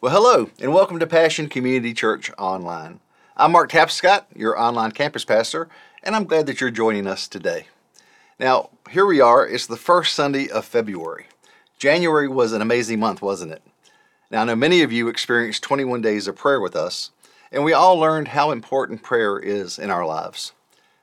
Well, 0.00 0.12
hello, 0.12 0.48
and 0.60 0.72
welcome 0.72 1.00
to 1.00 1.08
Passion 1.08 1.48
Community 1.48 1.92
Church 1.92 2.30
Online. 2.38 3.00
I'm 3.36 3.50
Mark 3.50 3.72
Tapscott, 3.72 4.26
your 4.32 4.56
online 4.56 4.92
campus 4.92 5.24
pastor, 5.24 5.68
and 6.04 6.14
I'm 6.14 6.22
glad 6.22 6.46
that 6.46 6.60
you're 6.60 6.70
joining 6.70 7.08
us 7.08 7.26
today. 7.26 7.66
Now, 8.38 8.70
here 8.90 9.04
we 9.04 9.20
are. 9.20 9.44
It's 9.44 9.66
the 9.66 9.76
first 9.76 10.14
Sunday 10.14 10.48
of 10.50 10.64
February. 10.64 11.26
January 11.80 12.28
was 12.28 12.52
an 12.52 12.62
amazing 12.62 13.00
month, 13.00 13.20
wasn't 13.20 13.50
it? 13.50 13.60
Now, 14.30 14.42
I 14.42 14.44
know 14.44 14.54
many 14.54 14.82
of 14.82 14.92
you 14.92 15.08
experienced 15.08 15.64
21 15.64 16.00
days 16.00 16.28
of 16.28 16.36
prayer 16.36 16.60
with 16.60 16.76
us, 16.76 17.10
and 17.50 17.64
we 17.64 17.72
all 17.72 17.98
learned 17.98 18.28
how 18.28 18.52
important 18.52 19.02
prayer 19.02 19.36
is 19.36 19.80
in 19.80 19.90
our 19.90 20.06
lives. 20.06 20.52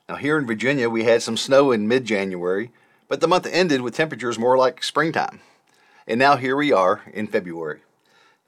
Now, 0.08 0.16
here 0.16 0.38
in 0.38 0.46
Virginia, 0.46 0.88
we 0.88 1.04
had 1.04 1.20
some 1.20 1.36
snow 1.36 1.70
in 1.70 1.86
mid 1.86 2.06
January, 2.06 2.70
but 3.08 3.20
the 3.20 3.28
month 3.28 3.46
ended 3.46 3.82
with 3.82 3.94
temperatures 3.94 4.38
more 4.38 4.56
like 4.56 4.82
springtime. 4.82 5.40
And 6.06 6.18
now 6.18 6.36
here 6.36 6.56
we 6.56 6.72
are 6.72 7.02
in 7.12 7.26
February. 7.26 7.80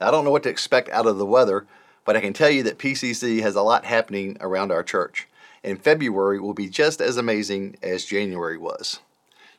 I 0.01 0.11
don't 0.11 0.25
know 0.25 0.31
what 0.31 0.45
to 0.45 0.49
expect 0.49 0.89
out 0.91 1.07
of 1.07 1.19
the 1.19 1.27
weather, 1.27 1.67
but 2.05 2.17
I 2.17 2.21
can 2.21 2.33
tell 2.33 2.51
you 2.51 2.63
that 2.63 2.79
PCC 2.79 3.41
has 3.41 3.57
a 3.57 3.63
lot 3.63 3.85
happening 3.85 4.37
around 4.41 4.71
our 4.71 4.83
church, 4.83 5.27
and 5.65 5.83
February 5.83 6.39
will 6.39 6.55
be 6.55 6.69
just 6.69 7.01
as 7.01 7.17
amazing 7.17 7.77
as 7.83 8.05
January 8.05 8.57
was. 8.57 9.01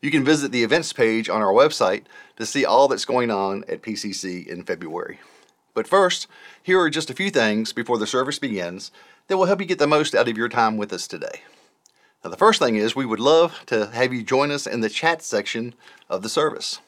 You 0.01 0.11
can 0.11 0.23
visit 0.23 0.53
the 0.53 0.63
events 0.63 0.93
page 0.93 1.27
on 1.27 1.41
our 1.41 1.51
website 1.51 2.03
to 2.37 2.45
see 2.45 2.63
all 2.63 2.87
that's 2.87 3.03
going 3.03 3.29
on 3.29 3.65
at 3.67 3.81
PCC 3.81 4.47
in 4.47 4.63
February. 4.63 5.19
But 5.73 5.87
first, 5.87 6.27
here 6.63 6.79
are 6.79 6.89
just 6.89 7.09
a 7.09 7.13
few 7.13 7.29
things 7.29 7.73
before 7.73 7.97
the 7.97 8.07
service 8.07 8.39
begins 8.39 8.91
that 9.27 9.37
will 9.37 9.45
help 9.45 9.59
you 9.59 9.65
get 9.65 9.77
the 9.77 9.87
most 9.87 10.15
out 10.15 10.29
of 10.29 10.37
your 10.37 10.49
time 10.49 10.77
with 10.77 10.93
us 10.93 11.05
today. 11.05 11.41
Now, 12.23 12.29
the 12.29 12.37
first 12.37 12.59
thing 12.59 12.77
is 12.77 12.95
we 12.95 13.05
would 13.05 13.19
love 13.19 13.61
to 13.67 13.87
have 13.87 14.13
you 14.13 14.23
join 14.23 14.51
us 14.51 14.65
in 14.65 14.81
the 14.81 14.89
chat 14.89 15.21
section 15.21 15.73
of 16.09 16.21
the 16.21 16.29
service. 16.29 16.79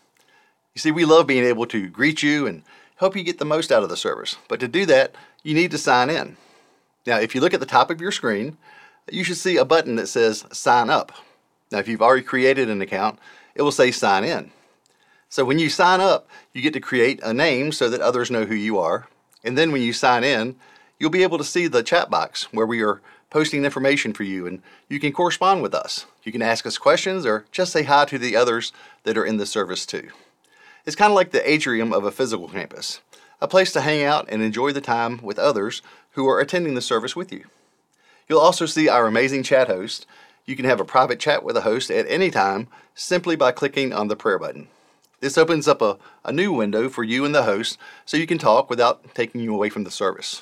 You 0.73 0.79
see, 0.79 0.91
we 0.91 1.05
love 1.05 1.27
being 1.27 1.43
able 1.43 1.65
to 1.67 1.87
greet 1.87 2.23
you 2.23 2.47
and 2.47 2.63
help 3.01 3.15
you 3.15 3.23
get 3.23 3.39
the 3.39 3.45
most 3.45 3.71
out 3.71 3.81
of 3.81 3.89
the 3.89 3.97
service. 3.97 4.37
But 4.47 4.59
to 4.59 4.67
do 4.67 4.85
that, 4.85 5.15
you 5.41 5.55
need 5.55 5.71
to 5.71 5.79
sign 5.79 6.11
in. 6.11 6.37
Now, 7.07 7.17
if 7.17 7.33
you 7.33 7.41
look 7.41 7.55
at 7.55 7.59
the 7.59 7.65
top 7.65 7.89
of 7.89 7.99
your 7.99 8.11
screen, 8.11 8.57
you 9.11 9.23
should 9.23 9.37
see 9.37 9.57
a 9.57 9.65
button 9.65 9.95
that 9.95 10.05
says 10.05 10.45
Sign 10.51 10.91
Up. 10.91 11.11
Now, 11.71 11.79
if 11.79 11.87
you've 11.87 12.03
already 12.03 12.21
created 12.21 12.69
an 12.69 12.79
account, 12.79 13.17
it 13.55 13.63
will 13.63 13.71
say 13.71 13.89
Sign 13.89 14.23
In. 14.23 14.51
So 15.29 15.43
when 15.43 15.57
you 15.57 15.67
sign 15.67 15.99
up, 15.99 16.29
you 16.53 16.61
get 16.61 16.73
to 16.73 16.79
create 16.79 17.19
a 17.23 17.33
name 17.33 17.71
so 17.71 17.89
that 17.89 18.01
others 18.01 18.29
know 18.29 18.45
who 18.45 18.53
you 18.53 18.77
are. 18.77 19.07
And 19.43 19.57
then 19.57 19.71
when 19.71 19.81
you 19.81 19.93
sign 19.93 20.23
in, 20.23 20.55
you'll 20.99 21.09
be 21.09 21.23
able 21.23 21.39
to 21.39 21.43
see 21.43 21.65
the 21.65 21.81
chat 21.81 22.11
box 22.11 22.53
where 22.53 22.67
we 22.67 22.83
are 22.83 23.01
posting 23.31 23.65
information 23.65 24.13
for 24.13 24.23
you 24.23 24.45
and 24.45 24.61
you 24.89 24.99
can 24.99 25.11
correspond 25.11 25.63
with 25.63 25.73
us. 25.73 26.05
You 26.23 26.31
can 26.31 26.43
ask 26.43 26.67
us 26.67 26.77
questions 26.77 27.25
or 27.25 27.45
just 27.51 27.71
say 27.71 27.81
hi 27.81 28.05
to 28.05 28.19
the 28.19 28.35
others 28.35 28.73
that 29.05 29.17
are 29.17 29.25
in 29.25 29.37
the 29.37 29.47
service 29.47 29.87
too. 29.87 30.09
It's 30.85 30.95
kind 30.95 31.11
of 31.11 31.15
like 31.15 31.31
the 31.31 31.49
atrium 31.49 31.93
of 31.93 32.03
a 32.03 32.11
physical 32.11 32.47
campus, 32.47 33.01
a 33.39 33.47
place 33.47 33.71
to 33.73 33.81
hang 33.81 34.03
out 34.03 34.27
and 34.29 34.41
enjoy 34.41 34.71
the 34.71 34.81
time 34.81 35.21
with 35.21 35.37
others 35.37 35.81
who 36.11 36.27
are 36.27 36.39
attending 36.39 36.73
the 36.73 36.81
service 36.81 37.15
with 37.15 37.31
you. 37.31 37.45
You'll 38.27 38.39
also 38.39 38.65
see 38.65 38.89
our 38.89 39.05
amazing 39.05 39.43
chat 39.43 39.67
host. 39.67 40.07
You 40.45 40.55
can 40.55 40.65
have 40.65 40.79
a 40.79 40.85
private 40.85 41.19
chat 41.19 41.43
with 41.43 41.55
a 41.55 41.61
host 41.61 41.91
at 41.91 42.09
any 42.09 42.31
time 42.31 42.67
simply 42.95 43.35
by 43.35 43.51
clicking 43.51 43.93
on 43.93 44.07
the 44.07 44.15
prayer 44.15 44.39
button. 44.39 44.67
This 45.19 45.37
opens 45.37 45.67
up 45.67 45.83
a, 45.83 45.97
a 46.25 46.31
new 46.31 46.51
window 46.51 46.89
for 46.89 47.03
you 47.03 47.25
and 47.25 47.35
the 47.35 47.43
host 47.43 47.77
so 48.05 48.17
you 48.17 48.25
can 48.25 48.39
talk 48.39 48.69
without 48.69 49.13
taking 49.13 49.41
you 49.41 49.53
away 49.53 49.69
from 49.69 49.83
the 49.83 49.91
service. 49.91 50.41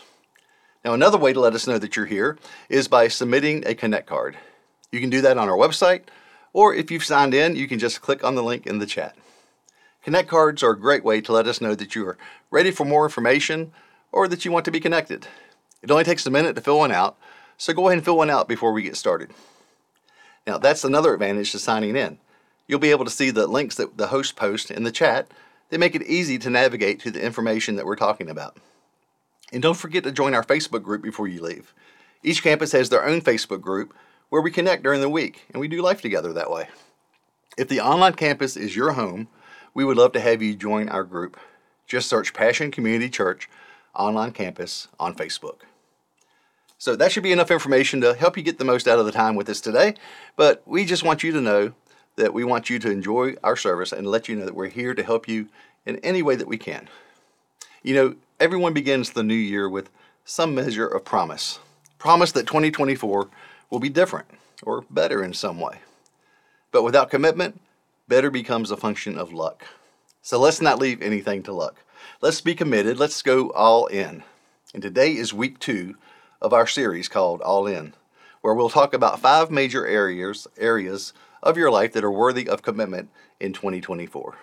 Now, 0.85 0.93
another 0.93 1.17
way 1.17 1.33
to 1.33 1.39
let 1.41 1.53
us 1.53 1.67
know 1.67 1.77
that 1.77 1.97
you're 1.97 2.05
here 2.05 2.37
is 2.69 2.87
by 2.87 3.09
submitting 3.09 3.67
a 3.67 3.75
Connect 3.75 4.07
card. 4.07 4.37
You 4.91 5.01
can 5.01 5.09
do 5.09 5.19
that 5.21 5.37
on 5.37 5.49
our 5.49 5.57
website, 5.57 6.03
or 6.53 6.73
if 6.73 6.89
you've 6.89 7.03
signed 7.03 7.33
in, 7.33 7.57
you 7.57 7.67
can 7.67 7.77
just 7.77 8.01
click 8.01 8.23
on 8.23 8.35
the 8.35 8.43
link 8.43 8.65
in 8.65 8.79
the 8.79 8.85
chat. 8.85 9.17
Connect 10.03 10.29
cards 10.29 10.63
are 10.63 10.71
a 10.71 10.79
great 10.79 11.03
way 11.03 11.21
to 11.21 11.31
let 11.31 11.47
us 11.47 11.61
know 11.61 11.75
that 11.75 11.93
you 11.93 12.07
are 12.07 12.17
ready 12.51 12.71
for 12.71 12.85
more 12.85 13.05
information 13.05 13.71
or 14.11 14.27
that 14.27 14.45
you 14.45 14.51
want 14.51 14.65
to 14.65 14.71
be 14.71 14.79
connected. 14.79 15.27
It 15.81 15.91
only 15.91 16.03
takes 16.03 16.25
a 16.25 16.31
minute 16.31 16.55
to 16.55 16.61
fill 16.61 16.79
one 16.79 16.91
out, 16.91 17.17
so 17.57 17.73
go 17.73 17.87
ahead 17.87 17.97
and 17.97 18.05
fill 18.05 18.17
one 18.17 18.29
out 18.29 18.47
before 18.47 18.71
we 18.71 18.81
get 18.81 18.95
started. 18.95 19.31
Now, 20.47 20.57
that's 20.57 20.83
another 20.83 21.13
advantage 21.13 21.51
to 21.51 21.59
signing 21.59 21.95
in. 21.95 22.17
You'll 22.67 22.79
be 22.79 22.91
able 22.91 23.05
to 23.05 23.11
see 23.11 23.29
the 23.29 23.47
links 23.47 23.75
that 23.75 23.97
the 23.97 24.07
host 24.07 24.35
posts 24.35 24.71
in 24.71 24.83
the 24.83 24.91
chat. 24.91 25.27
They 25.69 25.77
make 25.77 25.95
it 25.95 26.03
easy 26.03 26.37
to 26.39 26.49
navigate 26.49 26.99
to 27.01 27.11
the 27.11 27.23
information 27.23 27.75
that 27.75 27.85
we're 27.85 27.95
talking 27.95 28.29
about. 28.29 28.57
And 29.51 29.61
don't 29.61 29.77
forget 29.77 30.03
to 30.03 30.11
join 30.11 30.33
our 30.33 30.43
Facebook 30.43 30.83
group 30.83 31.01
before 31.01 31.27
you 31.27 31.41
leave. 31.41 31.73
Each 32.23 32.43
campus 32.43 32.71
has 32.71 32.89
their 32.89 33.05
own 33.05 33.21
Facebook 33.21 33.61
group 33.61 33.93
where 34.29 34.41
we 34.41 34.51
connect 34.51 34.83
during 34.83 35.01
the 35.01 35.09
week, 35.09 35.45
and 35.51 35.59
we 35.59 35.67
do 35.67 35.81
life 35.81 36.01
together 36.01 36.33
that 36.33 36.51
way. 36.51 36.67
If 37.57 37.67
the 37.67 37.81
online 37.81 38.13
campus 38.13 38.55
is 38.55 38.75
your 38.75 38.91
home, 38.93 39.27
we 39.79 39.85
would 39.85 39.95
love 39.95 40.11
to 40.11 40.19
have 40.19 40.41
you 40.41 40.53
join 40.55 40.89
our 40.89 41.05
group. 41.05 41.39
Just 41.87 42.09
search 42.09 42.33
Passion 42.33 42.69
Community 42.69 43.09
Church 43.09 43.49
Online 43.95 44.33
Campus 44.33 44.89
on 44.99 45.15
Facebook. 45.15 45.59
So 46.77 46.97
that 46.97 47.13
should 47.13 47.23
be 47.23 47.31
enough 47.31 47.49
information 47.49 48.01
to 48.01 48.13
help 48.13 48.35
you 48.35 48.43
get 48.43 48.57
the 48.57 48.65
most 48.65 48.89
out 48.89 48.99
of 48.99 49.05
the 49.05 49.13
time 49.13 49.35
with 49.35 49.47
us 49.47 49.61
today. 49.61 49.93
But 50.35 50.61
we 50.65 50.83
just 50.83 51.05
want 51.05 51.23
you 51.23 51.31
to 51.31 51.39
know 51.39 51.71
that 52.17 52.33
we 52.33 52.43
want 52.43 52.69
you 52.69 52.77
to 52.77 52.91
enjoy 52.91 53.35
our 53.41 53.55
service 53.55 53.93
and 53.93 54.05
let 54.05 54.27
you 54.27 54.35
know 54.35 54.43
that 54.43 54.53
we're 54.53 54.67
here 54.67 54.93
to 54.93 55.01
help 55.01 55.29
you 55.29 55.47
in 55.85 55.95
any 55.99 56.21
way 56.21 56.35
that 56.35 56.49
we 56.49 56.57
can. 56.57 56.89
You 57.81 57.95
know, 57.95 58.15
everyone 58.37 58.73
begins 58.73 59.11
the 59.11 59.23
new 59.23 59.33
year 59.33 59.69
with 59.69 59.89
some 60.25 60.53
measure 60.53 60.87
of 60.87 61.05
promise. 61.05 61.59
Promise 61.99 62.33
that 62.33 62.47
2024 62.47 63.29
will 63.69 63.79
be 63.79 63.87
different 63.87 64.27
or 64.61 64.83
better 64.89 65.23
in 65.23 65.31
some 65.31 65.57
way. 65.57 65.77
But 66.69 66.83
without 66.83 67.09
commitment, 67.09 67.61
better 68.09 68.31
becomes 68.31 68.71
a 68.71 68.77
function 68.77 69.17
of 69.17 69.31
luck. 69.31 69.63
So 70.21 70.39
let's 70.39 70.59
not 70.59 70.79
leave 70.79 71.01
anything 71.01 71.43
to 71.43 71.53
luck. 71.53 71.77
Let's 72.21 72.41
be 72.41 72.55
committed. 72.55 72.99
Let's 72.99 73.21
go 73.21 73.51
all 73.51 73.85
in. 73.85 74.23
And 74.73 74.81
today 74.81 75.13
is 75.13 75.33
week 75.33 75.59
two 75.59 75.95
of 76.41 76.51
our 76.51 76.67
series 76.67 77.07
called 77.07 77.41
All 77.41 77.67
In, 77.67 77.93
where 78.41 78.53
we'll 78.53 78.69
talk 78.69 78.93
about 78.93 79.19
five 79.19 79.51
major 79.51 79.85
areas 79.85 80.47
areas 80.57 81.13
of 81.41 81.55
your 81.55 81.71
life 81.71 81.93
that 81.93 82.03
are 82.03 82.11
worthy 82.11 82.49
of 82.49 82.63
commitment 82.63 83.09
in 83.39 83.53
2024. 83.53 84.35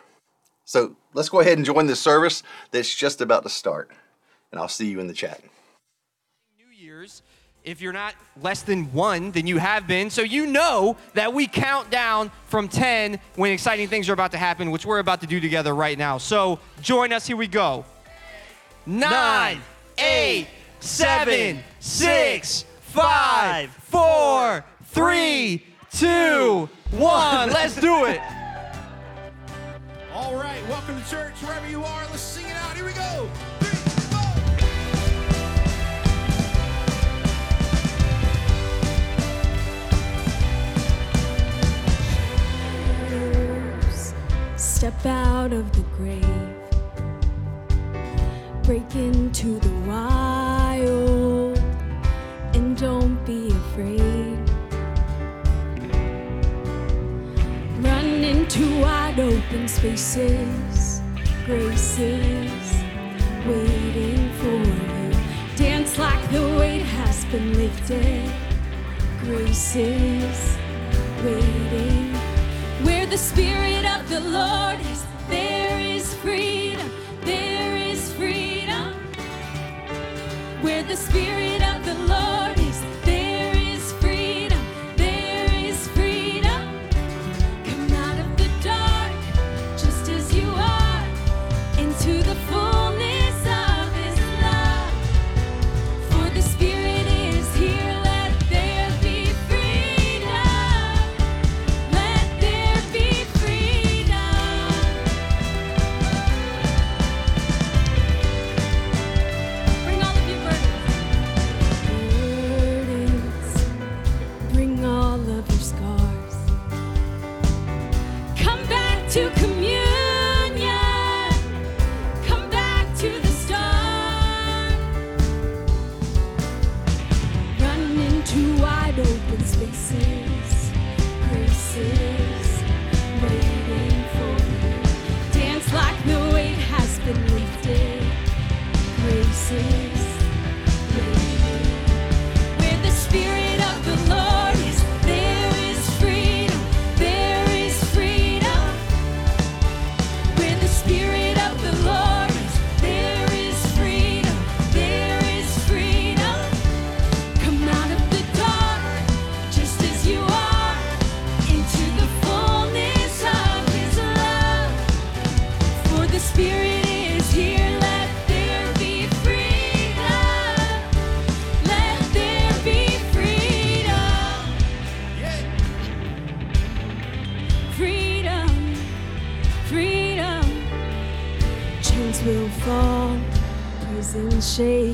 So 0.65 0.97
let's 1.13 1.29
go 1.29 1.41
ahead 1.41 1.59
and 1.59 1.67
join 1.67 1.87
this 1.87 2.01
service 2.01 2.43
that's 2.71 2.95
just 2.95 3.21
about 3.21 3.43
to 3.43 3.49
start. 3.49 3.91
And 4.51 4.61
I'll 4.61 4.69
see 4.69 4.89
you 4.89 5.01
in 5.01 5.07
the 5.07 5.13
chat. 5.13 5.43
New 6.57 6.73
Year's. 6.73 7.23
If 7.67 7.81
you're 7.81 7.93
not 7.93 8.15
less 8.41 8.63
than 8.63 8.93
one, 8.93 9.33
then 9.33 9.49
you 9.49 9.59
have 9.59 9.89
been. 9.89 10.09
So 10.09 10.23
you 10.23 10.47
know 10.47 10.97
that 11.15 11.35
we 11.35 11.49
count 11.49 11.91
down 11.91 12.31
from 12.47 12.69
10 12.69 13.19
when 13.35 13.51
exciting 13.51 13.89
things 13.89 14.09
are 14.09 14.13
about 14.13 14.31
to 14.33 14.39
happen, 14.39 14.71
which 14.71 14.87
we're 14.87 15.01
about 15.01 15.21
to 15.23 15.27
do 15.27 15.41
together 15.41 15.75
right 15.75 15.99
now. 15.99 16.19
So 16.19 16.61
join 16.81 17.13
us. 17.13 17.27
Here 17.27 17.37
we 17.37 17.49
go. 17.49 17.85
Nine, 18.87 19.61
eight, 19.99 20.47
seven, 20.79 21.59
six, 21.81 22.65
five, 22.83 23.71
four, 23.71 24.65
three, 24.85 25.67
two, 25.91 26.69
one. 26.93 27.51
Let's 27.51 27.75
do 27.75 28.05
it. 28.05 28.21
All 30.15 30.37
right, 30.37 30.63
welcome 30.69 31.03
to 31.03 31.11
church, 31.11 31.35
wherever 31.43 31.69
you 31.69 31.83
are. 31.83 32.03
Let's 32.11 32.21
sing 32.21 32.47
it 32.47 32.53
out. 32.53 32.77
Here 32.77 32.87
we 32.87 32.93
go. 32.93 33.29
Out 45.47 45.53
of 45.53 45.71
the 45.73 45.85
grave, 45.97 46.25
break 48.65 48.97
into 48.97 49.61
the 49.61 49.71
wild, 49.87 51.57
and 52.57 52.77
don't 52.77 53.25
be 53.25 53.51
afraid. 53.51 54.39
Run 57.81 58.25
into 58.25 58.81
wide 58.81 59.21
open 59.21 59.69
spaces, 59.69 61.01
graces 61.45 62.83
waiting 63.47 64.33
for 64.41 64.59
you. 64.69 65.13
Dance 65.55 65.97
like 65.97 66.29
the 66.33 66.43
weight 66.59 66.83
has 66.83 67.25
been 67.27 67.57
lifted, 67.57 68.33
graces 69.21 70.57
waiting. 71.25 72.15
Where 72.83 73.07
the 73.07 73.17
Spirit 73.17 73.85
of 73.85 74.09
the 74.09 74.21
Lord 74.21 74.81
Spirit 80.97 81.66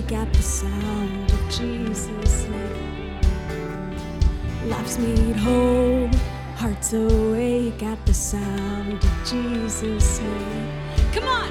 wake 0.02 0.12
at 0.12 0.32
the 0.32 0.43
sound 0.43 1.32
of 1.32 1.40
Jesus' 1.49 2.49
name. 2.49 3.20
Lives 4.69 4.99
made 4.99 5.37
whole, 5.37 6.08
hearts 6.56 6.93
awake 6.93 7.82
at 7.82 8.04
the 8.06 8.14
sound 8.14 9.04
of 9.04 9.10
Jesus' 9.25 10.20
name. 10.20 10.70
Come 11.12 11.28
on! 11.28 11.50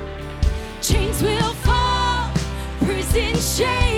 Chains 0.81 1.21
will 1.21 1.53
fall, 1.65 2.31
prison 2.80 3.36
shame. 3.36 3.90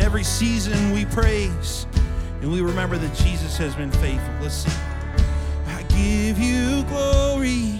In 0.00 0.06
every 0.06 0.24
season, 0.24 0.92
we 0.92 1.04
praise 1.04 1.86
and 2.40 2.50
we 2.50 2.62
remember 2.62 2.96
that 2.96 3.14
Jesus 3.16 3.58
has 3.58 3.74
been 3.74 3.92
faithful. 3.92 4.32
Let's 4.40 4.54
sing. 4.54 4.72
I 5.66 5.82
give 5.90 6.38
you 6.38 6.84
glory. 6.84 7.79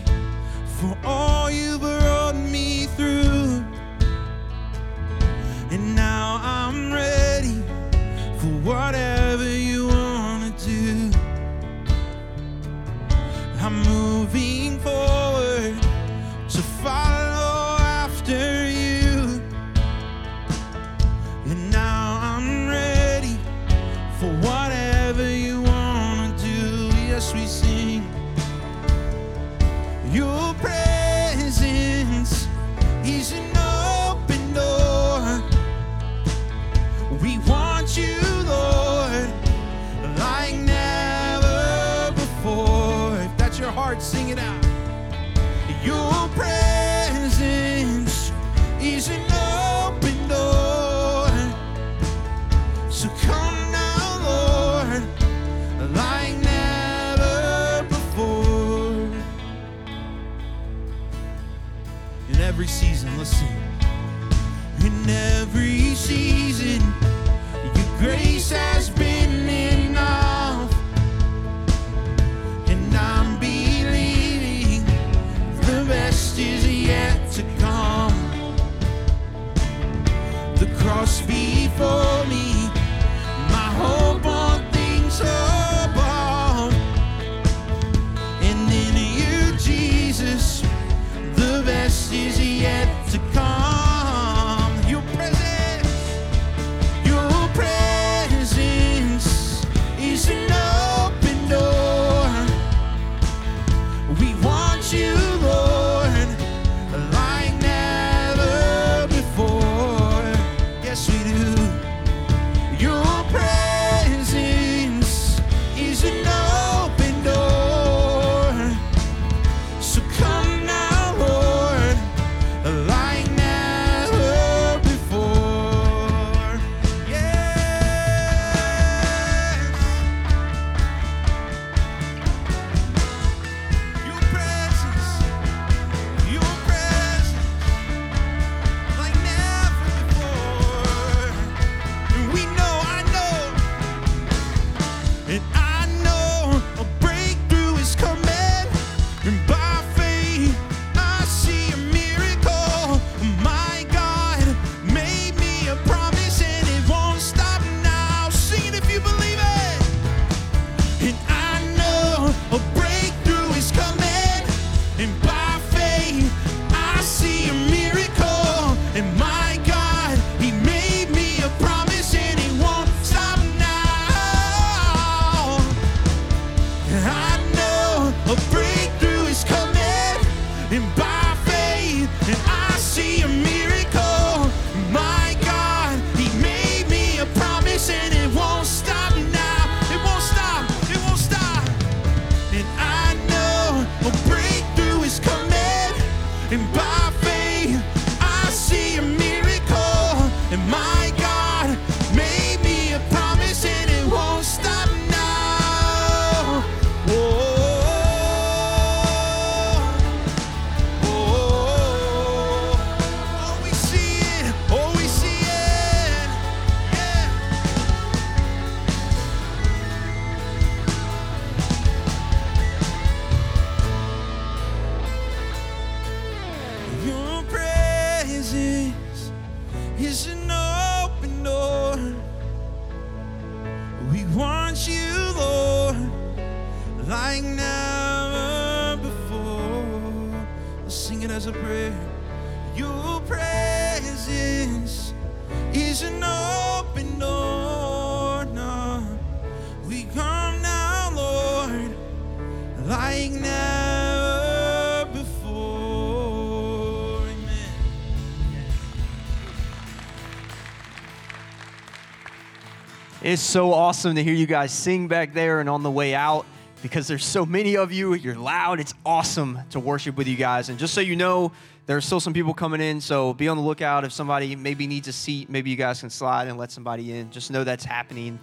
It's 263.31 263.41
so 263.41 263.73
awesome 263.73 264.17
to 264.17 264.25
hear 264.25 264.35
you 264.35 264.45
guys 264.45 264.73
sing 264.73 265.07
back 265.07 265.33
there 265.35 265.61
and 265.61 265.69
on 265.69 265.85
the 265.85 265.91
way 265.91 266.17
out 266.17 266.45
because 266.83 267.07
there's 267.07 267.25
so 267.25 267.47
many 267.47 267.77
of 267.77 267.93
you. 267.93 268.15
You're 268.15 268.35
loud. 268.35 268.81
It's 268.81 268.93
awesome 269.07 269.61
to 269.71 269.79
worship 269.79 270.17
with 270.17 270.27
you 270.27 270.35
guys. 270.35 270.69
And 270.69 270.81
just 270.81 270.95
so 270.95 271.01
you 271.01 271.15
know, 271.15 271.53
there 271.87 271.97
are 271.97 272.01
still 272.01 272.19
some 272.19 272.33
people 272.33 272.53
coming 272.53 272.81
in, 272.81 273.01
so 273.01 273.33
be 273.33 273.47
on 273.47 273.57
the 273.57 273.63
lookout. 273.63 274.03
If 274.03 274.11
somebody 274.11 274.57
maybe 274.57 274.89
needs 274.89 275.07
a 275.07 275.13
seat, 275.13 275.49
maybe 275.49 275.71
you 275.71 275.77
guys 275.77 276.01
can 276.01 276.11
slide 276.11 276.49
and 276.49 276.59
let 276.59 276.73
somebody 276.73 277.13
in. 277.13 277.31
Just 277.31 277.53
know 277.53 277.63
that's 277.63 277.85
happening. 277.85 278.41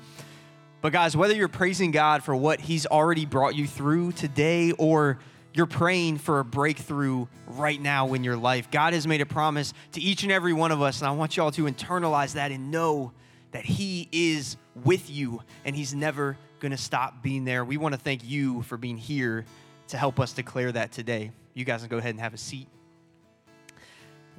But 0.79 0.93
guys, 0.93 1.17
whether 1.17 1.35
you're 1.35 1.49
praising 1.49 1.91
God 1.91 2.23
for 2.23 2.33
what 2.33 2.61
He's 2.61 2.85
already 2.85 3.25
brought 3.25 3.55
you 3.55 3.67
through 3.67 4.13
today 4.13 4.71
or 4.71 5.19
you're 5.53 5.65
praying 5.65 6.19
for 6.19 6.39
a 6.39 6.45
breakthrough 6.45 7.27
right 7.45 7.81
now 7.81 8.13
in 8.13 8.23
your 8.23 8.37
life, 8.37 8.71
God 8.71 8.93
has 8.93 9.05
made 9.05 9.19
a 9.19 9.25
promise 9.25 9.73
to 9.91 10.01
each 10.01 10.23
and 10.23 10.31
every 10.31 10.53
one 10.53 10.71
of 10.71 10.81
us. 10.81 11.01
And 11.01 11.09
I 11.09 11.11
want 11.11 11.35
y'all 11.35 11.51
to 11.51 11.63
internalize 11.65 12.35
that 12.35 12.51
and 12.51 12.71
know 12.71 13.11
that 13.57 13.65
He 13.65 14.07
is 14.11 14.55
with 14.85 15.09
you 15.09 15.41
and 15.65 15.75
He's 15.75 15.95
never 15.95 16.37
going 16.59 16.73
to 16.73 16.77
stop 16.77 17.23
being 17.23 17.43
there. 17.43 17.65
We 17.65 17.77
want 17.77 17.95
to 17.95 17.99
thank 17.99 18.23
you 18.23 18.61
for 18.61 18.77
being 18.77 18.97
here 18.97 19.45
to 19.87 19.97
help 19.97 20.19
us 20.19 20.31
declare 20.31 20.71
that 20.73 20.91
today. 20.91 21.31
You 21.55 21.65
guys 21.65 21.79
can 21.79 21.89
go 21.89 21.97
ahead 21.97 22.11
and 22.11 22.19
have 22.19 22.35
a 22.35 22.37
seat. 22.37 22.67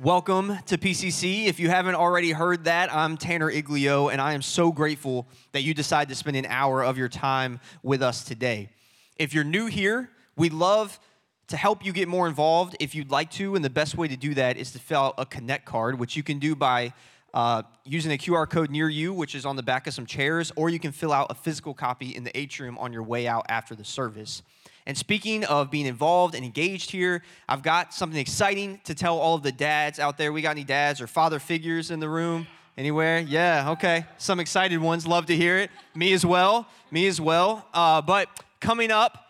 Welcome 0.01 0.57
to 0.67 0.79
PCC. 0.79 1.47
If 1.47 1.59
you 1.59 1.69
haven't 1.69 1.97
already 1.97 2.31
heard 2.31 2.67
that, 2.67 2.95
I'm 2.95 3.17
Tanner 3.17 3.51
Iglio, 3.51 4.13
and 4.13 4.21
I 4.21 4.35
am 4.35 4.43
so 4.43 4.71
grateful 4.71 5.27
that 5.51 5.63
you 5.63 5.75
decide 5.75 6.09
to 6.11 6.15
spend 6.15 6.37
an 6.37 6.47
hour 6.47 6.85
of 6.85 6.97
your 6.97 7.09
time 7.09 7.59
with 7.83 8.03
us 8.03 8.23
today. 8.23 8.71
If 9.17 9.35
you're 9.35 9.43
new 9.43 9.67
here, 9.67 10.11
we'd 10.37 10.53
love 10.53 11.01
to 11.49 11.57
help 11.57 11.85
you 11.85 11.93
get 11.93 12.07
more 12.07 12.29
involved 12.29 12.77
if 12.79 12.95
you'd 12.95 13.11
like 13.11 13.33
to, 13.33 13.57
and 13.57 13.65
the 13.65 13.71
best 13.71 13.97
way 13.97 14.07
to 14.07 14.17
do 14.17 14.35
that 14.35 14.57
is 14.57 14.71
to 14.73 14.79
fill 14.79 15.01
out 15.01 15.15
a 15.19 15.27
Connect 15.27 15.65
card, 15.65 15.99
which 15.99 16.17
you 16.17 16.23
can 16.23 16.39
do 16.39 16.55
by 16.55 16.93
uh, 17.35 17.63
using 17.85 18.13
a 18.13 18.17
QR 18.17 18.49
code 18.49 18.71
near 18.71 18.89
you, 18.89 19.13
which 19.13 19.35
is 19.35 19.45
on 19.45 19.57
the 19.57 19.63
back 19.63 19.87
of 19.87 19.95
some 19.95 20.07
chairs, 20.07 20.53
or 20.57 20.71
you 20.71 20.79
can 20.79 20.93
fill 20.93 21.13
out 21.13 21.27
a 21.31 21.35
physical 21.35 21.75
copy 21.75 22.15
in 22.15 22.25
the 22.25 22.37
atrium 22.39 22.79
on 22.79 22.93
your 22.93 23.03
way 23.03 23.27
out 23.27 23.47
after 23.49 23.75
the 23.75 23.85
service. 23.85 24.43
And 24.87 24.97
speaking 24.97 25.45
of 25.45 25.71
being 25.71 25.85
involved 25.85 26.35
and 26.35 26.45
engaged 26.45 26.91
here, 26.91 27.23
I've 27.47 27.63
got 27.63 27.93
something 27.93 28.19
exciting 28.19 28.81
to 28.85 28.95
tell 28.95 29.19
all 29.19 29.35
of 29.35 29.43
the 29.43 29.53
dads 29.53 29.99
out 29.99 30.17
there. 30.17 30.33
We 30.33 30.41
got 30.41 30.53
any 30.53 30.65
dads 30.65 31.03
or 31.03 31.07
father 31.07 31.39
figures 31.39 31.91
in 31.91 32.01
the 32.01 32.09
room? 32.09 32.47
Anywhere? 32.79 33.19
Yeah, 33.19 33.71
okay. 33.73 34.07
Some 34.17 34.41
excited 34.41 34.79
ones. 34.79 35.07
Love 35.07 35.27
to 35.27 35.37
hear 35.37 35.59
it. 35.59 35.71
Me 35.95 36.13
as 36.15 36.25
well. 36.25 36.67
Me 36.91 37.07
as 37.07 37.21
well. 37.21 37.67
Uh, 37.75 38.01
but 38.01 38.29
coming 38.61 38.91
up, 38.91 39.28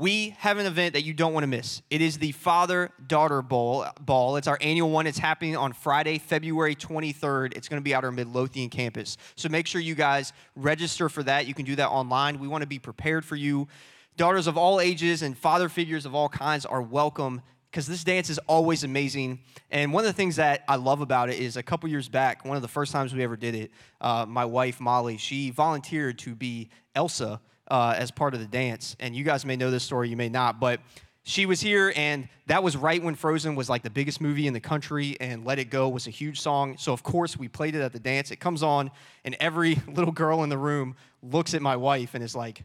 we 0.00 0.34
have 0.38 0.56
an 0.56 0.64
event 0.64 0.94
that 0.94 1.02
you 1.02 1.12
don't 1.12 1.34
want 1.34 1.42
to 1.42 1.46
miss. 1.46 1.82
It 1.90 2.00
is 2.00 2.16
the 2.16 2.32
Father 2.32 2.90
Daughter 3.06 3.42
Bowl. 3.42 3.84
Ball. 4.00 4.36
It's 4.36 4.48
our 4.48 4.56
annual 4.62 4.88
one. 4.88 5.06
It's 5.06 5.18
happening 5.18 5.58
on 5.58 5.74
Friday, 5.74 6.16
February 6.16 6.74
23rd. 6.74 7.54
It's 7.54 7.68
going 7.68 7.78
to 7.80 7.84
be 7.84 7.92
at 7.92 8.02
our 8.02 8.10
Midlothian 8.10 8.70
campus. 8.70 9.18
So 9.36 9.50
make 9.50 9.66
sure 9.66 9.78
you 9.78 9.94
guys 9.94 10.32
register 10.56 11.10
for 11.10 11.22
that. 11.24 11.46
You 11.46 11.52
can 11.52 11.66
do 11.66 11.76
that 11.76 11.88
online. 11.88 12.38
We 12.38 12.48
want 12.48 12.62
to 12.62 12.66
be 12.66 12.78
prepared 12.78 13.26
for 13.26 13.36
you. 13.36 13.68
Daughters 14.16 14.46
of 14.46 14.56
all 14.56 14.80
ages 14.80 15.20
and 15.20 15.36
father 15.36 15.68
figures 15.68 16.06
of 16.06 16.14
all 16.14 16.30
kinds 16.30 16.64
are 16.64 16.80
welcome 16.80 17.42
because 17.70 17.86
this 17.86 18.02
dance 18.02 18.30
is 18.30 18.38
always 18.46 18.84
amazing. 18.84 19.40
And 19.70 19.92
one 19.92 20.02
of 20.02 20.06
the 20.06 20.14
things 20.14 20.36
that 20.36 20.64
I 20.66 20.76
love 20.76 21.02
about 21.02 21.28
it 21.28 21.38
is 21.38 21.58
a 21.58 21.62
couple 21.62 21.90
years 21.90 22.08
back, 22.08 22.46
one 22.46 22.56
of 22.56 22.62
the 22.62 22.68
first 22.68 22.90
times 22.90 23.14
we 23.14 23.22
ever 23.22 23.36
did 23.36 23.54
it, 23.54 23.70
uh, 24.00 24.24
my 24.26 24.46
wife, 24.46 24.80
Molly, 24.80 25.18
she 25.18 25.50
volunteered 25.50 26.18
to 26.20 26.34
be 26.34 26.70
Elsa 26.94 27.38
uh, 27.70 27.94
as 27.96 28.10
part 28.10 28.34
of 28.34 28.40
the 28.40 28.46
dance. 28.46 28.96
And 29.00 29.14
you 29.14 29.24
guys 29.24 29.44
may 29.44 29.56
know 29.56 29.70
this 29.70 29.84
story, 29.84 30.08
you 30.08 30.16
may 30.16 30.28
not, 30.28 30.60
but 30.60 30.80
she 31.22 31.46
was 31.46 31.60
here, 31.60 31.92
and 31.96 32.28
that 32.46 32.62
was 32.62 32.76
right 32.76 33.02
when 33.02 33.14
Frozen 33.14 33.54
was 33.54 33.68
like 33.68 33.82
the 33.82 33.90
biggest 33.90 34.20
movie 34.20 34.46
in 34.46 34.54
the 34.54 34.60
country, 34.60 35.16
and 35.20 35.44
Let 35.44 35.58
It 35.58 35.70
Go 35.70 35.88
was 35.88 36.06
a 36.06 36.10
huge 36.10 36.40
song. 36.40 36.76
So, 36.78 36.92
of 36.92 37.02
course, 37.02 37.36
we 37.36 37.46
played 37.46 37.74
it 37.74 37.82
at 37.82 37.92
the 37.92 38.00
dance. 38.00 38.30
It 38.30 38.40
comes 38.40 38.62
on, 38.62 38.90
and 39.24 39.36
every 39.38 39.74
little 39.86 40.12
girl 40.12 40.42
in 40.42 40.48
the 40.48 40.58
room 40.58 40.96
looks 41.22 41.54
at 41.54 41.62
my 41.62 41.76
wife 41.76 42.14
and 42.14 42.24
is 42.24 42.34
like, 42.34 42.64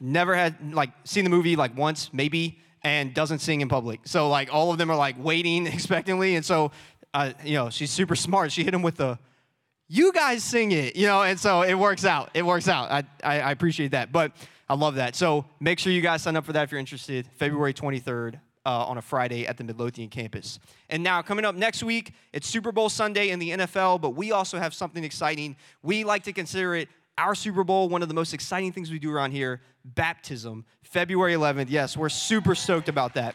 never 0.00 0.34
had 0.34 0.74
like 0.74 0.90
seen 1.04 1.24
the 1.24 1.30
movie 1.30 1.56
like 1.56 1.76
once 1.76 2.10
maybe 2.12 2.58
and 2.82 3.14
doesn't 3.14 3.38
sing 3.38 3.60
in 3.60 3.68
public 3.68 4.00
so 4.04 4.28
like 4.28 4.52
all 4.52 4.70
of 4.70 4.78
them 4.78 4.90
are 4.90 4.96
like 4.96 5.16
waiting 5.18 5.66
expectantly 5.74 6.36
and 6.36 6.44
so 6.44 6.70
uh, 7.14 7.32
you 7.42 7.54
know 7.54 7.70
she's 7.70 7.90
super 7.90 8.14
smart 8.14 8.52
she 8.52 8.62
hit 8.62 8.74
him 8.74 8.82
with 8.82 8.96
the 8.96 9.18
you 9.88 10.12
guys 10.12 10.44
sing 10.44 10.72
it 10.72 10.96
you 10.96 11.06
know 11.06 11.22
and 11.22 11.38
so 11.38 11.62
it 11.62 11.74
works 11.74 12.04
out 12.04 12.30
it 12.34 12.44
works 12.44 12.68
out 12.68 12.90
i, 12.90 13.02
I, 13.24 13.40
I 13.40 13.50
appreciate 13.52 13.92
that 13.92 14.12
but 14.12 14.32
i 14.68 14.74
love 14.74 14.96
that 14.96 15.16
so 15.16 15.44
make 15.60 15.78
sure 15.78 15.92
you 15.92 16.02
guys 16.02 16.22
sign 16.22 16.36
up 16.36 16.44
for 16.44 16.52
that 16.52 16.64
if 16.64 16.70
you're 16.70 16.80
interested 16.80 17.26
february 17.38 17.74
23rd 17.74 18.38
uh, 18.66 18.84
on 18.84 18.98
a 18.98 19.02
Friday 19.02 19.46
at 19.46 19.56
the 19.56 19.64
Midlothian 19.64 20.10
campus. 20.10 20.58
And 20.90 21.02
now, 21.02 21.22
coming 21.22 21.46
up 21.46 21.54
next 21.54 21.82
week, 21.82 22.12
it's 22.34 22.46
Super 22.46 22.70
Bowl 22.70 22.90
Sunday 22.90 23.30
in 23.30 23.38
the 23.38 23.50
NFL, 23.50 23.98
but 23.98 24.10
we 24.10 24.30
also 24.30 24.58
have 24.58 24.74
something 24.74 25.04
exciting. 25.04 25.56
We 25.82 26.04
like 26.04 26.24
to 26.24 26.34
consider 26.34 26.74
it 26.74 26.90
our 27.16 27.34
Super 27.34 27.64
Bowl, 27.64 27.88
one 27.88 28.02
of 28.02 28.08
the 28.08 28.14
most 28.14 28.34
exciting 28.34 28.72
things 28.72 28.90
we 28.90 28.98
do 28.98 29.10
around 29.10 29.32
here 29.32 29.62
baptism, 29.84 30.66
February 30.82 31.32
11th. 31.32 31.66
Yes, 31.70 31.96
we're 31.96 32.10
super 32.10 32.54
stoked 32.54 32.90
about 32.90 33.14
that. 33.14 33.34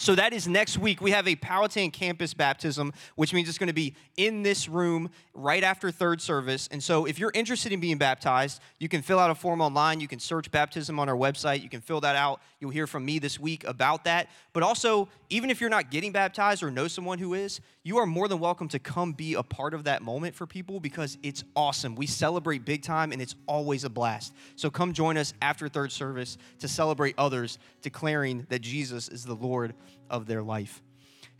So 0.00 0.14
that 0.14 0.32
is 0.32 0.46
next 0.46 0.78
week. 0.78 1.00
We 1.00 1.10
have 1.10 1.26
a 1.26 1.34
Powhatan 1.34 1.90
campus 1.90 2.32
baptism, 2.32 2.92
which 3.16 3.34
means 3.34 3.48
it's 3.48 3.58
going 3.58 3.66
to 3.66 3.72
be 3.72 3.96
in 4.16 4.44
this 4.44 4.68
room 4.68 5.10
right 5.34 5.64
after 5.64 5.90
third 5.90 6.20
service. 6.20 6.68
And 6.70 6.80
so 6.80 7.04
if 7.04 7.18
you're 7.18 7.32
interested 7.34 7.72
in 7.72 7.80
being 7.80 7.98
baptized, 7.98 8.60
you 8.78 8.88
can 8.88 9.02
fill 9.02 9.18
out 9.18 9.28
a 9.28 9.34
form 9.34 9.60
online. 9.60 9.98
You 9.98 10.06
can 10.06 10.20
search 10.20 10.52
baptism 10.52 11.00
on 11.00 11.08
our 11.08 11.16
website. 11.16 11.64
You 11.64 11.68
can 11.68 11.80
fill 11.80 12.00
that 12.02 12.14
out. 12.14 12.40
You'll 12.60 12.70
hear 12.70 12.86
from 12.86 13.04
me 13.04 13.18
this 13.18 13.40
week 13.40 13.64
about 13.64 14.04
that. 14.04 14.28
But 14.52 14.62
also, 14.62 15.08
even 15.30 15.50
if 15.50 15.60
you're 15.60 15.68
not 15.68 15.90
getting 15.90 16.12
baptized 16.12 16.62
or 16.62 16.70
know 16.70 16.86
someone 16.86 17.18
who 17.18 17.34
is, 17.34 17.60
you 17.82 17.98
are 17.98 18.06
more 18.06 18.28
than 18.28 18.38
welcome 18.38 18.68
to 18.68 18.78
come 18.78 19.12
be 19.12 19.34
a 19.34 19.42
part 19.42 19.74
of 19.74 19.84
that 19.84 20.02
moment 20.02 20.34
for 20.34 20.46
people 20.46 20.78
because 20.78 21.18
it's 21.22 21.42
awesome. 21.56 21.96
We 21.96 22.06
celebrate 22.06 22.64
big 22.64 22.82
time 22.82 23.12
and 23.12 23.20
it's 23.22 23.34
always 23.46 23.82
a 23.82 23.88
blast. 23.88 24.34
So 24.56 24.70
come 24.70 24.92
join 24.92 25.16
us 25.16 25.34
after 25.42 25.68
third 25.68 25.90
service 25.90 26.38
to 26.60 26.68
celebrate 26.68 27.14
others 27.18 27.58
declaring 27.82 28.46
that 28.48 28.60
Jesus 28.60 29.08
is 29.08 29.24
the 29.24 29.34
Lord 29.34 29.74
of 30.10 30.26
their 30.26 30.42
life. 30.42 30.82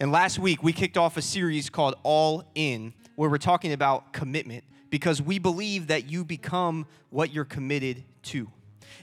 And 0.01 0.13
last 0.13 0.39
week, 0.39 0.63
we 0.63 0.73
kicked 0.73 0.97
off 0.97 1.17
a 1.17 1.23
series 1.23 1.71
called 1.71 1.97
All 2.03 2.45
In, 2.55 2.95
where 3.17 3.29
we're 3.29 3.39
talking 3.39 3.73
about 3.73 4.13
commitment 4.13 4.65
because 4.91 5.21
we 5.21 5.39
believe 5.39 5.89
that 5.89 6.11
you 6.11 6.25
become 6.25 6.87
what 7.11 7.33
you're 7.33 7.45
committed 7.45 8.05
to. 8.23 8.51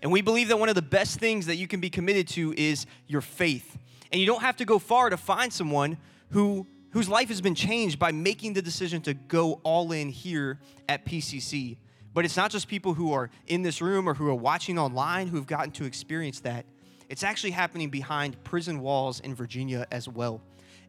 And 0.01 0.11
we 0.11 0.21
believe 0.21 0.47
that 0.47 0.59
one 0.59 0.69
of 0.69 0.75
the 0.75 0.81
best 0.81 1.19
things 1.19 1.45
that 1.47 1.55
you 1.55 1.67
can 1.67 1.79
be 1.79 1.89
committed 1.89 2.27
to 2.29 2.53
is 2.57 2.85
your 3.07 3.21
faith. 3.21 3.77
And 4.11 4.21
you 4.21 4.27
don't 4.27 4.41
have 4.41 4.57
to 4.57 4.65
go 4.65 4.79
far 4.79 5.09
to 5.09 5.17
find 5.17 5.51
someone 5.51 5.97
who 6.29 6.65
whose 6.95 7.09
life 7.09 7.27
has 7.27 7.41
been 7.41 7.55
changed 7.55 7.99
by 7.99 8.13
making 8.13 8.53
the 8.53 8.61
decision 8.61 9.01
to 9.01 9.13
go 9.13 9.59
all 9.63 9.91
in 9.91 10.07
here 10.07 10.61
at 10.87 11.05
PCC. 11.05 11.75
But 12.13 12.23
it's 12.23 12.37
not 12.37 12.51
just 12.51 12.69
people 12.69 12.93
who 12.93 13.11
are 13.11 13.29
in 13.47 13.63
this 13.63 13.81
room 13.81 14.07
or 14.07 14.13
who 14.13 14.29
are 14.29 14.35
watching 14.35 14.79
online 14.79 15.27
who've 15.27 15.45
gotten 15.45 15.71
to 15.71 15.83
experience 15.83 16.39
that. 16.39 16.65
It's 17.09 17.23
actually 17.23 17.51
happening 17.51 17.89
behind 17.89 18.43
prison 18.43 18.79
walls 18.81 19.19
in 19.19 19.35
Virginia 19.35 19.85
as 19.91 20.07
well. 20.07 20.41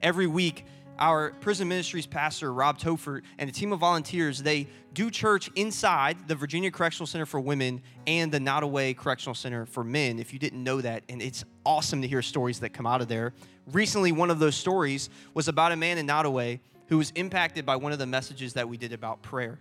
Every 0.03 0.27
week, 0.27 0.65
our 0.99 1.31
prison 1.41 1.69
ministries 1.69 2.07
pastor, 2.07 2.53
Rob 2.53 2.79
Tofert, 2.79 3.23
and 3.39 3.51
a 3.51 3.53
team 3.53 3.73
of 3.73 3.81
volunteers, 3.81 4.43
they 4.43 4.67
do 4.95 5.11
church 5.11 5.51
inside 5.55 6.27
the 6.27 6.35
Virginia 6.35 6.71
Correctional 6.71 7.07
Center 7.07 7.27
for 7.27 7.39
Women 7.39 7.83
and 8.07 8.33
the 8.33 8.41
Nottoway 8.41 8.95
Correctional 8.95 9.35
Center 9.35 9.67
for 9.67 9.85
Men, 9.85 10.19
if 10.19 10.33
you 10.33 10.39
didn't 10.39 10.63
know 10.63 10.81
that. 10.81 11.03
And 11.09 11.21
it's 11.21 11.45
awesome 11.65 12.01
to 12.03 12.09
hear 12.09 12.23
stories 12.23 12.61
that 12.61 12.71
come 12.71 12.87
out 12.87 13.03
of 13.03 13.09
there. 13.09 13.35
Recently, 13.67 14.13
one 14.13 14.31
of 14.31 14.39
those 14.39 14.57
stories 14.57 15.11
was 15.35 15.49
about 15.49 15.73
a 15.73 15.77
man 15.77 15.99
in 15.99 16.07
Nottoway 16.07 16.61
who 16.89 16.99
was 16.99 17.11
impacted 17.11 17.67
by 17.67 17.77
one 17.77 17.93
of 17.93 17.99
the 17.99 18.07
messages 18.07 18.55
that 18.55 18.69
we 18.69 18.77
did 18.77 18.93
about 18.93 19.21
prayer. 19.23 19.59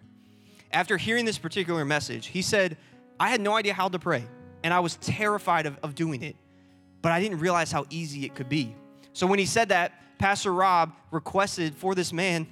After 0.72 0.98
hearing 0.98 1.26
this 1.26 1.38
particular 1.38 1.84
message, 1.84 2.28
he 2.28 2.42
said, 2.42 2.78
I 3.20 3.30
had 3.30 3.42
no 3.42 3.56
idea 3.56 3.74
how 3.74 3.90
to 3.90 4.00
pray, 4.00 4.26
and 4.64 4.74
I 4.74 4.80
was 4.80 4.98
terrified 4.98 5.66
of, 5.66 5.78
of 5.84 5.96
doing 5.96 6.22
it, 6.22 6.36
but 7.06 7.12
I 7.12 7.20
didn't 7.22 7.38
realize 7.38 7.72
how 7.72 7.86
easy 7.92 8.26
it 8.26 8.34
could 8.34 8.50
be. 8.50 8.74
So 9.14 9.28
when 9.28 9.38
he 9.38 9.46
said 9.46 9.70
that, 9.70 10.18
Pastor 10.18 10.52
Rob 10.52 10.92
requested 11.12 11.76
for 11.76 11.94
this 11.94 12.12
man, 12.12 12.48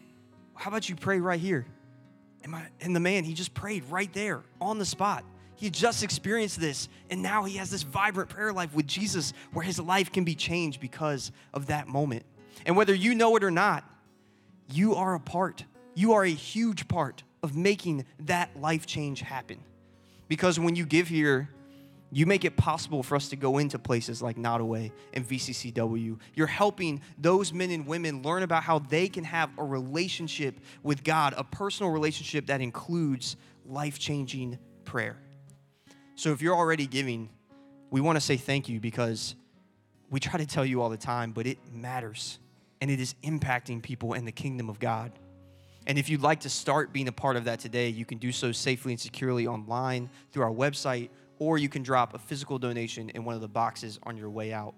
How 0.53 0.69
about 0.69 0.87
you 0.87 0.95
pray 0.95 1.19
right 1.19 1.39
here? 1.39 1.65
And, 2.43 2.51
my, 2.51 2.61
and 2.79 2.95
the 2.95 2.99
man, 2.99 3.23
he 3.23 3.33
just 3.33 3.55
prayed 3.55 3.83
right 3.89 4.13
there 4.13 4.43
on 4.61 4.77
the 4.77 4.85
spot. 4.85 5.25
He 5.55 5.71
just 5.71 6.03
experienced 6.03 6.59
this, 6.59 6.87
and 7.09 7.23
now 7.23 7.45
he 7.45 7.57
has 7.57 7.71
this 7.71 7.81
vibrant 7.81 8.29
prayer 8.29 8.53
life 8.53 8.75
with 8.75 8.85
Jesus 8.85 9.33
where 9.53 9.65
his 9.65 9.79
life 9.79 10.11
can 10.11 10.23
be 10.23 10.35
changed 10.35 10.79
because 10.79 11.31
of 11.51 11.65
that 11.65 11.87
moment. 11.87 12.23
And 12.67 12.77
whether 12.77 12.93
you 12.93 13.15
know 13.15 13.35
it 13.35 13.43
or 13.43 13.49
not, 13.49 13.83
you 14.71 14.93
are 14.93 15.15
a 15.15 15.19
part, 15.19 15.65
you 15.95 16.13
are 16.13 16.23
a 16.23 16.29
huge 16.29 16.87
part 16.87 17.23
of 17.41 17.57
making 17.57 18.05
that 18.19 18.55
life 18.61 18.85
change 18.85 19.21
happen. 19.21 19.57
Because 20.27 20.59
when 20.59 20.75
you 20.75 20.85
give 20.85 21.07
here, 21.07 21.49
you 22.15 22.25
make 22.25 22.45
it 22.45 22.55
possible 22.57 23.01
for 23.01 23.15
us 23.15 23.29
to 23.29 23.35
go 23.35 23.57
into 23.57 23.79
places 23.79 24.21
like 24.21 24.37
Nottoway 24.37 24.91
and 25.13 25.27
VCCW. 25.27 26.19
You're 26.35 26.47
helping 26.47 27.01
those 27.17 27.51
men 27.51 27.71
and 27.71 27.87
women 27.87 28.21
learn 28.21 28.43
about 28.43 28.63
how 28.63 28.79
they 28.79 29.07
can 29.07 29.23
have 29.23 29.49
a 29.57 29.63
relationship 29.63 30.59
with 30.83 31.03
God, 31.03 31.33
a 31.37 31.43
personal 31.43 31.91
relationship 31.91 32.47
that 32.47 32.61
includes 32.61 33.35
life 33.65 33.97
changing 33.97 34.59
prayer. 34.85 35.17
So 36.15 36.31
if 36.31 36.41
you're 36.41 36.55
already 36.55 36.85
giving, 36.85 37.29
we 37.89 38.01
want 38.01 38.17
to 38.17 38.21
say 38.21 38.37
thank 38.37 38.69
you 38.69 38.79
because 38.79 39.35
we 40.09 40.19
try 40.19 40.37
to 40.37 40.45
tell 40.45 40.65
you 40.65 40.81
all 40.81 40.89
the 40.89 40.97
time, 40.97 41.31
but 41.31 41.47
it 41.47 41.57
matters 41.73 42.37
and 42.81 42.91
it 42.91 42.99
is 42.99 43.15
impacting 43.23 43.81
people 43.81 44.13
in 44.13 44.25
the 44.25 44.31
kingdom 44.31 44.69
of 44.69 44.79
God. 44.79 45.11
And 45.87 45.97
if 45.97 46.09
you'd 46.09 46.21
like 46.21 46.41
to 46.41 46.49
start 46.49 46.93
being 46.93 47.07
a 47.07 47.11
part 47.11 47.35
of 47.35 47.45
that 47.45 47.59
today, 47.59 47.89
you 47.89 48.05
can 48.05 48.17
do 48.17 48.31
so 48.31 48.51
safely 48.51 48.93
and 48.93 48.99
securely 48.99 49.47
online 49.47 50.09
through 50.31 50.43
our 50.43 50.51
website, 50.51 51.09
or 51.43 51.57
you 51.57 51.67
can 51.67 51.83
drop 51.83 52.13
a 52.13 52.17
physical 52.17 52.57
donation 52.57 53.09
in 53.09 53.25
one 53.25 53.35
of 53.35 53.41
the 53.41 53.47
boxes 53.49 53.99
on 54.03 54.15
your 54.15 54.29
way 54.29 54.53
out. 54.53 54.73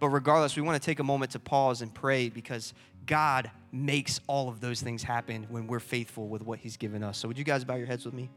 But 0.00 0.08
regardless, 0.08 0.56
we 0.56 0.62
want 0.62 0.80
to 0.80 0.84
take 0.84 0.98
a 0.98 1.04
moment 1.04 1.32
to 1.32 1.38
pause 1.38 1.82
and 1.82 1.92
pray 1.92 2.30
because 2.30 2.72
God 3.06 3.50
makes 3.70 4.20
all 4.26 4.48
of 4.48 4.60
those 4.60 4.80
things 4.80 5.02
happen 5.02 5.46
when 5.50 5.66
we're 5.66 5.80
faithful 5.80 6.26
with 6.26 6.42
what 6.42 6.58
He's 6.58 6.78
given 6.78 7.04
us. 7.04 7.18
So, 7.18 7.28
would 7.28 7.36
you 7.36 7.44
guys 7.44 7.64
bow 7.64 7.74
your 7.74 7.86
heads 7.86 8.06
with 8.06 8.14
me? 8.14 8.30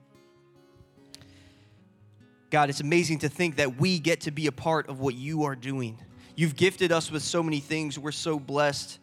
God, 2.49 2.69
it's 2.69 2.81
amazing 2.81 3.19
to 3.19 3.29
think 3.29 3.55
that 3.57 3.79
we 3.79 3.97
get 3.97 4.21
to 4.21 4.31
be 4.31 4.47
a 4.47 4.51
part 4.51 4.89
of 4.89 4.99
what 4.99 5.15
you 5.15 5.43
are 5.43 5.55
doing. 5.55 5.97
You've 6.35 6.55
gifted 6.55 6.91
us 6.91 7.09
with 7.09 7.23
so 7.23 7.41
many 7.41 7.61
things. 7.61 7.97
We're 7.97 8.11
so 8.11 8.39
blessed. 8.39 8.99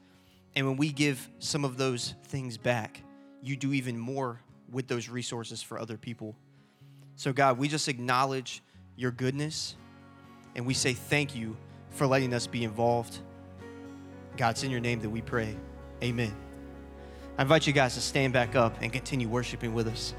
And 0.54 0.66
when 0.66 0.76
we 0.76 0.92
give 0.92 1.28
some 1.38 1.64
of 1.64 1.78
those 1.78 2.14
things 2.26 2.58
back, 2.58 3.00
you 3.42 3.56
do 3.56 3.72
even 3.72 3.98
more 3.98 4.40
with 4.70 4.86
those 4.86 5.08
resources 5.08 5.62
for 5.62 5.78
other 5.78 5.96
people. 5.96 6.36
So, 7.16 7.32
God, 7.32 7.58
we 7.58 7.68
just 7.68 7.88
acknowledge 7.88 8.62
your 8.96 9.10
goodness 9.10 9.76
and 10.54 10.66
we 10.66 10.74
say 10.74 10.92
thank 10.92 11.34
you 11.34 11.56
for 11.90 12.06
letting 12.06 12.34
us 12.34 12.46
be 12.46 12.64
involved. 12.64 13.18
God, 14.36 14.50
it's 14.50 14.64
in 14.64 14.70
your 14.70 14.80
name 14.80 15.00
that 15.00 15.10
we 15.10 15.22
pray. 15.22 15.56
Amen. 16.02 16.34
I 17.38 17.42
invite 17.42 17.66
you 17.66 17.72
guys 17.72 17.94
to 17.94 18.00
stand 18.00 18.32
back 18.32 18.54
up 18.56 18.76
and 18.80 18.92
continue 18.92 19.28
worshiping 19.28 19.74
with 19.74 19.88
us. 19.88 20.14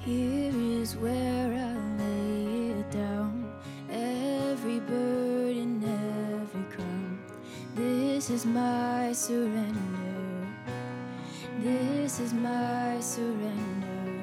Here 0.00 0.52
is 0.54 0.96
where 0.96 1.52
I 1.52 1.69
is 8.30 8.46
my 8.46 9.12
surrender. 9.12 10.46
This 11.58 12.20
is 12.20 12.32
my 12.32 13.00
surrender. 13.00 14.22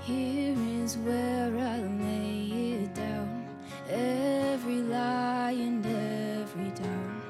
Here 0.00 0.54
is 0.82 0.98
where 0.98 1.56
I 1.56 1.78
lay 1.80 2.82
it 2.82 2.94
down. 2.94 3.48
Every 3.88 4.82
lie 4.82 5.52
and 5.52 5.84
every 5.86 6.70
doubt. 6.70 7.22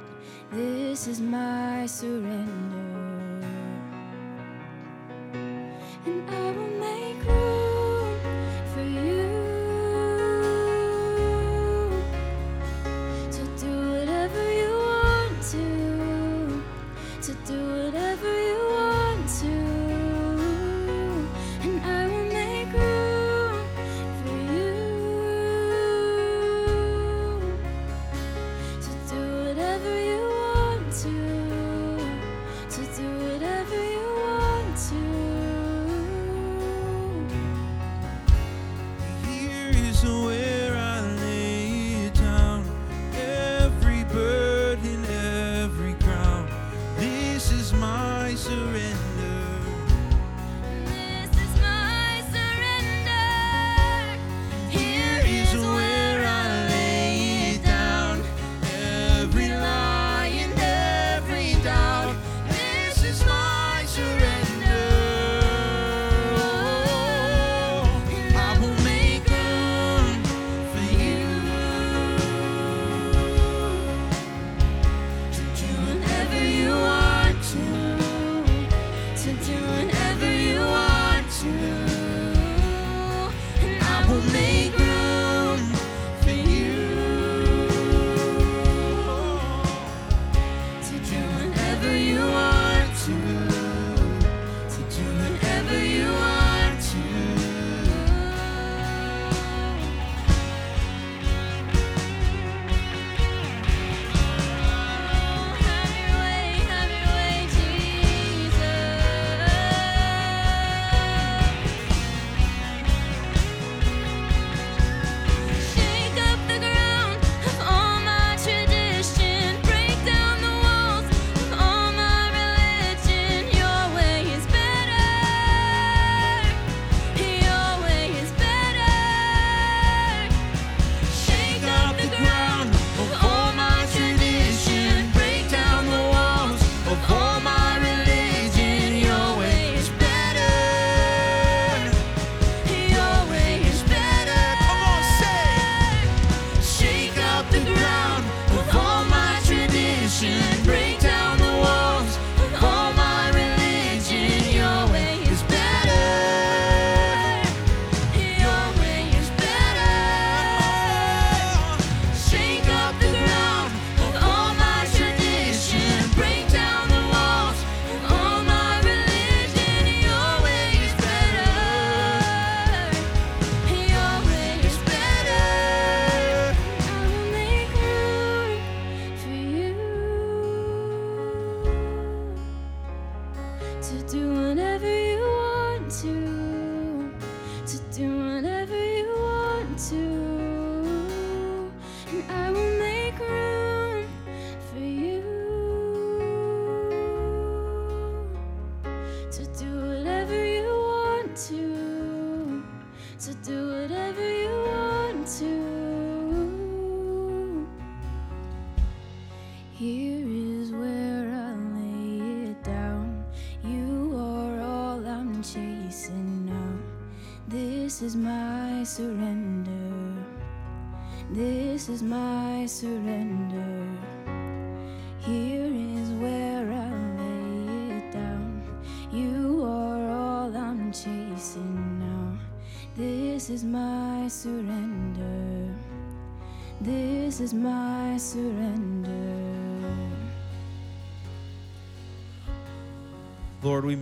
This 0.51 1.07
is 1.07 1.21
my 1.21 1.87
surrender. 1.87 2.84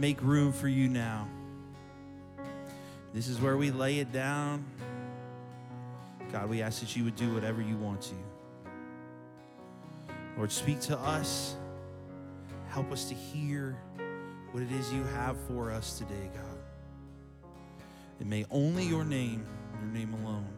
Make 0.03 0.21
room 0.21 0.53
for 0.53 0.67
you 0.67 0.89
now. 0.89 1.29
This 3.15 3.29
is 3.29 3.41
where 3.41 3.57
we 3.57 3.71
lay 3.71 4.01
it 4.01 4.11
down. 4.11 4.65
God, 6.33 6.51
we 6.51 6.61
ask 6.61 6.81
that 6.81 6.97
you 6.97 7.05
would 7.05 7.15
do 7.15 7.33
whatever 7.33 7.63
you 7.63 7.77
want 7.77 8.03
to. 8.03 8.15
Lord, 10.37 10.51
speak 10.51 10.81
to 10.81 10.99
us. 10.99 11.55
Help 12.71 12.91
us 12.91 13.05
to 13.11 13.15
hear 13.15 13.79
what 14.51 14.65
it 14.65 14.73
is 14.73 14.93
you 14.93 15.05
have 15.05 15.37
for 15.47 15.71
us 15.71 15.99
today, 15.99 16.31
God. 16.35 16.59
And 18.19 18.29
may 18.29 18.45
only 18.51 18.85
your 18.85 19.05
name, 19.05 19.47
your 19.81 19.93
name 19.93 20.15
alone, 20.15 20.49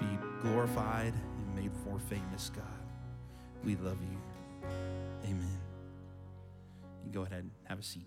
be 0.00 0.06
glorified 0.40 1.12
and 1.12 1.54
made 1.54 1.72
more 1.84 1.98
famous, 1.98 2.50
God. 2.56 2.64
We 3.62 3.76
love 3.76 3.98
you. 4.00 4.27
Go 7.12 7.22
ahead 7.22 7.44
and 7.44 7.50
have 7.64 7.78
a 7.78 7.82
seat. 7.82 8.06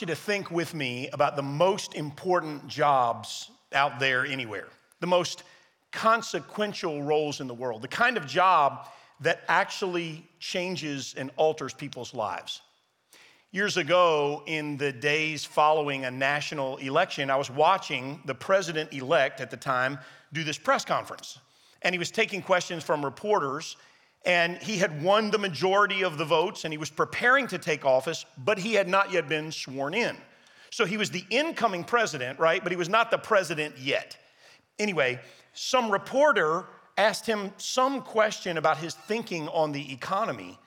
You 0.00 0.06
to 0.06 0.14
think 0.14 0.50
with 0.50 0.74
me 0.74 1.08
about 1.12 1.36
the 1.36 1.42
most 1.42 1.94
important 1.94 2.66
jobs 2.66 3.50
out 3.72 4.00
there 4.00 4.24
anywhere, 4.24 4.68
the 5.00 5.06
most 5.06 5.42
consequential 5.92 7.02
roles 7.02 7.40
in 7.40 7.46
the 7.46 7.54
world, 7.54 7.82
the 7.82 7.88
kind 7.88 8.16
of 8.16 8.26
job 8.26 8.86
that 9.20 9.42
actually 9.48 10.26
changes 10.38 11.14
and 11.16 11.30
alters 11.36 11.74
people's 11.74 12.14
lives. 12.14 12.62
Years 13.52 13.76
ago, 13.76 14.42
in 14.46 14.76
the 14.76 14.92
days 14.92 15.44
following 15.44 16.04
a 16.04 16.10
national 16.10 16.76
election, 16.76 17.30
I 17.30 17.36
was 17.36 17.50
watching 17.50 18.20
the 18.24 18.34
president 18.34 18.92
elect 18.92 19.40
at 19.40 19.50
the 19.50 19.56
time 19.56 19.98
do 20.32 20.44
this 20.44 20.56
press 20.56 20.84
conference. 20.84 21.38
And 21.82 21.94
he 21.94 21.98
was 21.98 22.10
taking 22.10 22.42
questions 22.42 22.84
from 22.84 23.04
reporters 23.04 23.76
and 24.24 24.58
he 24.58 24.76
had 24.76 25.02
won 25.02 25.30
the 25.30 25.38
majority 25.38 26.02
of 26.02 26.18
the 26.18 26.24
votes 26.24 26.64
and 26.64 26.72
he 26.72 26.78
was 26.78 26.90
preparing 26.90 27.46
to 27.48 27.58
take 27.58 27.84
office, 27.84 28.26
but 28.38 28.58
he 28.58 28.74
had 28.74 28.88
not 28.88 29.12
yet 29.12 29.28
been 29.28 29.50
sworn 29.50 29.94
in. 29.94 30.16
So 30.70 30.84
he 30.84 30.96
was 30.96 31.10
the 31.10 31.24
incoming 31.30 31.84
president, 31.84 32.38
right? 32.38 32.62
But 32.62 32.72
he 32.72 32.76
was 32.76 32.88
not 32.88 33.10
the 33.10 33.18
president 33.18 33.78
yet. 33.78 34.16
Anyway, 34.78 35.20
some 35.52 35.90
reporter 35.90 36.66
asked 36.96 37.26
him 37.26 37.52
some 37.56 38.02
question 38.02 38.58
about 38.58 38.76
his 38.76 38.94
thinking 38.94 39.48
on 39.48 39.72
the 39.72 39.92
economy, 39.92 40.58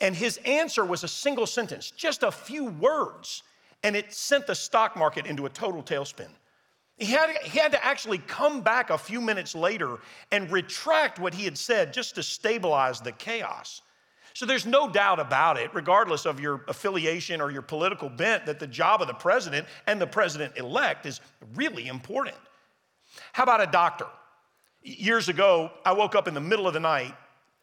and 0.00 0.14
his 0.14 0.38
answer 0.44 0.84
was 0.84 1.02
a 1.02 1.08
single 1.08 1.46
sentence, 1.46 1.90
just 1.90 2.22
a 2.22 2.30
few 2.30 2.66
words, 2.66 3.42
and 3.82 3.96
it 3.96 4.12
sent 4.12 4.46
the 4.46 4.54
stock 4.54 4.96
market 4.96 5.26
into 5.26 5.46
a 5.46 5.50
total 5.50 5.82
tailspin. 5.82 6.28
He 6.98 7.06
had, 7.06 7.36
he 7.44 7.58
had 7.58 7.72
to 7.72 7.84
actually 7.84 8.18
come 8.18 8.60
back 8.60 8.90
a 8.90 8.98
few 8.98 9.20
minutes 9.20 9.54
later 9.54 9.98
and 10.32 10.50
retract 10.50 11.20
what 11.20 11.32
he 11.32 11.44
had 11.44 11.56
said 11.56 11.92
just 11.92 12.16
to 12.16 12.22
stabilize 12.22 13.00
the 13.00 13.12
chaos. 13.12 13.82
So 14.34 14.46
there's 14.46 14.66
no 14.66 14.88
doubt 14.88 15.20
about 15.20 15.58
it, 15.58 15.72
regardless 15.74 16.26
of 16.26 16.40
your 16.40 16.64
affiliation 16.68 17.40
or 17.40 17.50
your 17.50 17.62
political 17.62 18.08
bent, 18.08 18.46
that 18.46 18.58
the 18.58 18.66
job 18.66 19.00
of 19.00 19.08
the 19.08 19.14
president 19.14 19.66
and 19.86 20.00
the 20.00 20.06
president 20.06 20.56
elect 20.56 21.06
is 21.06 21.20
really 21.54 21.88
important. 21.88 22.36
How 23.32 23.44
about 23.44 23.60
a 23.60 23.66
doctor? 23.66 24.06
Years 24.82 25.28
ago, 25.28 25.70
I 25.84 25.92
woke 25.92 26.14
up 26.14 26.28
in 26.28 26.34
the 26.34 26.40
middle 26.40 26.66
of 26.66 26.74
the 26.74 26.80
night 26.80 27.14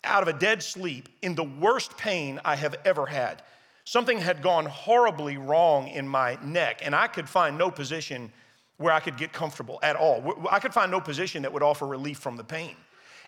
out 0.04 0.22
of 0.22 0.28
a 0.28 0.38
dead 0.38 0.62
sleep 0.62 1.10
in 1.22 1.36
the 1.36 1.44
worst 1.44 1.98
pain 1.98 2.40
I 2.46 2.56
have 2.56 2.76
ever 2.86 3.06
had. 3.06 3.42
Something 3.84 4.20
had 4.20 4.42
gone 4.42 4.66
horribly 4.66 5.38
wrong 5.38 5.88
in 5.88 6.08
my 6.08 6.38
neck, 6.44 6.82
and 6.84 6.96
I 6.96 7.08
could 7.08 7.28
find 7.28 7.58
no 7.58 7.70
position 7.70 8.32
where 8.78 8.94
I 8.94 9.00
could 9.00 9.18
get 9.18 9.32
comfortable 9.32 9.80
at 9.82 9.96
all. 9.96 10.48
I 10.52 10.60
could 10.60 10.74
find 10.74 10.92
no 10.92 11.00
position 11.00 11.42
that 11.44 11.54
would 11.54 11.64
offer 11.64 11.86
relief 11.86 12.20
from 12.20 12.36
the 12.36 12.44
pain. 12.44 12.76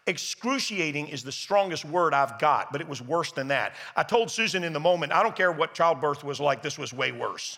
Excruciating 0.05 1.07
is 1.09 1.23
the 1.23 1.31
strongest 1.31 1.83
word 1.83 2.13
I've 2.13 2.39
got, 2.39 2.71
but 2.71 2.79
it 2.79 2.87
was 2.87 3.01
worse 3.01 3.31
than 3.33 3.49
that. 3.49 3.75
I 3.95 4.03
told 4.03 4.31
Susan 4.31 4.63
in 4.63 4.71
the 4.71 4.79
moment, 4.79 5.11
I 5.11 5.21
don't 5.21 5.35
care 5.35 5.51
what 5.51 5.73
childbirth 5.73 6.23
was 6.23 6.39
like, 6.39 6.61
this 6.61 6.77
was 6.77 6.93
way 6.93 7.11
worse. 7.11 7.57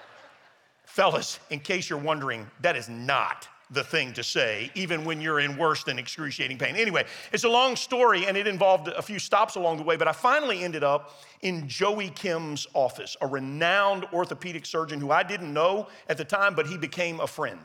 Fellas, 0.84 1.38
in 1.50 1.60
case 1.60 1.90
you're 1.90 1.98
wondering, 1.98 2.50
that 2.62 2.76
is 2.76 2.88
not 2.88 3.46
the 3.70 3.84
thing 3.84 4.12
to 4.14 4.22
say, 4.22 4.70
even 4.74 5.04
when 5.04 5.20
you're 5.20 5.40
in 5.40 5.56
worse 5.56 5.84
than 5.84 5.98
excruciating 5.98 6.58
pain. 6.58 6.74
Anyway, 6.76 7.04
it's 7.32 7.44
a 7.44 7.48
long 7.48 7.76
story 7.76 8.26
and 8.26 8.36
it 8.36 8.46
involved 8.46 8.88
a 8.88 9.02
few 9.02 9.18
stops 9.18 9.54
along 9.54 9.76
the 9.76 9.82
way, 9.84 9.96
but 9.96 10.08
I 10.08 10.12
finally 10.12 10.64
ended 10.64 10.82
up 10.82 11.20
in 11.42 11.68
Joey 11.68 12.10
Kim's 12.10 12.66
office, 12.74 13.16
a 13.20 13.26
renowned 13.26 14.06
orthopedic 14.12 14.66
surgeon 14.66 15.00
who 15.00 15.10
I 15.10 15.22
didn't 15.22 15.52
know 15.52 15.88
at 16.08 16.18
the 16.18 16.24
time, 16.24 16.54
but 16.54 16.66
he 16.66 16.76
became 16.76 17.20
a 17.20 17.26
friend. 17.26 17.60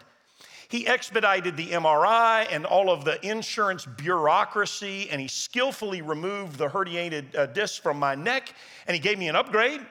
He 0.68 0.88
expedited 0.88 1.58
the 1.58 1.70
MRI 1.70 2.48
and 2.50 2.66
all 2.66 2.90
of 2.90 3.06
the 3.06 3.24
insurance 3.26 3.86
bureaucracy, 3.86 5.10
and 5.10 5.22
he 5.22 5.28
skillfully 5.28 6.02
removed 6.02 6.58
the 6.58 6.68
herniated 6.68 7.36
uh, 7.36 7.46
disc 7.48 7.82
from 7.82 7.98
my 7.98 8.16
neck, 8.16 8.54
and 8.88 8.96
he 8.96 9.00
gave 9.00 9.20
me 9.20 9.28
an 9.28 9.36
upgrade 9.36 9.82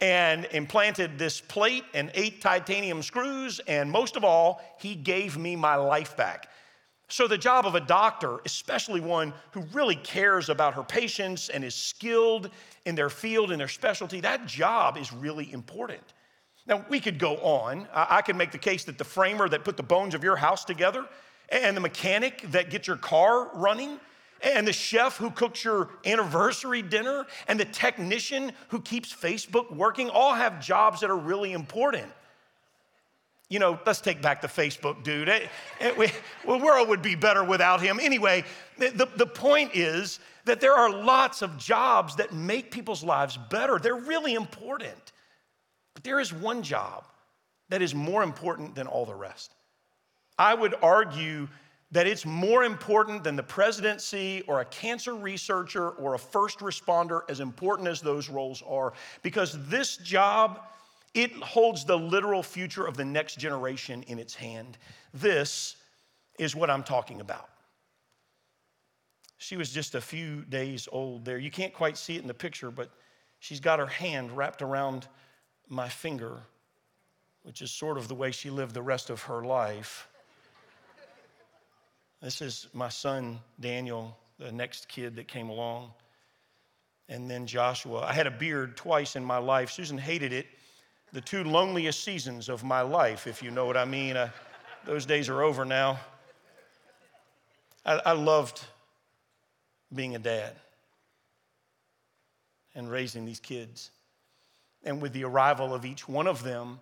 and 0.00 0.46
implanted 0.52 1.18
this 1.18 1.40
plate 1.40 1.84
and 1.92 2.10
eight 2.14 2.40
titanium 2.40 3.02
screws, 3.02 3.60
and 3.66 3.90
most 3.90 4.16
of 4.16 4.24
all, 4.24 4.62
he 4.78 4.94
gave 4.94 5.36
me 5.36 5.56
my 5.56 5.76
life 5.76 6.16
back. 6.16 6.48
So, 7.08 7.26
the 7.26 7.36
job 7.36 7.66
of 7.66 7.74
a 7.74 7.80
doctor, 7.80 8.38
especially 8.44 9.00
one 9.00 9.34
who 9.50 9.62
really 9.72 9.96
cares 9.96 10.48
about 10.48 10.74
her 10.74 10.84
patients 10.84 11.48
and 11.48 11.64
is 11.64 11.74
skilled 11.74 12.50
in 12.86 12.94
their 12.94 13.10
field 13.10 13.50
and 13.50 13.60
their 13.60 13.68
specialty, 13.68 14.20
that 14.20 14.46
job 14.46 14.96
is 14.96 15.12
really 15.12 15.52
important. 15.52 16.02
Now, 16.66 16.84
we 16.88 17.00
could 17.00 17.18
go 17.18 17.36
on. 17.38 17.88
I 17.92 18.22
could 18.22 18.36
make 18.36 18.52
the 18.52 18.58
case 18.58 18.84
that 18.84 18.96
the 18.96 19.04
framer 19.04 19.48
that 19.48 19.64
put 19.64 19.76
the 19.76 19.82
bones 19.82 20.14
of 20.14 20.22
your 20.22 20.36
house 20.36 20.64
together 20.64 21.04
and 21.48 21.76
the 21.76 21.80
mechanic 21.80 22.42
that 22.52 22.70
gets 22.70 22.86
your 22.86 22.96
car 22.96 23.50
running 23.54 23.98
and 24.42 24.66
the 24.66 24.72
chef 24.72 25.16
who 25.16 25.30
cooks 25.30 25.64
your 25.64 25.90
anniversary 26.04 26.82
dinner 26.82 27.26
and 27.48 27.58
the 27.58 27.64
technician 27.64 28.52
who 28.68 28.80
keeps 28.80 29.14
Facebook 29.14 29.74
working 29.74 30.08
all 30.10 30.34
have 30.34 30.60
jobs 30.60 31.00
that 31.00 31.10
are 31.10 31.16
really 31.16 31.52
important. 31.52 32.06
You 33.48 33.58
know, 33.58 33.78
let's 33.84 34.00
take 34.00 34.22
back 34.22 34.40
the 34.40 34.48
Facebook 34.48 35.02
dude. 35.02 35.28
It, 35.28 35.48
it, 35.80 35.98
we, 35.98 36.06
the 36.46 36.58
world 36.64 36.88
would 36.88 37.02
be 37.02 37.16
better 37.16 37.42
without 37.42 37.80
him. 37.80 37.98
Anyway, 38.00 38.44
the, 38.78 39.08
the 39.16 39.26
point 39.26 39.72
is 39.74 40.20
that 40.44 40.60
there 40.60 40.74
are 40.74 40.90
lots 40.90 41.42
of 41.42 41.58
jobs 41.58 42.16
that 42.16 42.32
make 42.32 42.70
people's 42.70 43.02
lives 43.02 43.36
better. 43.50 43.78
They're 43.78 43.94
really 43.96 44.34
important. 44.34 45.12
But 45.94 46.04
there 46.04 46.20
is 46.20 46.32
one 46.32 46.62
job 46.62 47.04
that 47.70 47.82
is 47.82 47.94
more 47.94 48.22
important 48.22 48.76
than 48.76 48.86
all 48.86 49.04
the 49.04 49.14
rest. 49.14 49.54
I 50.38 50.54
would 50.54 50.74
argue 50.80 51.48
that 51.92 52.06
it's 52.06 52.24
more 52.24 52.62
important 52.62 53.24
than 53.24 53.34
the 53.34 53.42
presidency 53.42 54.42
or 54.46 54.60
a 54.60 54.64
cancer 54.64 55.14
researcher 55.14 55.90
or 55.90 56.14
a 56.14 56.18
first 56.18 56.60
responder, 56.60 57.22
as 57.28 57.40
important 57.40 57.88
as 57.88 58.00
those 58.00 58.28
roles 58.28 58.62
are, 58.66 58.92
because 59.22 59.56
this 59.68 59.96
job, 59.96 60.60
it 61.14 61.32
holds 61.42 61.84
the 61.84 61.96
literal 61.96 62.42
future 62.42 62.86
of 62.86 62.96
the 62.96 63.04
next 63.04 63.38
generation 63.38 64.04
in 64.04 64.18
its 64.18 64.34
hand. 64.34 64.78
This 65.12 65.76
is 66.38 66.54
what 66.54 66.70
I'm 66.70 66.84
talking 66.84 67.20
about. 67.20 67.48
She 69.38 69.56
was 69.56 69.72
just 69.72 69.94
a 69.94 70.00
few 70.00 70.42
days 70.42 70.86
old 70.92 71.24
there. 71.24 71.38
You 71.38 71.50
can't 71.50 71.72
quite 71.72 71.96
see 71.96 72.14
it 72.14 72.22
in 72.22 72.28
the 72.28 72.34
picture, 72.34 72.70
but 72.70 72.90
she's 73.40 73.58
got 73.58 73.78
her 73.78 73.86
hand 73.86 74.36
wrapped 74.36 74.62
around 74.62 75.08
my 75.66 75.88
finger, 75.88 76.38
which 77.42 77.62
is 77.62 77.70
sort 77.70 77.98
of 77.98 78.06
the 78.06 78.14
way 78.14 78.30
she 78.30 78.50
lived 78.50 78.74
the 78.74 78.82
rest 78.82 79.10
of 79.10 79.22
her 79.22 79.42
life. 79.42 80.06
This 82.22 82.42
is 82.42 82.66
my 82.74 82.90
son, 82.90 83.40
Daniel, 83.60 84.16
the 84.38 84.52
next 84.52 84.88
kid 84.88 85.16
that 85.16 85.26
came 85.26 85.48
along. 85.48 85.92
And 87.08 87.30
then 87.30 87.46
Joshua. 87.46 88.00
I 88.00 88.12
had 88.12 88.26
a 88.26 88.30
beard 88.30 88.76
twice 88.76 89.16
in 89.16 89.24
my 89.24 89.38
life. 89.38 89.70
Susan 89.70 89.98
hated 89.98 90.32
it. 90.32 90.46
The 91.12 91.20
two 91.20 91.42
loneliest 91.42 92.04
seasons 92.04 92.48
of 92.48 92.62
my 92.62 92.82
life, 92.82 93.26
if 93.26 93.42
you 93.42 93.50
know 93.50 93.64
what 93.64 93.76
I 93.76 93.84
mean. 93.84 94.16
Uh, 94.16 94.28
those 94.84 95.06
days 95.06 95.28
are 95.28 95.42
over 95.42 95.64
now. 95.64 95.98
I, 97.84 98.00
I 98.06 98.12
loved 98.12 98.62
being 99.94 100.14
a 100.14 100.18
dad 100.18 100.52
and 102.74 102.90
raising 102.90 103.24
these 103.24 103.40
kids. 103.40 103.90
And 104.84 105.00
with 105.02 105.12
the 105.12 105.24
arrival 105.24 105.74
of 105.74 105.84
each 105.84 106.08
one 106.08 106.26
of 106.26 106.42
them, 106.42 106.80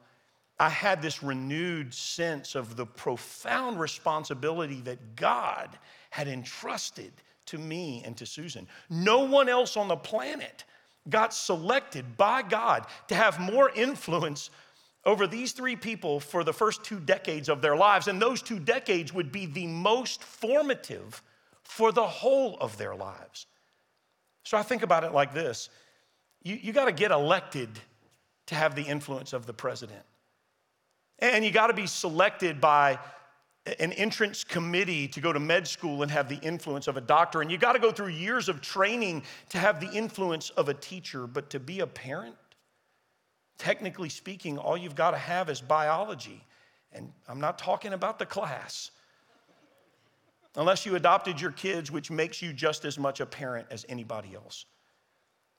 I 0.61 0.69
had 0.69 1.01
this 1.01 1.23
renewed 1.23 1.95
sense 1.95 2.55
of 2.55 2.77
the 2.77 2.87
profound 2.87 3.79
responsibility 3.79 4.81
that 4.83 5.15
God 5.15 5.71
had 6.11 6.27
entrusted 6.27 7.13
to 7.47 7.59
me 7.59 8.03
and 8.05 8.17
to 8.17 8.27
Susan. 8.27 8.67
No 8.91 9.21
one 9.21 9.49
else 9.49 9.77
on 9.77 9.89
the 9.89 9.97
planet 9.97 10.65
got 11.09 11.33
selected 11.33 12.17
by 12.17 12.43
God 12.43 12.87
to 13.07 13.15
have 13.15 13.39
more 13.39 13.71
influence 13.71 14.51
over 15.05 15.27
these 15.27 15.53
three 15.53 15.77
people 15.77 16.21
for 16.21 16.45
the 16.45 16.53
first 16.53 16.85
two 16.85 17.01
decades 17.01 17.49
of 17.49 17.63
their 17.63 17.77
lives. 17.77 18.09
And 18.09 18.21
those 18.21 18.43
two 18.43 18.59
decades 18.59 19.13
would 19.15 19.33
be 19.33 19.47
the 19.47 19.67
most 19.67 20.23
formative 20.23 21.23
for 21.63 21.93
the 21.93 22.07
whole 22.07 22.57
of 22.61 22.77
their 22.77 22.95
lives. 22.95 23.47
So 24.45 24.59
I 24.59 24.63
think 24.63 24.83
about 24.83 25.05
it 25.05 25.13
like 25.13 25.33
this 25.33 25.71
you, 26.43 26.59
you 26.61 26.73
got 26.73 26.87
to 26.87 26.93
get 26.93 27.11
elected 27.11 27.69
to 28.47 28.55
have 28.55 28.75
the 28.75 28.83
influence 28.83 29.33
of 29.33 29.47
the 29.47 29.53
president. 29.53 30.03
And 31.19 31.45
you 31.45 31.51
got 31.51 31.69
to 31.69 31.75
be 31.75 31.87
selected 31.87 32.61
by 32.61 32.99
an 33.79 33.93
entrance 33.93 34.45
committee 34.45 35.09
to 35.09 35.21
go 35.21 35.33
to 35.33 35.41
med 35.41 35.67
school 35.67 36.03
and 36.03 36.11
have 36.11 36.29
the 36.29 36.39
influence 36.39 36.89
of 36.89 36.97
a 36.97 37.01
doctor. 37.01 37.43
And 37.43 37.51
you 37.51 37.59
got 37.59 37.73
to 37.73 37.79
go 37.79 37.91
through 37.91 38.09
years 38.09 38.49
of 38.49 38.61
training 38.61 39.25
to 39.51 39.59
have 39.59 39.81
the 39.81 39.91
influence 39.91 40.51
of 40.51 40.69
a 40.69 40.75
teacher. 40.75 41.27
But 41.27 41.51
to 41.51 41.61
be 41.61 41.81
a 41.81 41.87
parent, 41.87 42.37
technically 43.59 44.09
speaking, 44.09 44.59
all 44.59 44.77
you've 44.77 44.95
got 44.95 45.11
to 45.11 45.19
have 45.19 45.51
is 45.51 45.61
biology. 45.61 46.45
And 46.93 47.13
I'm 47.29 47.41
not 47.41 47.59
talking 47.59 47.93
about 47.93 48.19
the 48.19 48.27
class. 48.27 48.91
Unless 50.57 50.87
you 50.87 50.97
adopted 50.97 51.41
your 51.41 51.53
kids, 51.53 51.91
which 51.91 52.11
makes 52.11 52.41
you 52.41 52.53
just 52.53 52.85
as 52.85 52.99
much 52.99 53.21
a 53.21 53.27
parent 53.27 53.67
as 53.71 53.85
anybody 53.89 54.35
else. 54.35 54.65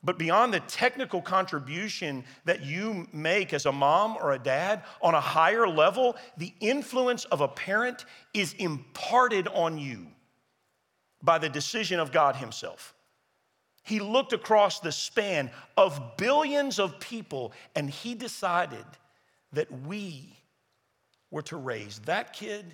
But 0.03 0.17
beyond 0.17 0.53
the 0.53 0.61
technical 0.61 1.21
contribution 1.21 2.23
that 2.45 2.63
you 2.63 3.07
make 3.11 3.53
as 3.53 3.65
a 3.65 3.71
mom 3.71 4.17
or 4.17 4.31
a 4.31 4.39
dad, 4.39 4.83
on 5.01 5.13
a 5.13 5.19
higher 5.19 5.67
level, 5.67 6.15
the 6.37 6.53
influence 6.61 7.25
of 7.25 7.41
a 7.41 7.49
parent 7.49 8.05
is 8.33 8.53
imparted 8.53 9.47
on 9.49 9.77
you 9.77 10.07
by 11.21 11.37
the 11.37 11.49
decision 11.49 11.99
of 11.99 12.13
God 12.13 12.37
Himself. 12.37 12.95
He 13.83 13.99
looked 13.99 14.31
across 14.31 14.79
the 14.79 14.91
span 14.91 15.51
of 15.75 16.15
billions 16.15 16.79
of 16.79 16.99
people 16.99 17.51
and 17.75 17.89
He 17.89 18.15
decided 18.15 18.85
that 19.51 19.69
we 19.85 20.37
were 21.29 21.41
to 21.43 21.57
raise 21.57 21.99
that 21.99 22.31
kid 22.33 22.65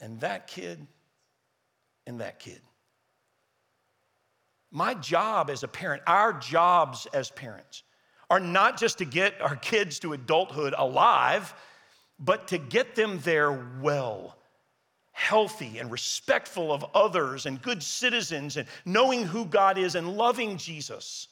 and 0.00 0.18
that 0.20 0.48
kid 0.48 0.84
and 2.06 2.20
that 2.20 2.40
kid. 2.40 2.60
My 4.72 4.94
job 4.94 5.50
as 5.50 5.62
a 5.62 5.68
parent, 5.68 6.02
our 6.06 6.32
jobs 6.32 7.06
as 7.12 7.30
parents, 7.30 7.82
are 8.30 8.40
not 8.40 8.78
just 8.78 8.98
to 8.98 9.04
get 9.04 9.38
our 9.42 9.56
kids 9.56 9.98
to 10.00 10.14
adulthood 10.14 10.74
alive, 10.76 11.54
but 12.18 12.48
to 12.48 12.56
get 12.56 12.94
them 12.94 13.20
there 13.22 13.52
well, 13.82 14.38
healthy, 15.10 15.78
and 15.78 15.90
respectful 15.90 16.72
of 16.72 16.86
others, 16.94 17.44
and 17.44 17.60
good 17.60 17.82
citizens, 17.82 18.56
and 18.56 18.66
knowing 18.86 19.24
who 19.24 19.44
God 19.44 19.76
is 19.76 19.94
and 19.94 20.16
loving 20.16 20.56
Jesus. 20.56 21.28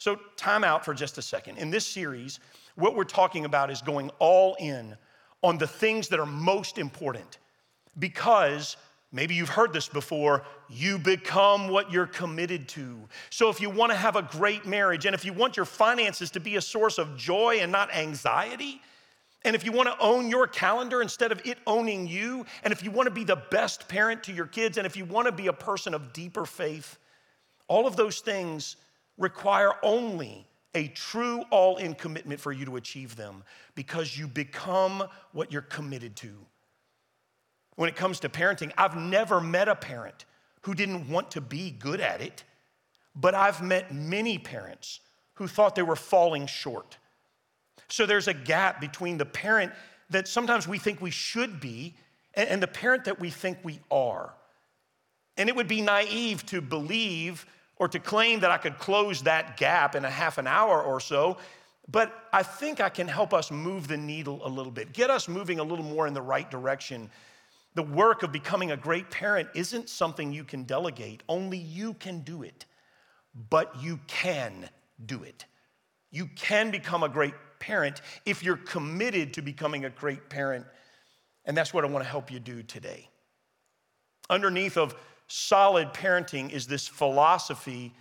So, 0.00 0.18
time 0.36 0.64
out 0.64 0.84
for 0.84 0.94
just 0.94 1.16
a 1.18 1.22
second. 1.22 1.58
In 1.58 1.70
this 1.70 1.86
series, 1.86 2.40
what 2.74 2.96
we're 2.96 3.04
talking 3.04 3.44
about 3.44 3.70
is 3.70 3.82
going 3.82 4.10
all 4.18 4.56
in 4.58 4.96
on 5.44 5.58
the 5.58 5.66
things 5.68 6.08
that 6.08 6.18
are 6.18 6.26
most 6.26 6.76
important 6.78 7.38
because 7.98 8.76
Maybe 9.12 9.34
you've 9.34 9.48
heard 9.48 9.72
this 9.72 9.88
before. 9.88 10.44
You 10.68 10.96
become 10.96 11.68
what 11.68 11.90
you're 11.90 12.06
committed 12.06 12.68
to. 12.68 12.96
So, 13.30 13.50
if 13.50 13.60
you 13.60 13.68
want 13.68 13.90
to 13.90 13.98
have 13.98 14.14
a 14.14 14.22
great 14.22 14.66
marriage, 14.66 15.04
and 15.04 15.14
if 15.14 15.24
you 15.24 15.32
want 15.32 15.56
your 15.56 15.66
finances 15.66 16.30
to 16.32 16.40
be 16.40 16.56
a 16.56 16.60
source 16.60 16.96
of 16.96 17.16
joy 17.16 17.58
and 17.60 17.72
not 17.72 17.92
anxiety, 17.92 18.80
and 19.44 19.56
if 19.56 19.64
you 19.64 19.72
want 19.72 19.88
to 19.88 19.98
own 19.98 20.28
your 20.28 20.46
calendar 20.46 21.02
instead 21.02 21.32
of 21.32 21.40
it 21.44 21.58
owning 21.66 22.06
you, 22.06 22.46
and 22.62 22.72
if 22.72 22.84
you 22.84 22.92
want 22.92 23.08
to 23.08 23.14
be 23.14 23.24
the 23.24 23.42
best 23.50 23.88
parent 23.88 24.22
to 24.24 24.32
your 24.32 24.46
kids, 24.46 24.78
and 24.78 24.86
if 24.86 24.96
you 24.96 25.04
want 25.04 25.26
to 25.26 25.32
be 25.32 25.48
a 25.48 25.52
person 25.52 25.92
of 25.92 26.12
deeper 26.12 26.46
faith, 26.46 26.98
all 27.66 27.88
of 27.88 27.96
those 27.96 28.20
things 28.20 28.76
require 29.18 29.72
only 29.82 30.46
a 30.76 30.86
true 30.88 31.42
all 31.50 31.78
in 31.78 31.94
commitment 31.94 32.38
for 32.38 32.52
you 32.52 32.64
to 32.64 32.76
achieve 32.76 33.16
them 33.16 33.42
because 33.74 34.16
you 34.16 34.28
become 34.28 35.02
what 35.32 35.50
you're 35.50 35.62
committed 35.62 36.14
to 36.14 36.30
when 37.76 37.88
it 37.88 37.96
comes 37.96 38.20
to 38.20 38.28
parenting. 38.28 38.72
I've 38.76 38.96
never 38.96 39.40
met 39.40 39.68
a 39.68 39.74
parent 39.74 40.24
who 40.62 40.74
didn't 40.74 41.08
want 41.08 41.30
to 41.32 41.40
be 41.40 41.70
good 41.70 42.00
at 42.00 42.20
it, 42.20 42.44
but 43.14 43.34
I've 43.34 43.62
met 43.62 43.94
many 43.94 44.38
parents 44.38 45.00
who 45.34 45.46
thought 45.46 45.74
they 45.74 45.82
were 45.82 45.96
falling 45.96 46.46
short. 46.46 46.98
So 47.88 48.06
there's 48.06 48.28
a 48.28 48.34
gap 48.34 48.80
between 48.80 49.18
the 49.18 49.24
parent 49.24 49.72
that 50.10 50.28
sometimes 50.28 50.68
we 50.68 50.78
think 50.78 51.00
we 51.00 51.10
should 51.10 51.60
be 51.60 51.94
and 52.34 52.62
the 52.62 52.68
parent 52.68 53.04
that 53.06 53.18
we 53.18 53.30
think 53.30 53.58
we 53.62 53.80
are. 53.90 54.32
And 55.36 55.48
it 55.48 55.56
would 55.56 55.68
be 55.68 55.80
naive 55.80 56.44
to 56.46 56.60
believe 56.60 57.46
or 57.76 57.88
to 57.88 57.98
claim 57.98 58.40
that 58.40 58.50
I 58.50 58.58
could 58.58 58.78
close 58.78 59.22
that 59.22 59.56
gap 59.56 59.94
in 59.94 60.04
a 60.04 60.10
half 60.10 60.38
an 60.38 60.46
hour 60.46 60.82
or 60.82 61.00
so. 61.00 61.38
But 61.88 62.12
I 62.32 62.42
think 62.42 62.80
I 62.80 62.88
can 62.88 63.08
help 63.08 63.34
us 63.34 63.50
move 63.50 63.88
the 63.88 63.96
needle 63.96 64.40
a 64.44 64.48
little 64.48 64.70
bit, 64.70 64.92
get 64.92 65.10
us 65.10 65.28
moving 65.28 65.58
a 65.58 65.64
little 65.64 65.84
more 65.84 66.06
in 66.06 66.14
the 66.14 66.22
right 66.22 66.48
direction 66.50 67.10
the 67.74 67.82
work 67.82 68.22
of 68.22 68.32
becoming 68.32 68.72
a 68.72 68.76
great 68.76 69.10
parent 69.10 69.48
isn't 69.54 69.88
something 69.88 70.32
you 70.32 70.44
can 70.44 70.64
delegate, 70.64 71.22
only 71.28 71.58
you 71.58 71.94
can 71.94 72.20
do 72.20 72.42
it. 72.42 72.66
But 73.48 73.80
you 73.80 74.00
can 74.08 74.68
do 75.06 75.22
it. 75.22 75.44
You 76.10 76.26
can 76.34 76.70
become 76.70 77.04
a 77.04 77.08
great 77.08 77.34
parent 77.60 78.00
if 78.26 78.42
you're 78.42 78.56
committed 78.56 79.34
to 79.34 79.42
becoming 79.42 79.84
a 79.84 79.90
great 79.90 80.28
parent. 80.28 80.66
And 81.44 81.56
that's 81.56 81.72
what 81.72 81.84
I 81.84 81.86
want 81.86 82.04
to 82.04 82.10
help 82.10 82.30
you 82.30 82.40
do 82.40 82.62
today. 82.62 83.08
Underneath 84.28 84.76
of 84.76 84.96
solid 85.28 85.92
parenting 85.92 86.50
is 86.50 86.66
this 86.66 86.88
philosophy 86.88 87.94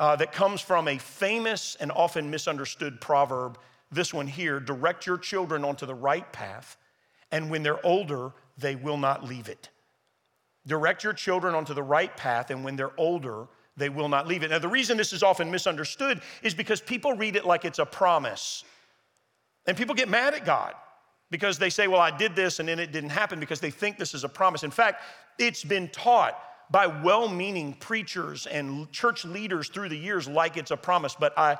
uh, 0.00 0.16
that 0.16 0.32
comes 0.32 0.60
from 0.60 0.88
a 0.88 0.98
famous 0.98 1.76
and 1.80 1.92
often 1.92 2.30
misunderstood 2.30 3.00
proverb. 3.00 3.58
This 3.90 4.12
one 4.12 4.26
here 4.26 4.60
direct 4.60 5.06
your 5.06 5.18
children 5.18 5.64
onto 5.64 5.86
the 5.86 5.94
right 5.94 6.30
path, 6.32 6.76
and 7.30 7.50
when 7.50 7.62
they're 7.62 7.84
older, 7.84 8.32
they 8.56 8.76
will 8.76 8.96
not 8.96 9.24
leave 9.24 9.48
it. 9.48 9.68
Direct 10.66 11.04
your 11.04 11.12
children 11.12 11.54
onto 11.54 11.74
the 11.74 11.82
right 11.82 12.14
path, 12.16 12.50
and 12.50 12.64
when 12.64 12.76
they're 12.76 12.98
older, 12.98 13.46
they 13.76 13.88
will 13.88 14.08
not 14.08 14.26
leave 14.26 14.42
it. 14.42 14.50
Now, 14.50 14.58
the 14.58 14.68
reason 14.68 14.96
this 14.96 15.12
is 15.12 15.22
often 15.22 15.50
misunderstood 15.50 16.20
is 16.42 16.52
because 16.54 16.80
people 16.80 17.14
read 17.14 17.36
it 17.36 17.46
like 17.46 17.64
it's 17.64 17.78
a 17.78 17.86
promise. 17.86 18.64
And 19.66 19.76
people 19.76 19.94
get 19.94 20.08
mad 20.08 20.34
at 20.34 20.44
God 20.44 20.74
because 21.30 21.58
they 21.58 21.70
say, 21.70 21.86
Well, 21.86 22.00
I 22.00 22.16
did 22.16 22.34
this 22.34 22.58
and 22.58 22.68
then 22.68 22.78
it 22.78 22.92
didn't 22.92 23.10
happen 23.10 23.38
because 23.38 23.60
they 23.60 23.70
think 23.70 23.98
this 23.98 24.14
is 24.14 24.24
a 24.24 24.28
promise. 24.28 24.62
In 24.62 24.70
fact, 24.70 25.02
it's 25.38 25.62
been 25.62 25.88
taught 25.88 26.38
by 26.70 26.86
well 26.86 27.28
meaning 27.28 27.74
preachers 27.74 28.46
and 28.46 28.90
church 28.92 29.24
leaders 29.24 29.68
through 29.68 29.88
the 29.88 29.96
years 29.96 30.28
like 30.28 30.56
it's 30.56 30.70
a 30.70 30.76
promise, 30.76 31.16
but 31.18 31.38
I, 31.38 31.56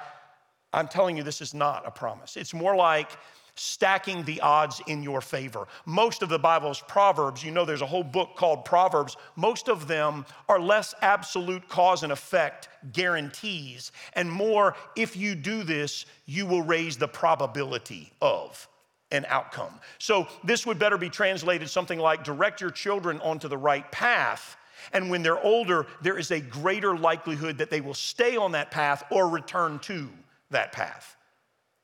I'm 0.72 0.88
telling 0.88 1.16
you, 1.16 1.22
this 1.22 1.40
is 1.40 1.54
not 1.54 1.87
a 1.87 1.90
promise. 1.90 2.37
It's 2.37 2.52
more 2.52 2.76
like 2.76 3.11
stacking 3.59 4.25
the 4.25 4.40
odds 4.40 4.81
in 4.87 5.03
your 5.03 5.21
favor. 5.21 5.66
Most 5.87 6.23
of 6.23 6.29
the 6.29 6.38
Bible's 6.38 6.83
Proverbs, 6.88 7.42
you 7.42 7.51
know, 7.51 7.64
there's 7.64 7.83
a 7.83 7.87
whole 7.87 8.05
book 8.05 8.37
called 8.37 8.64
Proverbs. 8.64 9.16
Most 9.37 9.68
of 9.68 9.88
them 9.88 10.25
are 10.49 10.61
less 10.61 10.94
absolute 11.03 11.68
cause 11.68 12.03
and 12.03 12.12
effect 12.12 12.68
guarantees, 12.92 13.92
and 14.14 14.31
more, 14.31 14.77
if 14.97 15.16
you 15.16 15.35
do 15.35 15.62
this, 15.62 16.07
you 16.27 16.47
will 16.47 16.62
raise 16.62 16.97
the 16.97 17.09
probability 17.09 18.12
of 18.23 18.68
an 19.11 19.25
outcome. 19.29 19.81
So 19.99 20.29
this 20.44 20.66
would 20.66 20.79
better 20.79 20.99
be 20.99 21.09
translated 21.09 21.68
something 21.68 21.99
like 21.99 22.25
direct 22.25 22.61
your 22.61 22.71
children 22.71 23.21
onto 23.21 23.49
the 23.49 23.57
right 23.57 23.90
path. 23.90 24.57
And 24.92 25.11
when 25.11 25.23
they're 25.23 25.42
older, 25.42 25.87
there 26.03 26.18
is 26.18 26.31
a 26.31 26.40
greater 26.40 26.97
likelihood 26.97 27.59
that 27.59 27.71
they 27.71 27.81
will 27.81 27.94
stay 27.94 28.37
on 28.37 28.53
that 28.53 28.71
path 28.71 29.05
or 29.11 29.29
return 29.29 29.79
to 29.81 30.09
that 30.51 30.73
path. 30.73 31.16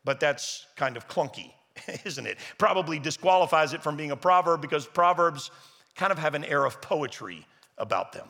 But 0.04 0.20
that's 0.20 0.66
kind 0.76 0.96
of 0.96 1.08
clunky. 1.08 1.52
isn't 2.04 2.26
it? 2.26 2.38
Probably 2.58 2.98
disqualifies 2.98 3.72
it 3.72 3.82
from 3.82 3.96
being 3.96 4.10
a 4.10 4.16
proverb 4.16 4.60
because 4.60 4.86
proverbs 4.86 5.50
kind 5.94 6.12
of 6.12 6.18
have 6.18 6.34
an 6.34 6.44
air 6.44 6.64
of 6.64 6.80
poetry 6.80 7.46
about 7.78 8.12
them. 8.12 8.28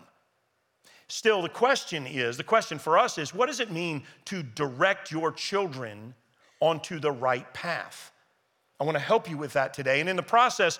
Still, 1.08 1.42
the 1.42 1.48
question 1.48 2.06
is 2.06 2.36
the 2.36 2.44
question 2.44 2.78
for 2.78 2.98
us 2.98 3.18
is 3.18 3.34
what 3.34 3.46
does 3.46 3.60
it 3.60 3.70
mean 3.70 4.02
to 4.24 4.42
direct 4.42 5.10
your 5.12 5.32
children 5.32 6.14
onto 6.60 6.98
the 6.98 7.12
right 7.12 7.52
path? 7.52 8.10
I 8.80 8.84
want 8.84 8.96
to 8.96 9.02
help 9.02 9.28
you 9.28 9.36
with 9.36 9.52
that 9.52 9.74
today. 9.74 10.00
And 10.00 10.08
in 10.08 10.16
the 10.16 10.22
process, 10.22 10.78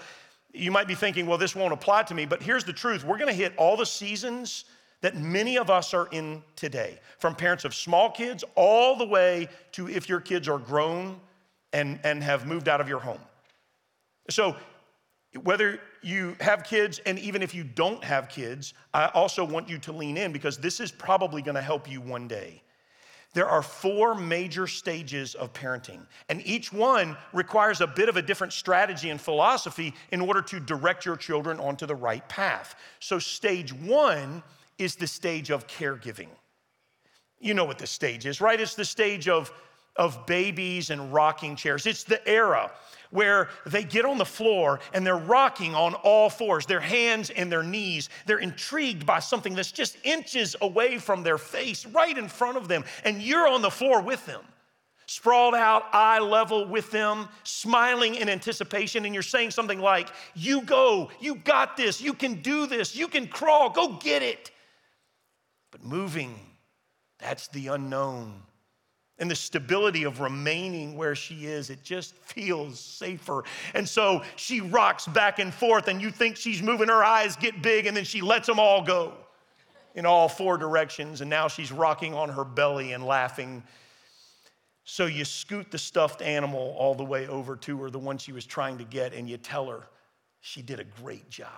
You 0.57 0.71
might 0.71 0.87
be 0.87 0.95
thinking, 0.95 1.27
well, 1.27 1.37
this 1.37 1.57
won't 1.57 1.73
apply 1.73 2.05
to 2.05 2.15
me, 2.15 2.27
but 2.27 2.41
here's 2.41 2.63
the 2.63 2.73
truth 2.73 3.05
we're 3.05 3.19
gonna 3.19 3.33
hit 3.33 3.53
all 3.57 3.77
the 3.77 3.85
seasons 3.85 4.65
that 5.01 5.17
many 5.17 5.59
of 5.59 5.69
us 5.69 5.93
are 5.93 6.07
in 6.13 6.43
today, 6.55 7.01
from 7.19 7.35
parents 7.35 7.65
of 7.65 7.75
small 7.75 8.11
kids 8.11 8.45
all 8.55 8.97
the 8.97 9.05
way 9.05 9.49
to 9.73 9.89
if 9.89 10.09
your 10.09 10.21
kids 10.21 10.49
are 10.49 10.59
grown 10.59 11.21
and, 11.75 11.99
and 12.05 12.23
have 12.23 12.47
moved 12.47 12.69
out 12.69 12.81
of 12.81 12.89
your 12.89 13.01
home. 13.01 13.21
So, 14.31 14.57
whether 15.43 15.81
you 16.01 16.37
have 16.39 16.63
kids 16.63 17.01
and 17.05 17.19
even 17.19 17.43
if 17.43 17.55
you 17.55 17.65
don't 17.65 18.03
have 18.05 18.29
kids, 18.29 18.73
I 18.95 19.07
also 19.09 19.45
want 19.45 19.69
you 19.69 19.79
to 19.79 19.93
lean 19.93 20.17
in 20.17 20.33
because 20.33 20.57
this 20.57 20.79
is 20.79 20.93
probably 20.93 21.43
gonna 21.43 21.61
help 21.61 21.91
you 21.91 22.01
one 22.01 22.29
day. 22.29 22.63
There 23.35 23.49
are 23.49 23.63
four 23.63 24.15
major 24.15 24.69
stages 24.69 25.35
of 25.35 25.53
parenting, 25.53 26.07
and 26.29 26.41
each 26.47 26.73
one 26.73 27.17
requires 27.33 27.81
a 27.81 27.87
bit 27.89 28.09
of 28.09 28.17
a 28.17 28.23
different 28.23 28.53
strategy 28.53 29.11
and 29.11 29.21
philosophy 29.21 29.93
in 30.13 30.21
order 30.21 30.41
to 30.43 30.61
direct 30.61 31.05
your 31.05 31.17
children 31.17 31.59
onto 31.59 31.85
the 31.85 31.97
right 31.97 32.27
path. 32.29 32.77
So, 33.01 33.19
stage 33.19 33.73
one 33.73 34.45
is 34.79 34.95
the 34.95 35.09
stage 35.09 35.51
of 35.51 35.67
caregiving. 35.67 36.29
You 37.41 37.55
know 37.55 37.65
what 37.65 37.79
this 37.79 37.91
stage 37.91 38.25
is, 38.25 38.41
right? 38.41 38.61
It's 38.61 38.77
the 38.77 38.85
stage 38.85 39.29
of, 39.29 39.53
of 39.97 40.27
babies 40.27 40.91
and 40.91 41.13
rocking 41.13 41.57
chairs. 41.57 41.87
It's 41.87 42.05
the 42.05 42.27
era 42.29 42.71
where 43.11 43.49
they 43.65 43.85
get 43.85 44.05
on 44.05 44.19
the 44.19 44.25
floor 44.25 44.81
and 44.93 45.07
they're 45.07 45.17
rocking 45.17 45.75
on 45.75 45.95
all 45.95 46.29
fours, 46.29 46.67
their 46.67 46.81
hands 46.81 47.31
and 47.31 47.51
their 47.51 47.63
knees. 47.63 48.09
They're 48.27 48.39
intrigued 48.39 49.07
by 49.07 49.21
something 49.21 49.55
that's 49.55 49.71
just 49.71 49.97
inches 50.03 50.57
away 50.61 50.99
from 50.99 51.23
their 51.23 51.39
face, 51.39 51.87
right 51.87 52.17
in 52.19 52.29
front 52.29 52.57
of 52.57 52.67
them, 52.67 52.85
and 53.05 53.23
you're 53.23 53.47
on 53.47 53.63
the 53.63 53.71
floor 53.71 54.03
with 54.03 54.25
them. 54.27 54.43
Sprawled 55.07 55.55
out, 55.55 55.85
eye 55.93 56.19
level 56.19 56.67
with 56.67 56.91
them, 56.91 57.29
smiling 57.45 58.17
in 58.17 58.29
anticipation, 58.29 59.05
and 59.05 59.15
you're 59.15 59.23
saying 59.23 59.51
something 59.51 59.79
like, 59.79 60.09
You 60.35 60.63
go, 60.63 61.11
you 61.21 61.37
got 61.37 61.77
this, 61.77 62.01
you 62.01 62.15
can 62.15 62.41
do 62.41 62.67
this, 62.67 62.97
you 62.97 63.07
can 63.07 63.29
crawl, 63.29 63.69
go 63.71 63.99
get 63.99 64.23
it. 64.23 64.51
But 65.71 65.85
moving, 65.85 66.35
that's 67.19 67.49
the 67.49 67.69
unknown 67.69 68.43
and 69.19 69.31
the 69.31 69.37
stability 69.37 70.03
of 70.05 70.21
remaining 70.21 70.97
where 70.97 71.15
she 71.15 71.47
is, 71.47 71.71
it 71.71 71.83
just 71.83 72.17
feels 72.17 72.81
safer. 72.81 73.45
And 73.73 73.89
so 73.89 74.23
she 74.37 74.61
rocks 74.61 75.07
back 75.07 75.39
and 75.39 75.55
forth, 75.55 75.89
and 75.89 76.03
you 76.03 76.11
think 76.11 76.37
she's 76.37 76.63
moving, 76.63 76.89
her 76.89 77.05
eyes 77.05 77.37
get 77.37 77.63
big, 77.63 77.87
and 77.87 77.97
then 77.97 78.05
she 78.05 78.21
lets 78.21 78.47
them 78.47 78.59
all 78.59 78.83
go 78.83 79.15
in 79.95 80.05
all 80.05 80.29
four 80.29 80.59
directions. 80.59 81.21
And 81.21 81.31
now 81.31 81.47
she's 81.47 81.71
rocking 81.71 82.13
on 82.13 82.29
her 82.29 82.45
belly 82.45 82.93
and 82.93 83.05
laughing. 83.05 83.63
So 84.85 85.07
you 85.07 85.25
scoot 85.25 85.71
the 85.71 85.79
stuffed 85.79 86.21
animal 86.21 86.75
all 86.77 86.95
the 86.95 87.05
way 87.05 87.29
over 87.29 87.57
to 87.57 87.79
her, 87.83 87.91
the 87.91 87.99
one 87.99 88.19
she 88.19 88.33
was 88.33 88.45
trying 88.45 88.79
to 88.79 88.85
get, 88.85 89.15
and 89.15 89.31
you 89.31 89.37
tell 89.37 89.69
her 89.69 89.87
she 90.41 90.61
did 90.61 90.81
a 90.81 90.85
great 90.85 91.31
job. 91.31 91.49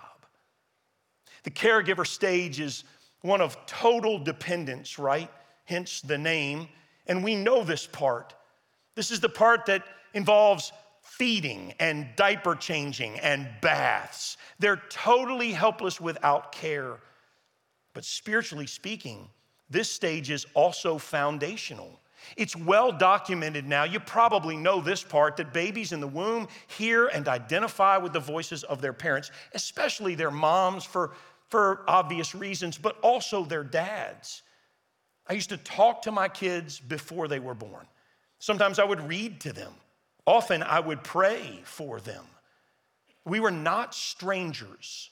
The 1.43 1.51
caregiver 1.51 2.05
stage 2.05 2.59
is 2.59 2.83
one 3.21 3.41
of 3.41 3.57
total 3.65 4.19
dependence, 4.19 4.99
right? 4.99 5.29
Hence 5.65 6.01
the 6.01 6.17
name. 6.17 6.69
And 7.07 7.23
we 7.23 7.35
know 7.35 7.63
this 7.63 7.87
part. 7.87 8.35
This 8.95 9.11
is 9.11 9.19
the 9.19 9.29
part 9.29 9.65
that 9.67 9.83
involves 10.13 10.71
feeding 11.01 11.73
and 11.79 12.07
diaper 12.15 12.55
changing 12.55 13.19
and 13.19 13.47
baths. 13.61 14.37
They're 14.59 14.81
totally 14.89 15.51
helpless 15.51 15.99
without 15.99 16.51
care. 16.51 16.99
But 17.93 18.05
spiritually 18.05 18.67
speaking, 18.67 19.29
this 19.69 19.91
stage 19.91 20.29
is 20.29 20.45
also 20.53 20.97
foundational. 20.97 21.99
It's 22.35 22.55
well 22.55 22.91
documented 22.91 23.65
now. 23.65 23.83
You 23.83 23.99
probably 23.99 24.57
know 24.57 24.81
this 24.81 25.03
part 25.03 25.37
that 25.37 25.53
babies 25.53 25.91
in 25.91 25.99
the 25.99 26.07
womb 26.07 26.47
hear 26.67 27.07
and 27.07 27.27
identify 27.27 27.97
with 27.97 28.13
the 28.13 28.19
voices 28.19 28.63
of 28.63 28.81
their 28.81 28.93
parents, 28.93 29.31
especially 29.53 30.15
their 30.15 30.31
moms 30.31 30.83
for, 30.83 31.11
for 31.49 31.83
obvious 31.87 32.35
reasons, 32.35 32.77
but 32.77 32.99
also 33.01 33.45
their 33.45 33.63
dads. 33.63 34.41
I 35.29 35.33
used 35.33 35.49
to 35.49 35.57
talk 35.57 36.03
to 36.03 36.11
my 36.11 36.27
kids 36.27 36.79
before 36.79 37.27
they 37.27 37.39
were 37.39 37.53
born. 37.53 37.85
Sometimes 38.39 38.79
I 38.79 38.83
would 38.83 39.07
read 39.07 39.39
to 39.41 39.53
them. 39.53 39.73
Often 40.25 40.63
I 40.63 40.79
would 40.79 41.03
pray 41.03 41.61
for 41.63 41.99
them. 41.99 42.25
We 43.25 43.39
were 43.39 43.51
not 43.51 43.93
strangers 43.93 45.09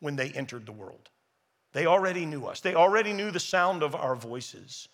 when 0.00 0.16
they 0.16 0.30
entered 0.30 0.66
the 0.66 0.72
world. 0.72 1.10
They 1.72 1.86
already 1.86 2.24
knew 2.24 2.46
us, 2.46 2.60
they 2.60 2.74
already 2.74 3.12
knew 3.12 3.30
the 3.30 3.40
sound 3.40 3.82
of 3.82 3.94
our 3.94 4.16
voices 4.16 4.88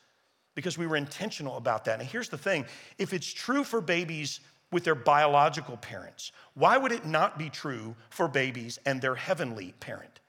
because 0.54 0.78
we 0.78 0.86
were 0.86 0.96
intentional 0.96 1.56
about 1.56 1.84
that. 1.84 2.00
And 2.00 2.08
here's 2.08 2.28
the 2.28 2.38
thing 2.38 2.64
if 2.98 3.12
it's 3.12 3.32
true 3.32 3.64
for 3.64 3.80
babies 3.80 4.40
with 4.72 4.84
their 4.84 4.94
biological 4.94 5.76
parents, 5.76 6.32
why 6.54 6.76
would 6.76 6.92
it 6.92 7.04
not 7.04 7.38
be 7.38 7.48
true 7.48 7.94
for 8.10 8.26
babies 8.26 8.78
and 8.86 9.00
their 9.00 9.14
heavenly 9.14 9.72
parent? 9.78 10.20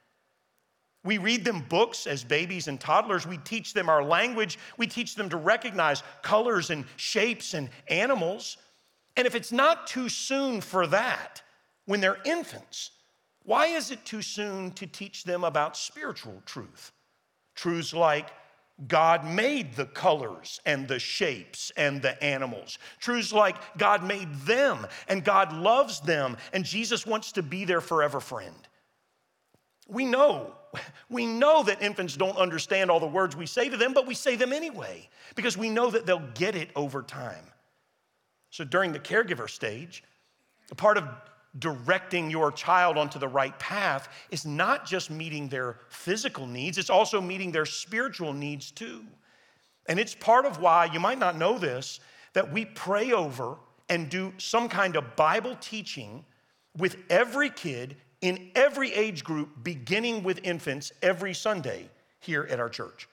We 1.05 1.19
read 1.19 1.45
them 1.45 1.63
books 1.69 2.07
as 2.07 2.23
babies 2.23 2.67
and 2.67 2.81
toddlers. 2.81 3.27
We 3.27 3.37
teach 3.37 3.73
them 3.73 3.89
our 3.89 4.03
language. 4.03 4.57
We 4.77 4.87
teach 4.87 5.15
them 5.15 5.29
to 5.29 5.37
recognize 5.37 6.03
colors 6.23 6.71
and 6.71 6.83
shapes 6.97 7.53
and 7.53 7.69
animals. 7.87 8.57
And 9.15 9.27
if 9.27 9.35
it's 9.35 9.51
not 9.51 9.87
too 9.87 10.09
soon 10.09 10.59
for 10.61 10.87
that 10.87 11.43
when 11.85 12.01
they're 12.01 12.17
infants, 12.25 12.91
why 13.43 13.67
is 13.67 13.91
it 13.91 14.03
too 14.03 14.23
soon 14.23 14.71
to 14.71 14.87
teach 14.87 15.23
them 15.23 15.43
about 15.43 15.77
spiritual 15.77 16.41
truth? 16.45 16.91
Truths 17.53 17.93
like 17.93 18.31
God 18.87 19.25
made 19.25 19.75
the 19.75 19.85
colors 19.85 20.59
and 20.65 20.87
the 20.87 20.99
shapes 20.99 21.71
and 21.77 22.01
the 22.01 22.21
animals. 22.23 22.79
Truths 22.99 23.31
like 23.31 23.55
God 23.77 24.03
made 24.03 24.33
them 24.39 24.87
and 25.07 25.23
God 25.23 25.53
loves 25.53 26.01
them 26.01 26.35
and 26.51 26.65
Jesus 26.65 27.05
wants 27.05 27.31
to 27.33 27.43
be 27.43 27.63
their 27.63 27.79
forever 27.79 28.19
friend. 28.19 28.67
We 29.87 30.05
know, 30.05 30.53
we 31.09 31.25
know 31.25 31.63
that 31.63 31.81
infants 31.81 32.17
don't 32.17 32.37
understand 32.37 32.89
all 32.89 32.99
the 32.99 33.07
words 33.07 33.35
we 33.35 33.45
say 33.45 33.69
to 33.69 33.77
them, 33.77 33.93
but 33.93 34.07
we 34.07 34.15
say 34.15 34.35
them 34.35 34.51
anyway 34.51 35.07
because 35.35 35.57
we 35.57 35.69
know 35.69 35.91
that 35.91 36.05
they'll 36.05 36.27
get 36.33 36.55
it 36.55 36.69
over 36.75 37.01
time. 37.01 37.45
So 38.49 38.63
during 38.63 38.91
the 38.91 38.99
caregiver 38.99 39.49
stage, 39.49 40.03
a 40.71 40.75
part 40.75 40.97
of 40.97 41.05
directing 41.59 42.29
your 42.29 42.51
child 42.51 42.97
onto 42.97 43.19
the 43.19 43.27
right 43.27 43.57
path 43.59 44.09
is 44.29 44.45
not 44.45 44.85
just 44.85 45.09
meeting 45.09 45.47
their 45.47 45.77
physical 45.89 46.47
needs, 46.47 46.77
it's 46.77 46.89
also 46.89 47.21
meeting 47.21 47.51
their 47.51 47.65
spiritual 47.65 48.33
needs 48.33 48.71
too. 48.71 49.05
And 49.87 49.99
it's 49.99 50.15
part 50.15 50.45
of 50.45 50.59
why, 50.59 50.85
you 50.85 50.99
might 50.99 51.19
not 51.19 51.37
know 51.37 51.57
this, 51.57 51.99
that 52.33 52.51
we 52.51 52.65
pray 52.65 53.11
over 53.11 53.57
and 53.87 54.09
do 54.09 54.33
some 54.37 54.67
kind 54.67 54.95
of 54.95 55.15
Bible 55.15 55.55
teaching 55.61 56.25
with 56.77 56.97
every 57.09 57.49
kid 57.49 57.95
in 58.25 58.49
every 58.55 58.91
age 58.91 59.23
group, 59.23 59.63
beginning 59.63 60.23
with 60.23 60.39
infants, 60.43 60.91
every 61.03 61.31
Sunday 61.31 61.87
here 62.19 62.47
at 62.49 62.59
our 62.59 62.69
church. 62.69 63.07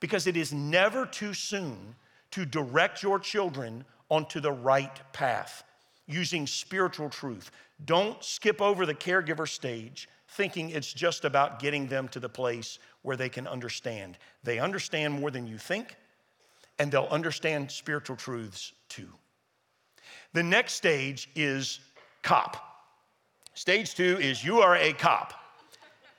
Because 0.00 0.26
it 0.26 0.36
is 0.36 0.52
never 0.52 1.06
too 1.06 1.32
soon 1.34 1.94
to 2.32 2.44
direct 2.44 3.00
your 3.00 3.20
children 3.20 3.84
onto 4.08 4.40
the 4.40 4.50
right 4.50 5.00
path 5.12 5.62
using 6.08 6.48
spiritual 6.48 7.08
truth. 7.08 7.52
Don't 7.84 8.24
skip 8.24 8.60
over 8.60 8.86
the 8.86 8.94
caregiver 8.94 9.48
stage 9.48 10.08
thinking 10.26 10.70
it's 10.70 10.92
just 10.92 11.24
about 11.24 11.60
getting 11.60 11.86
them 11.86 12.08
to 12.08 12.18
the 12.18 12.28
place 12.28 12.80
where 13.02 13.16
they 13.16 13.28
can 13.28 13.46
understand. 13.46 14.18
They 14.42 14.58
understand 14.58 15.14
more 15.14 15.30
than 15.30 15.46
you 15.46 15.58
think, 15.58 15.94
and 16.80 16.90
they'll 16.90 17.06
understand 17.12 17.70
spiritual 17.70 18.16
truths 18.16 18.72
too. 18.88 19.10
The 20.32 20.42
next 20.42 20.72
stage 20.72 21.28
is 21.36 21.78
COP 22.24 22.69
Stage 23.60 23.94
two 23.94 24.16
is 24.18 24.42
you 24.42 24.60
are 24.60 24.74
a 24.76 24.94
cop. 24.94 25.34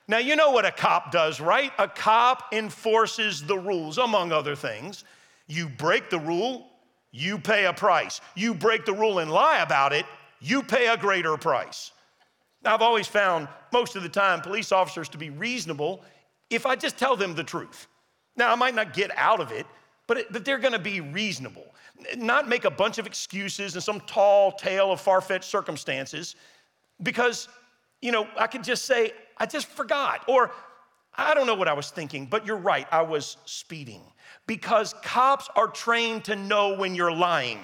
Now, 0.08 0.20
you 0.20 0.36
know 0.36 0.52
what 0.52 0.64
a 0.64 0.70
cop 0.70 1.12
does, 1.12 1.40
right? 1.40 1.72
A 1.80 1.88
cop 1.88 2.54
enforces 2.54 3.44
the 3.44 3.58
rules, 3.58 3.98
among 3.98 4.32
other 4.32 4.56
things. 4.56 5.06
You 5.48 5.68
break 5.68 6.12
the 6.12 6.20
rule, 6.20 6.68
you 7.10 7.40
pay 7.40 7.66
a 7.66 7.74
price. 7.74 8.22
You 8.36 8.54
break 8.54 8.86
the 8.86 8.94
rule 8.94 9.18
and 9.18 9.32
lie 9.32 9.58
about 9.58 9.92
it, 9.92 10.06
you 10.40 10.62
pay 10.62 10.90
a 10.90 10.96
greater 10.96 11.36
price. 11.36 11.94
Now, 12.64 12.76
I've 12.76 12.84
always 12.84 13.08
found 13.08 13.48
most 13.74 13.96
of 13.96 14.04
the 14.04 14.10
time 14.10 14.42
police 14.42 14.72
officers 14.72 15.10
to 15.10 15.18
be 15.18 15.32
reasonable 15.32 16.04
if 16.52 16.68
I 16.68 16.76
just 16.76 17.00
tell 17.00 17.16
them 17.16 17.34
the 17.34 17.44
truth. 17.44 17.88
Now, 18.36 18.52
I 18.52 18.56
might 18.56 18.76
not 18.76 18.94
get 18.94 19.10
out 19.18 19.40
of 19.40 19.52
it, 19.52 19.66
but, 20.06 20.18
it, 20.18 20.32
but 20.32 20.46
they're 20.46 20.60
gonna 20.60 20.78
be 20.78 21.02
reasonable. 21.02 21.66
Not 22.16 22.48
make 22.48 22.66
a 22.66 22.72
bunch 22.72 23.00
of 23.00 23.08
excuses 23.08 23.74
and 23.74 23.84
some 23.84 24.00
tall 24.02 24.52
tale 24.52 24.92
of 24.92 25.02
far 25.02 25.22
fetched 25.22 25.50
circumstances 25.50 26.36
because, 27.04 27.48
you 28.02 28.12
know, 28.12 28.28
I 28.38 28.48
could 28.48 28.64
just 28.64 28.86
say, 28.86 29.14
I 29.38 29.46
just 29.46 29.68
forgot. 29.68 30.24
Or 30.28 30.52
I 31.16 31.34
don't 31.34 31.48
know 31.48 31.56
what 31.56 31.68
I 31.68 31.74
was 31.74 31.90
thinking, 31.92 32.26
but 32.26 32.46
you're 32.46 32.58
right, 32.58 32.88
I 32.92 33.02
was 33.02 33.38
speeding. 33.46 34.02
Because 34.48 34.94
cops 35.04 35.50
are 35.56 35.68
trained 35.68 36.26
to 36.26 36.36
know 36.36 36.76
when 36.76 36.96
you're 36.96 37.12
lying. 37.12 37.60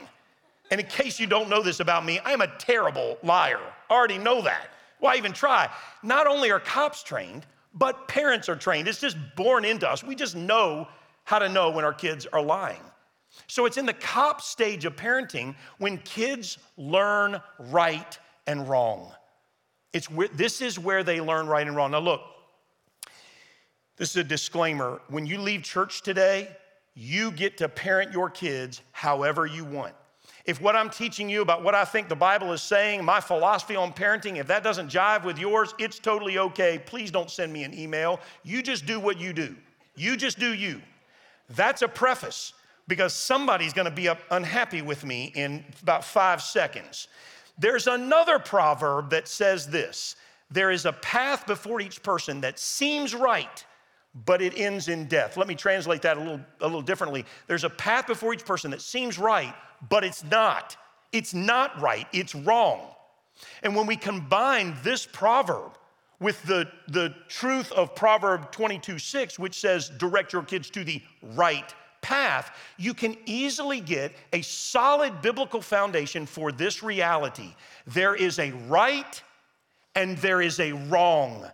And 0.70 0.82
in 0.82 0.88
case 0.88 1.20
you 1.20 1.28
don't 1.28 1.50
know 1.50 1.62
this 1.62 1.80
about 1.80 2.06
me, 2.06 2.20
I'm 2.26 2.42
a 2.42 2.48
terrible 2.58 3.18
liar. 3.24 3.60
I 3.90 3.94
already 3.94 4.18
know 4.18 4.42
that. 4.42 4.70
Why 5.00 5.16
even 5.16 5.32
try? 5.32 5.70
Not 6.04 6.28
only 6.28 6.52
are 6.52 6.60
cops 6.60 7.04
trained, 7.04 7.46
but 7.74 8.08
parents 8.08 8.50
are 8.50 8.56
trained. 8.56 8.88
It's 8.88 9.00
just 9.00 9.18
born 9.36 9.64
into 9.64 9.90
us. 9.90 10.04
We 10.04 10.16
just 10.16 10.36
know 10.36 10.88
how 11.24 11.40
to 11.40 11.48
know 11.48 11.70
when 11.70 11.86
our 11.86 11.94
kids 11.94 12.26
are 12.26 12.42
lying. 12.42 12.82
So 13.48 13.66
it's 13.66 13.78
in 13.78 13.86
the 13.86 13.94
cop 13.94 14.42
stage 14.42 14.86
of 14.86 14.96
parenting 14.96 15.56
when 15.78 16.00
kids 16.00 16.58
learn 16.78 17.40
right 17.60 18.18
and 18.48 18.68
wrong. 18.68 19.12
It's 19.94 20.10
where, 20.10 20.28
this 20.28 20.62
is 20.62 20.78
where 20.78 21.04
they 21.04 21.22
learn 21.22 21.48
right 21.48 21.66
and 21.66 21.76
wrong. 21.76 21.92
Now, 21.92 22.00
look, 22.00 22.22
this 23.98 24.12
is 24.12 24.18
a 24.18 24.24
disclaimer. 24.24 25.02
When 25.10 25.26
you 25.26 25.40
leave 25.40 25.64
church 25.64 26.02
today, 26.02 26.50
you 26.94 27.32
get 27.32 27.58
to 27.58 27.70
parent 27.70 28.12
your 28.12 28.30
kids 28.30 28.82
however 28.92 29.46
you 29.46 29.66
want. 29.66 29.94
If 30.46 30.62
what 30.62 30.76
I'm 30.76 30.90
teaching 30.90 31.30
you 31.30 31.42
about 31.42 31.62
what 31.62 31.76
I 31.76 31.84
think 31.84 32.08
the 32.08 32.16
Bible 32.16 32.54
is 32.54 32.62
saying, 32.62 33.04
my 33.04 33.20
philosophy 33.20 33.76
on 33.76 33.92
parenting, 33.92 34.38
if 34.38 34.48
that 34.48 34.64
doesn't 34.64 34.90
jive 34.90 35.26
with 35.26 35.38
yours, 35.38 35.74
it's 35.78 36.00
totally 36.00 36.38
okay. 36.38 36.80
Please 36.86 37.12
don't 37.12 37.30
send 37.30 37.52
me 37.52 37.64
an 37.64 37.78
email. 37.78 38.22
You 38.44 38.64
just 38.64 38.86
do 38.86 39.00
what 39.00 39.20
you 39.20 39.34
do. 39.34 39.56
You 39.96 40.16
just 40.16 40.40
do 40.40 40.54
you. 40.54 40.82
That's 41.50 41.82
a 41.82 41.88
preface 41.88 42.54
because 42.88 43.14
somebody's 43.14 43.74
gonna 43.74 43.92
be 43.92 44.10
unhappy 44.32 44.82
with 44.82 45.04
me 45.04 45.34
in 45.36 45.66
about 45.82 46.06
five 46.06 46.42
seconds. 46.42 47.10
There's 47.58 47.88
another 47.88 48.40
proverb 48.40 49.10
that 49.10 49.28
says 49.28 49.68
this 49.68 50.16
there 50.50 50.72
is 50.72 50.86
a 50.86 50.94
path 50.94 51.46
before 51.46 51.82
each 51.82 52.02
person 52.04 52.42
that 52.42 52.58
seems 52.58 53.14
right, 53.14 53.66
but 54.26 54.42
it 54.42 54.58
ends 54.58 54.88
in 54.88 55.08
death. 55.08 55.36
Let 55.36 55.48
me 55.48 55.56
translate 55.56 56.02
that 56.04 56.18
a 56.18 56.20
little, 56.20 56.42
a 56.62 56.66
little 56.66 56.82
differently. 56.82 57.26
There's 57.48 57.66
a 57.66 57.70
path 57.70 58.08
before 58.08 58.34
each 58.34 58.46
person 58.46 58.72
that 58.72 58.82
seems 58.82 59.20
right, 59.20 59.54
but 59.90 60.04
it's 60.04 60.24
not. 60.24 60.78
It's 61.12 61.34
not 61.34 61.80
right, 61.82 62.08
it's 62.14 62.34
wrong. 62.34 62.94
And 63.64 63.76
when 63.76 63.86
we 63.86 63.96
combine 63.96 64.76
this 64.84 65.06
proverb 65.06 65.78
with 66.20 66.42
the, 66.44 66.68
the 66.88 67.14
truth 67.28 67.72
of 67.74 67.94
Proverb 67.94 68.52
22 68.52 68.98
6, 68.98 69.38
which 69.38 69.60
says, 69.60 69.90
direct 69.98 70.34
your 70.34 70.44
kids 70.44 70.70
to 70.72 70.84
the 70.84 71.02
right 71.36 71.74
path, 72.02 72.56
you 72.78 72.94
can 72.94 73.16
easily 73.26 73.80
get 73.80 74.14
a 74.34 74.42
solid 74.42 75.22
biblical 75.22 75.62
foundation 75.62 76.26
for 76.26 76.52
this 76.52 76.84
reality. 76.84 77.54
There 77.86 78.16
is 78.16 78.40
a 78.40 78.52
right 78.68 79.22
and 79.96 80.18
there 80.20 80.42
is 80.42 80.60
a 80.60 80.74
wrong. 80.74 81.46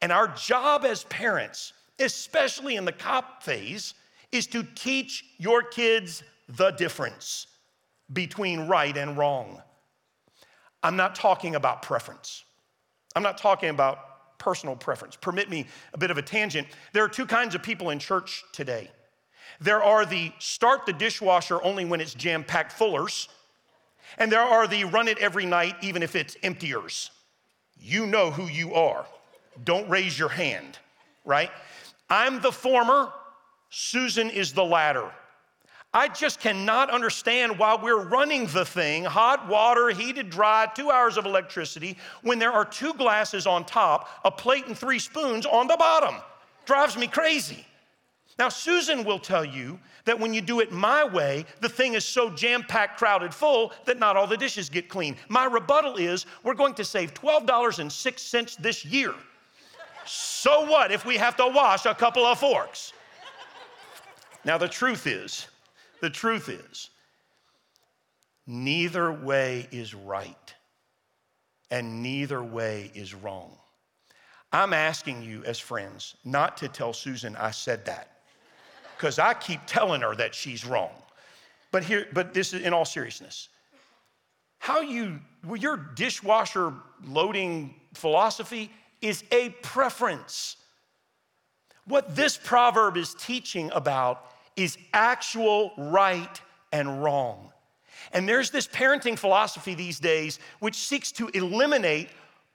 And 0.00 0.10
our 0.10 0.28
job 0.28 0.84
as 0.84 1.04
parents, 1.04 1.72
especially 1.98 2.76
in 2.76 2.84
the 2.84 2.92
cop 2.92 3.42
phase, 3.42 3.94
is 4.32 4.46
to 4.48 4.64
teach 4.74 5.24
your 5.38 5.62
kids 5.62 6.22
the 6.48 6.70
difference 6.72 7.46
between 8.12 8.66
right 8.66 8.96
and 8.96 9.16
wrong. 9.16 9.62
I'm 10.82 10.96
not 10.96 11.14
talking 11.14 11.54
about 11.54 11.82
preference. 11.82 12.44
I'm 13.14 13.22
not 13.22 13.38
talking 13.38 13.70
about 13.70 14.38
personal 14.38 14.74
preference. 14.74 15.14
Permit 15.14 15.48
me 15.48 15.66
a 15.94 15.98
bit 15.98 16.10
of 16.10 16.18
a 16.18 16.22
tangent. 16.22 16.66
There 16.92 17.04
are 17.04 17.08
two 17.08 17.26
kinds 17.26 17.54
of 17.54 17.62
people 17.62 17.90
in 17.90 18.00
church 18.00 18.42
today. 18.52 18.90
There 19.60 19.82
are 19.82 20.04
the 20.04 20.32
start 20.38 20.86
the 20.86 20.92
dishwasher 20.92 21.62
only 21.62 21.84
when 21.84 22.00
it's 22.00 22.14
jam 22.14 22.44
packed 22.44 22.72
fullers, 22.72 23.28
and 24.18 24.30
there 24.30 24.40
are 24.40 24.66
the 24.66 24.84
run 24.84 25.08
it 25.08 25.18
every 25.18 25.46
night 25.46 25.76
even 25.82 26.02
if 26.02 26.16
it's 26.16 26.36
emptiers. 26.42 27.10
You 27.78 28.06
know 28.06 28.30
who 28.30 28.46
you 28.46 28.74
are. 28.74 29.06
Don't 29.64 29.88
raise 29.88 30.18
your 30.18 30.28
hand, 30.28 30.78
right? 31.24 31.50
I'm 32.08 32.40
the 32.40 32.52
former, 32.52 33.12
Susan 33.70 34.30
is 34.30 34.52
the 34.52 34.64
latter. 34.64 35.10
I 35.94 36.08
just 36.08 36.40
cannot 36.40 36.88
understand 36.88 37.58
why 37.58 37.74
we're 37.74 38.02
running 38.02 38.46
the 38.46 38.64
thing, 38.64 39.04
hot 39.04 39.46
water, 39.46 39.90
heated, 39.90 40.30
dry, 40.30 40.66
two 40.74 40.90
hours 40.90 41.18
of 41.18 41.26
electricity, 41.26 41.98
when 42.22 42.38
there 42.38 42.52
are 42.52 42.64
two 42.64 42.94
glasses 42.94 43.46
on 43.46 43.66
top, 43.66 44.08
a 44.24 44.30
plate 44.30 44.66
and 44.66 44.78
three 44.78 44.98
spoons 44.98 45.44
on 45.44 45.66
the 45.66 45.76
bottom. 45.76 46.14
Drives 46.64 46.96
me 46.96 47.08
crazy. 47.08 47.66
Now, 48.42 48.48
Susan 48.48 49.04
will 49.04 49.20
tell 49.20 49.44
you 49.44 49.78
that 50.04 50.18
when 50.18 50.34
you 50.34 50.40
do 50.40 50.58
it 50.58 50.72
my 50.72 51.04
way, 51.04 51.46
the 51.60 51.68
thing 51.68 51.94
is 51.94 52.04
so 52.04 52.28
jam 52.28 52.64
packed, 52.64 52.98
crowded 52.98 53.32
full 53.32 53.72
that 53.84 54.00
not 54.00 54.16
all 54.16 54.26
the 54.26 54.36
dishes 54.36 54.68
get 54.68 54.88
clean. 54.88 55.14
My 55.28 55.44
rebuttal 55.44 55.94
is 55.94 56.26
we're 56.42 56.54
going 56.54 56.74
to 56.74 56.84
save 56.84 57.14
$12.06 57.14 58.56
this 58.56 58.84
year. 58.84 59.14
So 60.06 60.68
what 60.68 60.90
if 60.90 61.06
we 61.06 61.16
have 61.18 61.36
to 61.36 61.46
wash 61.46 61.86
a 61.86 61.94
couple 61.94 62.24
of 62.24 62.36
forks? 62.36 62.92
Now, 64.44 64.58
the 64.58 64.66
truth 64.66 65.06
is, 65.06 65.46
the 66.00 66.10
truth 66.10 66.48
is, 66.48 66.90
neither 68.44 69.12
way 69.12 69.68
is 69.70 69.94
right 69.94 70.54
and 71.70 72.02
neither 72.02 72.42
way 72.42 72.90
is 72.92 73.14
wrong. 73.14 73.56
I'm 74.52 74.72
asking 74.72 75.22
you 75.22 75.44
as 75.44 75.60
friends 75.60 76.16
not 76.24 76.56
to 76.56 76.66
tell 76.66 76.92
Susan 76.92 77.36
I 77.36 77.52
said 77.52 77.84
that 77.84 78.11
because 79.02 79.18
I 79.18 79.34
keep 79.34 79.58
telling 79.66 80.02
her 80.02 80.14
that 80.14 80.32
she's 80.32 80.64
wrong. 80.64 80.92
But 81.72 81.82
here, 81.82 82.06
but 82.12 82.32
this 82.32 82.52
is 82.54 82.62
in 82.62 82.72
all 82.72 82.84
seriousness. 82.84 83.48
How 84.60 84.80
you, 84.80 85.18
well, 85.44 85.56
your 85.56 85.76
dishwasher 85.76 86.72
loading 87.04 87.74
philosophy 87.94 88.70
is 89.00 89.24
a 89.32 89.48
preference. 89.60 90.54
What 91.84 92.14
this 92.14 92.36
proverb 92.36 92.96
is 92.96 93.14
teaching 93.14 93.72
about 93.74 94.24
is 94.54 94.78
actual 94.92 95.72
right 95.76 96.40
and 96.70 97.02
wrong. 97.02 97.50
And 98.12 98.28
there's 98.28 98.50
this 98.50 98.68
parenting 98.68 99.18
philosophy 99.18 99.74
these 99.74 99.98
days 99.98 100.38
which 100.60 100.76
seeks 100.76 101.10
to 101.12 101.26
eliminate 101.34 102.08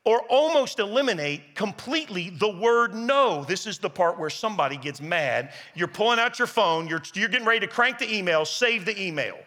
or 0.08 0.22
almost 0.30 0.80
eliminate 0.80 1.54
completely 1.54 2.30
the 2.30 2.48
word 2.48 2.96
no. 2.96 3.44
This 3.44 3.68
is 3.68 3.78
the 3.78 3.90
part 3.90 4.18
where 4.18 4.30
somebody 4.30 4.78
gets 4.78 5.02
mad. 5.02 5.52
You're 5.76 5.90
pulling 5.90 6.18
out 6.18 6.40
your 6.40 6.48
phone, 6.48 6.88
you're, 6.88 7.02
you're 7.14 7.28
getting 7.28 7.46
ready 7.46 7.60
to 7.60 7.68
crank 7.68 8.00
the 8.00 8.16
email, 8.16 8.46
save 8.46 8.86
the 8.86 8.98
email. 8.98 9.38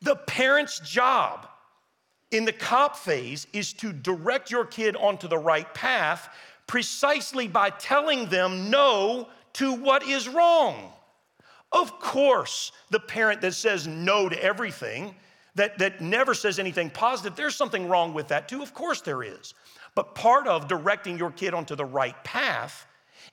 The 0.00 0.16
parent's 0.16 0.80
job 0.80 1.46
in 2.30 2.46
the 2.46 2.54
cop 2.54 2.96
phase 2.96 3.46
is 3.52 3.74
to 3.74 3.92
direct 3.92 4.50
your 4.50 4.64
kid 4.64 4.96
onto 4.96 5.28
the 5.28 5.36
right 5.36 5.72
path 5.74 6.30
precisely 6.66 7.46
by 7.46 7.68
telling 7.68 8.30
them 8.30 8.70
no 8.70 9.28
to 9.52 9.74
what 9.74 10.04
is 10.04 10.26
wrong. 10.26 10.90
Of 11.70 12.00
course, 12.00 12.72
the 12.88 13.00
parent 13.00 13.42
that 13.42 13.52
says 13.52 13.86
no 13.86 14.30
to 14.30 14.42
everything, 14.42 15.14
that, 15.54 15.78
that 15.80 16.00
never 16.00 16.32
says 16.32 16.58
anything 16.58 16.88
positive, 16.88 17.36
there's 17.36 17.56
something 17.56 17.86
wrong 17.86 18.14
with 18.14 18.28
that 18.28 18.48
too. 18.48 18.62
Of 18.62 18.72
course, 18.72 19.02
there 19.02 19.22
is. 19.22 19.52
But 19.94 20.14
part 20.14 20.46
of 20.46 20.68
directing 20.68 21.18
your 21.18 21.30
kid 21.30 21.54
onto 21.54 21.76
the 21.76 21.84
right 21.84 22.22
path 22.24 22.86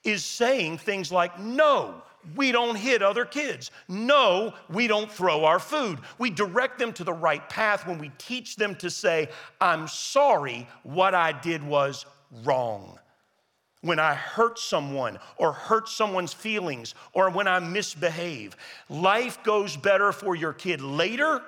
is 0.04 0.26
saying 0.26 0.78
things 0.78 1.12
like, 1.12 1.40
no, 1.40 2.02
we 2.36 2.52
don't 2.52 2.76
hit 2.76 3.02
other 3.02 3.26
kids. 3.26 3.72
No, 3.88 4.54
we 4.70 4.88
don't 4.88 5.12
throw 5.12 5.46
our 5.46 5.60
food. 5.60 6.00
We 6.18 6.30
direct 6.30 6.80
them 6.80 6.94
to 6.94 7.04
the 7.04 7.14
right 7.14 7.48
path 7.50 7.88
when 7.88 7.98
we 7.98 8.12
teach 8.18 8.56
them 8.56 8.76
to 8.76 8.90
say, 8.90 9.30
I'm 9.62 9.88
sorry, 9.88 10.68
what 10.84 11.16
I 11.16 11.32
did 11.32 11.64
was 11.64 12.06
wrong. 12.44 13.00
When 13.82 14.00
I 14.00 14.14
hurt 14.14 14.60
someone 14.60 15.18
or 15.38 15.54
hurt 15.54 15.88
someone's 15.88 16.34
feelings 16.34 16.96
or 17.14 17.30
when 17.30 17.48
I 17.48 17.60
misbehave, 17.60 18.58
life 18.90 19.42
goes 19.44 19.78
better 19.78 20.12
for 20.12 20.36
your 20.36 20.52
kid 20.52 20.82
later 20.82 21.42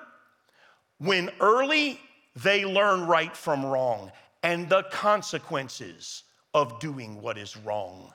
when 0.99 1.29
early 1.41 1.99
they 2.37 2.63
learn 2.63 3.05
right 3.05 3.35
from 3.35 3.65
wrong 3.65 4.11
and 4.43 4.67
the 4.69 4.83
consequences 4.91 6.23
of 6.53 6.79
doing 6.79 7.21
what 7.21 7.37
is 7.37 7.55
wrong. 7.57 8.13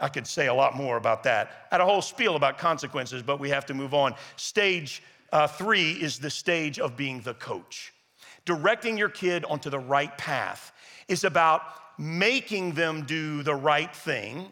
I 0.00 0.08
could 0.08 0.26
say 0.26 0.48
a 0.48 0.54
lot 0.54 0.76
more 0.76 0.96
about 0.96 1.22
that. 1.24 1.66
I 1.70 1.76
had 1.76 1.80
a 1.80 1.84
whole 1.84 2.02
spiel 2.02 2.36
about 2.36 2.58
consequences, 2.58 3.22
but 3.22 3.38
we 3.38 3.50
have 3.50 3.66
to 3.66 3.74
move 3.74 3.94
on. 3.94 4.14
Stage 4.36 5.02
uh, 5.32 5.46
three 5.46 5.92
is 5.92 6.18
the 6.18 6.30
stage 6.30 6.78
of 6.78 6.96
being 6.96 7.20
the 7.20 7.34
coach. 7.34 7.92
Directing 8.44 8.98
your 8.98 9.08
kid 9.08 9.44
onto 9.44 9.70
the 9.70 9.78
right 9.78 10.16
path 10.18 10.72
is 11.08 11.24
about 11.24 11.62
making 11.98 12.72
them 12.72 13.04
do 13.04 13.42
the 13.42 13.54
right 13.54 13.94
thing 13.94 14.50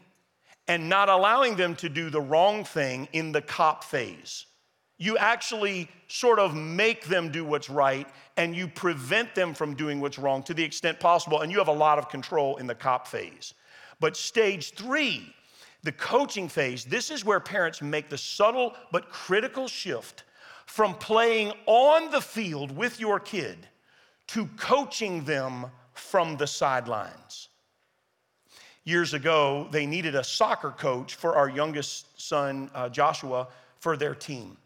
and 0.68 0.88
not 0.88 1.08
allowing 1.08 1.56
them 1.56 1.74
to 1.76 1.88
do 1.88 2.10
the 2.10 2.20
wrong 2.20 2.64
thing 2.64 3.08
in 3.12 3.32
the 3.32 3.42
cop 3.42 3.82
phase 3.82 4.46
you 5.00 5.16
actually 5.16 5.88
sort 6.08 6.38
of 6.38 6.54
make 6.54 7.06
them 7.06 7.32
do 7.32 7.42
what's 7.42 7.70
right 7.70 8.06
and 8.36 8.54
you 8.54 8.68
prevent 8.68 9.34
them 9.34 9.54
from 9.54 9.74
doing 9.74 9.98
what's 9.98 10.18
wrong 10.18 10.42
to 10.42 10.52
the 10.52 10.62
extent 10.62 11.00
possible. 11.00 11.40
And 11.40 11.50
you 11.50 11.56
have 11.56 11.68
a 11.68 11.72
lot 11.72 11.98
of 11.98 12.10
control 12.10 12.58
in 12.58 12.66
the 12.66 12.74
cop 12.74 13.08
phase. 13.08 13.54
But 13.98 14.14
stage 14.14 14.72
three, 14.74 15.34
the 15.82 15.92
coaching 15.92 16.48
phase, 16.48 16.84
this 16.84 17.10
is 17.10 17.24
where 17.24 17.40
parents 17.40 17.80
make 17.80 18.10
the 18.10 18.18
subtle 18.18 18.76
but 18.92 19.08
critical 19.08 19.68
shift 19.68 20.24
from 20.66 20.94
playing 20.94 21.54
on 21.64 22.10
the 22.10 22.20
field 22.20 22.70
with 22.70 23.00
your 23.00 23.18
kid 23.18 23.56
to 24.28 24.46
coaching 24.58 25.24
them 25.24 25.66
from 25.94 26.36
the 26.36 26.46
sidelines. 26.46 27.48
Years 28.84 29.14
ago, 29.14 29.66
they 29.70 29.86
needed 29.86 30.14
a 30.14 30.24
soccer 30.24 30.72
coach 30.72 31.14
for 31.14 31.36
our 31.36 31.48
youngest 31.48 32.20
son, 32.20 32.70
uh, 32.74 32.90
Joshua, 32.90 33.48
for 33.78 33.96
their 33.96 34.14
team. 34.14 34.58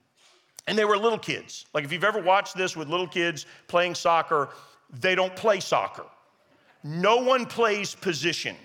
And 0.67 0.79
they 0.79 0.85
were 0.85 0.97
little 0.97 1.19
kids. 1.19 1.67
Like 1.75 1.85
if 1.85 1.93
you've 1.93 2.05
ever 2.05 2.21
watched 2.21 2.57
this 2.57 2.77
with 2.77 2.89
little 2.89 3.07
kids 3.07 3.47
playing 3.69 3.95
soccer, 3.95 4.49
they 5.01 5.15
don't 5.15 5.35
play 5.37 5.61
soccer. 5.61 6.05
No 6.83 7.17
one 7.17 7.47
plays 7.47 7.95
position. 7.95 8.57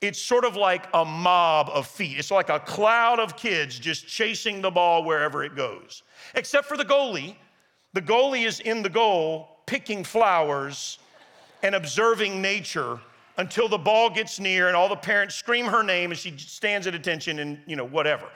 It's 0.00 0.18
sort 0.18 0.44
of 0.44 0.56
like 0.56 0.86
a 0.92 1.04
mob 1.04 1.70
of 1.72 1.86
feet. 1.86 2.18
It's 2.18 2.30
like 2.30 2.50
a 2.50 2.60
cloud 2.60 3.18
of 3.18 3.36
kids 3.36 3.78
just 3.78 4.06
chasing 4.06 4.60
the 4.60 4.70
ball 4.70 5.04
wherever 5.04 5.42
it 5.44 5.56
goes. 5.56 6.02
Except 6.34 6.66
for 6.66 6.76
the 6.76 6.84
goalie. 6.84 7.36
The 7.94 8.02
goalie 8.02 8.46
is 8.46 8.60
in 8.60 8.82
the 8.82 8.90
goal 8.90 9.60
picking 9.66 10.04
flowers 10.04 10.98
and 11.62 11.74
observing 11.74 12.42
nature 12.42 13.00
until 13.38 13.68
the 13.68 13.78
ball 13.78 14.10
gets 14.10 14.38
near 14.38 14.68
and 14.68 14.76
all 14.76 14.88
the 14.88 14.96
parents 14.96 15.34
scream 15.34 15.64
her 15.64 15.82
name 15.82 16.10
and 16.10 16.18
she 16.18 16.36
stands 16.36 16.86
at 16.86 16.94
attention 16.94 17.38
and, 17.38 17.58
you 17.66 17.76
know, 17.76 17.84
whatever. 17.84 18.28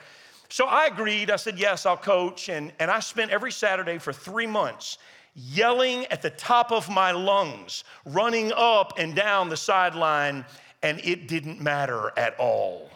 So 0.49 0.65
I 0.65 0.87
agreed. 0.87 1.29
I 1.29 1.35
said, 1.35 1.59
yes, 1.59 1.85
I'll 1.85 1.97
coach. 1.97 2.49
And, 2.49 2.73
and 2.79 2.89
I 2.89 2.99
spent 2.99 3.31
every 3.31 3.51
Saturday 3.51 3.97
for 3.99 4.11
three 4.11 4.47
months 4.47 4.97
yelling 5.35 6.05
at 6.07 6.21
the 6.21 6.31
top 6.31 6.71
of 6.71 6.89
my 6.89 7.11
lungs, 7.11 7.83
running 8.05 8.51
up 8.55 8.93
and 8.97 9.15
down 9.15 9.47
the 9.47 9.57
sideline, 9.57 10.43
and 10.81 10.99
it 11.03 11.27
didn't 11.27 11.61
matter 11.61 12.11
at 12.17 12.37
all. 12.39 12.89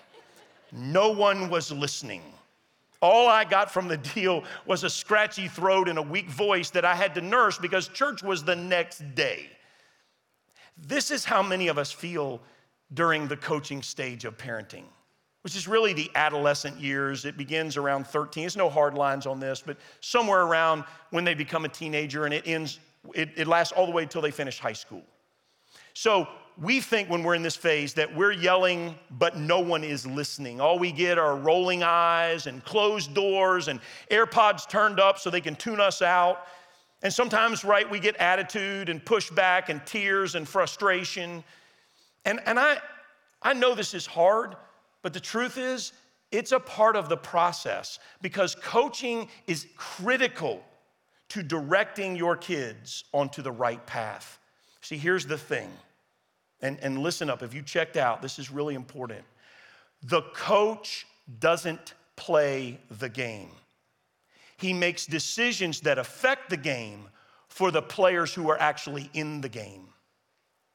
No 0.72 1.12
one 1.12 1.50
was 1.50 1.72
listening. 1.72 2.24
All 3.02 3.28
I 3.28 3.44
got 3.44 3.72
from 3.72 3.88
the 3.88 3.98
deal 4.16 4.44
was 4.66 4.84
a 4.84 4.90
scratchy 4.90 5.48
throat 5.48 5.88
and 5.88 6.00
a 6.00 6.02
weak 6.02 6.30
voice 6.30 6.70
that 6.72 6.86
I 6.86 6.96
had 6.96 7.14
to 7.16 7.22
nurse 7.22 7.58
because 7.58 7.88
church 7.88 8.24
was 8.24 8.44
the 8.44 8.56
next 8.56 9.14
day. 9.14 9.50
This 10.78 11.12
is 11.12 11.24
how 11.24 11.44
many 11.44 11.68
of 11.68 11.78
us 11.78 11.92
feel 11.92 12.42
during 12.94 13.28
the 13.28 13.38
coaching 13.38 13.82
stage 13.82 14.26
of 14.26 14.38
parenting, 14.38 14.86
which 15.44 15.56
is 15.56 15.68
really 15.68 15.94
the 15.94 16.10
adolescent 16.16 16.80
years. 16.80 17.26
It 17.26 17.38
begins 17.38 17.78
around 17.78 18.08
13. 18.08 18.44
There's 18.44 18.58
no 18.58 18.70
hard 18.70 18.96
lines 18.96 19.28
on 19.28 19.40
this, 19.40 19.62
but 19.66 19.78
somewhere 20.02 20.44
around 20.44 20.84
when 21.12 21.24
they 21.24 21.34
become 21.34 21.66
a 21.66 21.70
teenager 21.70 22.26
and 22.26 22.34
it 22.34 22.48
ends, 22.48 22.80
it, 23.14 23.30
it 23.36 23.48
lasts 23.48 23.74
all 23.74 23.86
the 23.86 23.92
way 23.92 24.04
until 24.04 24.22
they 24.22 24.32
finish 24.32 24.60
high 24.60 24.74
school. 24.74 25.04
So 25.94 26.28
we 26.62 26.80
think 26.80 27.10
when 27.10 27.24
we're 27.24 27.36
in 27.36 27.44
this 27.44 27.56
phase 27.56 27.94
that 27.96 28.14
we're 28.16 28.32
yelling, 28.32 28.96
but 29.12 29.38
no 29.38 29.60
one 29.60 29.84
is 29.84 30.06
listening. 30.06 30.62
All 30.62 30.80
we 30.80 30.92
get 30.92 31.18
are 31.18 31.36
rolling 31.36 31.84
eyes 31.84 32.48
and 32.48 32.64
closed 32.64 33.14
doors 33.14 33.68
and 33.68 33.80
AirPods 34.10 34.70
turned 34.70 35.00
up 35.00 35.20
so 35.20 35.30
they 35.30 35.42
can 35.42 35.56
tune 35.56 35.80
us 35.80 36.02
out. 36.02 36.48
And 37.02 37.12
sometimes, 37.12 37.66
right, 37.66 37.90
we 37.90 38.00
get 38.00 38.16
attitude 38.16 38.88
and 38.88 39.04
pushback 39.04 39.68
and 39.68 39.86
tears 39.86 40.36
and 40.36 40.48
frustration. 40.48 41.44
And, 42.24 42.40
and 42.46 42.58
I, 42.58 42.78
I 43.42 43.54
know 43.54 43.76
this 43.76 43.94
is 43.94 44.06
hard, 44.06 44.56
but 45.04 45.14
the 45.14 45.20
truth 45.20 45.60
is, 45.60 45.94
it's 46.32 46.52
a 46.52 46.60
part 46.60 46.96
of 46.96 47.10
the 47.10 47.18
process 47.18 48.00
because 48.24 48.56
coaching 48.56 49.30
is 49.46 49.68
critical 49.76 50.64
to 51.30 51.44
directing 51.44 52.16
your 52.16 52.36
kids 52.36 53.04
onto 53.14 53.44
the 53.44 53.52
right 53.52 53.86
path. 53.86 54.40
See, 54.82 54.98
here's 54.98 55.28
the 55.28 55.38
thing 55.38 55.70
and, 56.64 56.80
and 56.82 57.00
listen 57.00 57.30
up, 57.30 57.44
if 57.44 57.54
you 57.54 57.62
checked 57.62 57.98
out, 57.98 58.22
this 58.22 58.40
is 58.40 58.50
really 58.50 58.74
important. 58.74 59.24
The 60.02 60.22
coach 60.34 61.06
doesn't 61.40 61.94
play 62.16 62.80
the 63.00 63.10
game, 63.10 63.50
he 64.58 64.74
makes 64.74 65.06
decisions 65.06 65.82
that 65.82 66.00
affect 66.00 66.50
the 66.50 66.58
game 66.58 67.10
for 67.50 67.70
the 67.70 67.82
players 67.82 68.34
who 68.34 68.50
are 68.50 68.60
actually 68.60 69.10
in 69.14 69.42
the 69.42 69.50
game. 69.50 69.88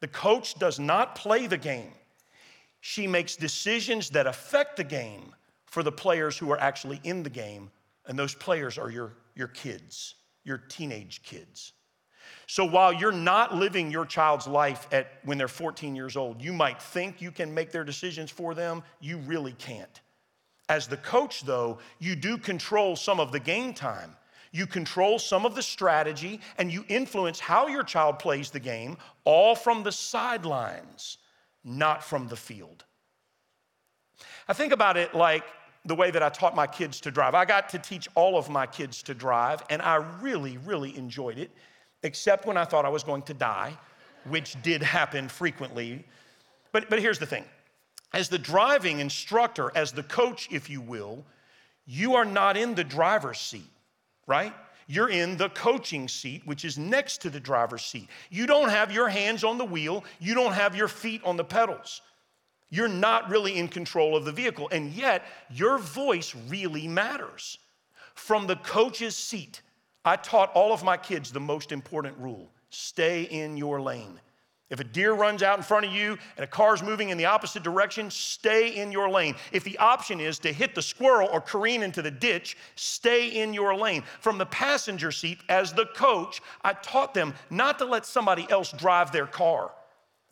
The 0.01 0.09
coach 0.09 0.57
does 0.59 0.79
not 0.79 1.17
play 1.17 1.49
the 1.49 1.59
game. 1.59 1.91
She 2.81 3.07
makes 3.07 3.37
decisions 3.37 4.11
that 4.11 4.27
affect 4.27 4.77
the 4.77 4.85
game 4.85 5.35
for 5.67 5.83
the 5.83 5.93
players 5.93 6.39
who 6.39 6.51
are 6.51 6.61
actually 6.61 7.01
in 7.05 7.23
the 7.23 7.31
game, 7.31 7.71
and 8.07 8.19
those 8.19 8.35
players 8.35 8.79
are 8.79 8.91
your, 8.91 9.13
your 9.35 9.49
kids, 9.49 10.15
your 10.45 10.59
teenage 10.59 11.23
kids. 11.23 11.73
So 12.47 12.65
while 12.65 12.93
you're 12.93 13.13
not 13.13 13.55
living 13.55 13.91
your 13.91 14.07
child's 14.07 14.47
life 14.47 14.87
at 14.91 15.21
when 15.25 15.37
they're 15.37 15.49
14 15.49 15.95
years 15.95 16.17
old, 16.17 16.41
you 16.41 16.53
might 16.53 16.81
think 16.81 17.21
you 17.21 17.31
can 17.31 17.53
make 17.53 17.73
their 17.73 17.85
decisions 17.85 18.31
for 18.31 18.55
them, 18.55 18.83
you 19.01 19.19
really 19.19 19.53
can't. 19.53 20.01
As 20.69 20.87
the 20.87 20.97
coach 20.99 21.43
though, 21.43 21.79
you 21.99 22.17
do 22.17 22.39
control 22.39 22.97
some 22.97 23.21
of 23.21 23.33
the 23.33 23.41
game 23.41 23.75
time. 23.75 24.17
You 24.51 24.67
control 24.67 25.19
some 25.19 25.45
of 25.45 25.55
the 25.55 25.63
strategy 25.63 26.41
and 26.57 26.73
you 26.73 26.85
influence 26.89 27.39
how 27.39 27.67
your 27.67 27.83
child 27.83 28.19
plays 28.19 28.51
the 28.51 28.61
game, 28.61 28.97
all 29.25 29.55
from 29.55 29.83
the 29.83 29.93
sidelines, 29.93 31.19
not 31.65 32.03
from 32.03 32.29
the 32.29 32.37
field. 32.37 32.85
I 34.49 34.53
think 34.53 34.73
about 34.73 34.97
it 34.97 35.15
like 35.15 35.45
the 35.85 35.95
way 35.95 36.11
that 36.11 36.23
I 36.23 36.29
taught 36.29 36.55
my 36.55 36.67
kids 36.67 37.01
to 37.03 37.11
drive. 37.11 37.35
I 37.35 37.45
got 37.45 37.69
to 37.71 37.79
teach 37.79 38.09
all 38.15 38.37
of 38.37 38.51
my 38.51 38.67
kids 38.67 39.03
to 39.05 39.15
drive, 39.15 39.63
and 39.71 39.81
I 39.81 39.97
really, 40.21 40.59
really 40.59 40.97
enjoyed 40.97 41.39
it 41.39 41.51
except 42.03 42.47
when 42.47 42.57
I 42.57 42.65
thought 42.65 42.85
I 42.85 42.89
was 42.89 43.03
going 43.03 43.23
to 43.23 43.35
die, 43.35 43.77
which 44.29 44.61
did 44.63 44.83
happen 44.83 45.29
frequently. 45.29 46.05
But, 46.73 46.89
but 46.91 47.01
here's 47.01 47.19
the 47.19 47.27
thing 47.27 47.45
as 48.13 48.29
the 48.29 48.39
driving 48.39 49.01
instructor, 49.01 49.71
as 49.75 49.93
the 49.93 50.03
coach, 50.03 50.49
if 50.51 50.71
you 50.71 50.81
will, 50.81 51.25
you 51.87 52.15
are 52.15 52.25
not 52.25 52.57
in 52.57 52.75
the 52.75 52.85
driver's 52.85 53.39
seat, 53.39 53.71
right? 54.27 54.55
You're 54.91 55.11
in 55.11 55.37
the 55.37 55.51
coaching 55.51 56.09
seat, 56.09 56.43
which 56.47 56.65
is 56.65 56.79
next 56.79 57.19
to 57.23 57.31
the 57.31 57.39
driver's 57.39 57.85
seat. 57.85 58.09
You 58.31 58.47
don't 58.47 58.71
have 58.71 58.91
your 58.91 59.09
hands 59.09 59.45
on 59.45 59.59
the 59.59 59.65
wheel, 59.65 60.03
you 60.19 60.35
don't 60.35 60.55
have 60.55 60.75
your 60.75 60.89
feet 60.89 61.21
on 61.25 61.37
the 61.37 61.45
pedals. 61.45 62.01
You're 62.71 62.89
not 62.89 63.31
really 63.31 63.57
in 63.57 63.69
control 63.69 64.17
of 64.17 64.25
the 64.25 64.33
vehicle, 64.33 64.69
and 64.73 64.91
yet 64.93 65.25
your 65.51 65.79
voice 65.79 66.35
really 66.49 66.89
matters. 66.89 67.59
From 68.15 68.47
the 68.47 68.57
coach's 68.57 69.15
seat, 69.15 69.63
I 70.05 70.17
taught 70.17 70.53
all 70.55 70.73
of 70.73 70.83
my 70.83 70.97
kids 70.97 71.31
the 71.31 71.41
most 71.41 71.71
important 71.71 72.17
rule 72.19 72.51
stay 72.71 73.23
in 73.23 73.57
your 73.57 73.81
lane. 73.81 74.21
If 74.71 74.81
a 74.81 74.85
deer 74.85 75.15
runs 75.15 75.43
out 75.43 75.57
in 75.57 75.65
front 75.65 75.87
of 75.87 75.93
you 75.93 76.19
and 76.37 76.45
a 76.45 76.47
car's 76.47 76.83
moving 76.83 77.09
in 77.09 77.17
the 77.17 77.25
opposite 77.25 77.63
direction, 77.63 78.11
stay 78.11 78.77
in 78.77 78.93
your 78.93 79.09
lane. 79.09 79.35
If 79.51 79.65
the 79.65 79.79
option 79.79 80.21
is 80.21 80.39
to 80.41 80.53
hit 80.53 80.75
the 80.75 80.83
squirrel 80.83 81.29
or 81.33 81.41
careen 81.41 81.83
into 81.83 82.03
the 82.03 82.11
ditch, 82.11 82.57
stay 82.75 83.29
in 83.29 83.55
your 83.55 83.75
lane. 83.75 84.03
From 84.21 84.37
the 84.37 84.45
passenger 84.47 85.11
seat, 85.11 85.39
as 85.49 85.73
the 85.73 85.87
coach, 85.87 86.43
I 86.63 86.75
taught 86.75 87.15
them 87.15 87.33
not 87.49 87.79
to 87.79 87.87
let 87.87 88.05
somebody 88.05 88.47
else 88.51 88.73
drive 88.73 89.11
their 89.11 89.27
car. 89.27 89.71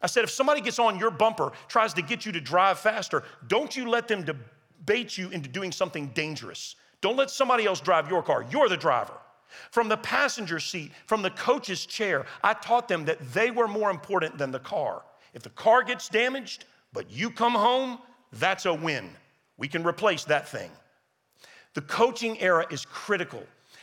I 0.02 0.06
said, 0.06 0.24
if 0.24 0.30
somebody 0.30 0.60
gets 0.60 0.78
on 0.78 0.98
your 0.98 1.10
bumper, 1.10 1.52
tries 1.68 1.94
to 1.94 2.02
get 2.02 2.26
you 2.26 2.32
to 2.32 2.40
drive 2.40 2.78
faster, 2.78 3.22
don't 3.48 3.74
you 3.74 3.88
let 3.88 4.06
them 4.06 4.22
debate 4.22 5.16
you 5.16 5.30
into 5.30 5.48
doing 5.48 5.72
something 5.72 6.08
dangerous. 6.08 6.76
Don't 7.00 7.16
let 7.16 7.30
somebody 7.30 7.64
else 7.64 7.80
drive 7.80 8.10
your 8.10 8.22
car. 8.22 8.44
You're 8.50 8.68
the 8.68 8.76
driver. 8.76 9.14
From 9.70 9.88
the 9.88 9.96
passenger 9.96 10.60
seat, 10.60 10.92
from 11.06 11.22
the 11.22 11.30
coach's 11.30 11.86
chair, 11.86 12.26
I 12.42 12.54
taught 12.54 12.88
them 12.88 13.04
that 13.06 13.32
they 13.32 13.50
were 13.50 13.68
more 13.68 13.90
important 13.90 14.38
than 14.38 14.50
the 14.50 14.58
car. 14.58 15.02
If 15.34 15.42
the 15.42 15.50
car 15.50 15.82
gets 15.82 16.08
damaged, 16.08 16.64
but 16.92 17.10
you 17.10 17.30
come 17.30 17.54
home, 17.54 17.98
that's 18.32 18.66
a 18.66 18.74
win. 18.74 19.10
We 19.56 19.68
can 19.68 19.84
replace 19.86 20.24
that 20.24 20.48
thing. 20.48 20.70
The 21.74 21.82
coaching 21.82 22.40
era 22.40 22.66
is 22.70 22.84
critical 22.84 23.42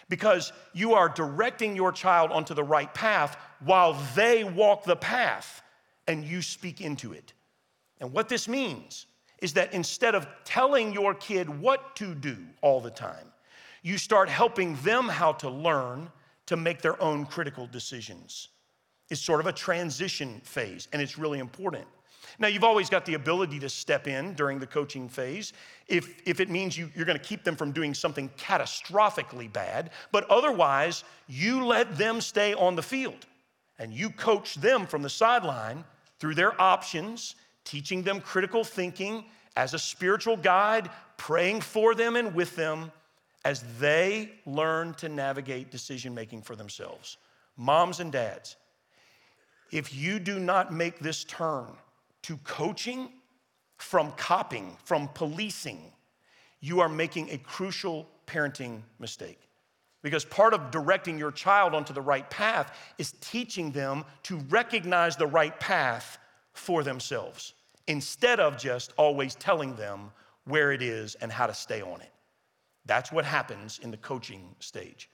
because 0.09 0.51
you 0.74 0.93
are 0.93 1.09
directing 1.09 1.76
your 1.76 1.91
child 1.91 2.32
onto 2.32 2.53
the 2.53 2.64
right 2.64 2.91
path 2.93 3.38
while 3.64 3.93
they 4.16 4.43
walk 4.43 4.84
the 4.84 4.95
path 4.95 5.61
and 6.07 6.24
you 6.24 6.41
speak 6.41 6.82
into 6.82 7.14
it. 7.14 7.34
And 7.99 8.11
what 8.11 8.30
this 8.30 8.47
means 8.47 9.05
is 9.39 9.53
that 9.53 9.74
instead 9.74 10.16
of 10.16 10.28
telling 10.43 10.93
your 10.93 11.14
kid 11.14 11.49
what 11.49 11.95
to 11.97 12.16
do 12.16 12.38
all 12.61 12.82
the 12.82 12.89
time, 12.89 13.32
you 13.84 13.97
start 13.97 14.29
helping 14.29 14.75
them 14.77 15.07
how 15.07 15.34
to 15.34 15.49
learn 15.49 16.09
to 16.47 16.57
make 16.57 16.81
their 16.81 16.99
own 17.01 17.25
critical 17.25 17.67
decisions. 17.67 18.49
It's 19.09 19.21
sort 19.21 19.41
of 19.41 19.45
a 19.45 19.51
transition 19.51 20.41
phase, 20.43 20.88
and 20.91 21.01
it's 21.01 21.17
really 21.17 21.39
important. 21.39 21.86
Now, 22.39 22.47
you've 22.47 22.63
always 22.63 22.89
got 22.89 23.05
the 23.05 23.13
ability 23.13 23.59
to 23.59 23.69
step 23.69 24.07
in 24.07 24.34
during 24.34 24.57
the 24.57 24.65
coaching 24.65 25.07
phase 25.09 25.53
if, 25.88 26.21
if 26.25 26.39
it 26.39 26.49
means 26.49 26.77
you, 26.77 26.89
you're 26.95 27.05
going 27.05 27.19
to 27.19 27.23
keep 27.23 27.43
them 27.43 27.55
from 27.55 27.71
doing 27.71 27.93
something 27.93 28.29
catastrophically 28.38 29.51
bad, 29.51 29.91
but 30.11 30.27
otherwise, 30.29 31.03
you 31.27 31.65
let 31.65 31.97
them 31.97 32.21
stay 32.21 32.53
on 32.53 32.75
the 32.75 32.81
field 32.81 33.27
and 33.77 33.93
you 33.93 34.09
coach 34.09 34.55
them 34.55 34.88
from 34.88 35.01
the 35.01 35.09
sideline 35.09 35.84
through 36.19 36.36
their 36.36 36.59
options, 36.59 37.36
teaching 37.65 38.01
them 38.01 38.21
critical 38.21 38.63
thinking 38.63 39.25
as 39.55 39.73
a 39.73 39.79
spiritual 39.79 40.38
guide, 40.38 40.89
praying 41.17 41.61
for 41.61 41.93
them 41.93 42.15
and 42.15 42.34
with 42.34 42.55
them 42.55 42.91
as 43.46 43.64
they 43.80 44.32
learn 44.46 44.94
to 44.96 45.10
navigate 45.10 45.72
decision 45.72 46.14
making 46.14 46.41
for 46.41 46.56
themselves. 46.56 47.18
Moms 47.58 48.00
and 48.00 48.12
dads, 48.12 48.56
if 49.72 49.94
you 49.94 50.20
do 50.20 50.39
not 50.39 50.74
make 50.74 51.00
this 51.00 51.24
turn 51.24 51.68
to 52.24 52.38
coaching 52.38 53.10
from 53.78 54.12
copying, 54.14 54.78
from 54.86 55.08
policing, 55.10 55.91
you 56.62 56.80
are 56.80 56.89
making 56.89 57.30
a 57.32 57.38
crucial 57.38 58.08
parenting 58.26 58.82
mistake. 59.00 59.39
Because 60.02 60.26
part 60.26 60.54
of 60.54 60.72
directing 60.72 61.18
your 61.18 61.32
child 61.32 61.74
onto 61.74 61.94
the 61.94 62.02
right 62.02 62.30
path 62.30 62.78
is 62.98 63.14
teaching 63.20 63.72
them 63.72 64.06
to 64.24 64.38
recognize 64.50 65.16
the 65.16 65.28
right 65.28 65.58
path 65.60 66.18
for 66.54 66.84
themselves 66.84 67.54
instead 67.88 68.39
of 68.39 68.58
just 68.58 68.94
always 68.98 69.36
telling 69.36 69.76
them 69.76 70.12
where 70.46 70.72
it 70.72 70.82
is 70.82 71.16
and 71.16 71.32
how 71.32 71.48
to 71.48 71.54
stay 71.54 71.82
on 71.82 72.00
it. 72.02 72.12
That's 72.86 73.11
what 73.11 73.25
happens 73.25 73.79
in 73.81 73.91
the 73.91 73.97
coaching 73.97 74.55
stage. 74.59 75.09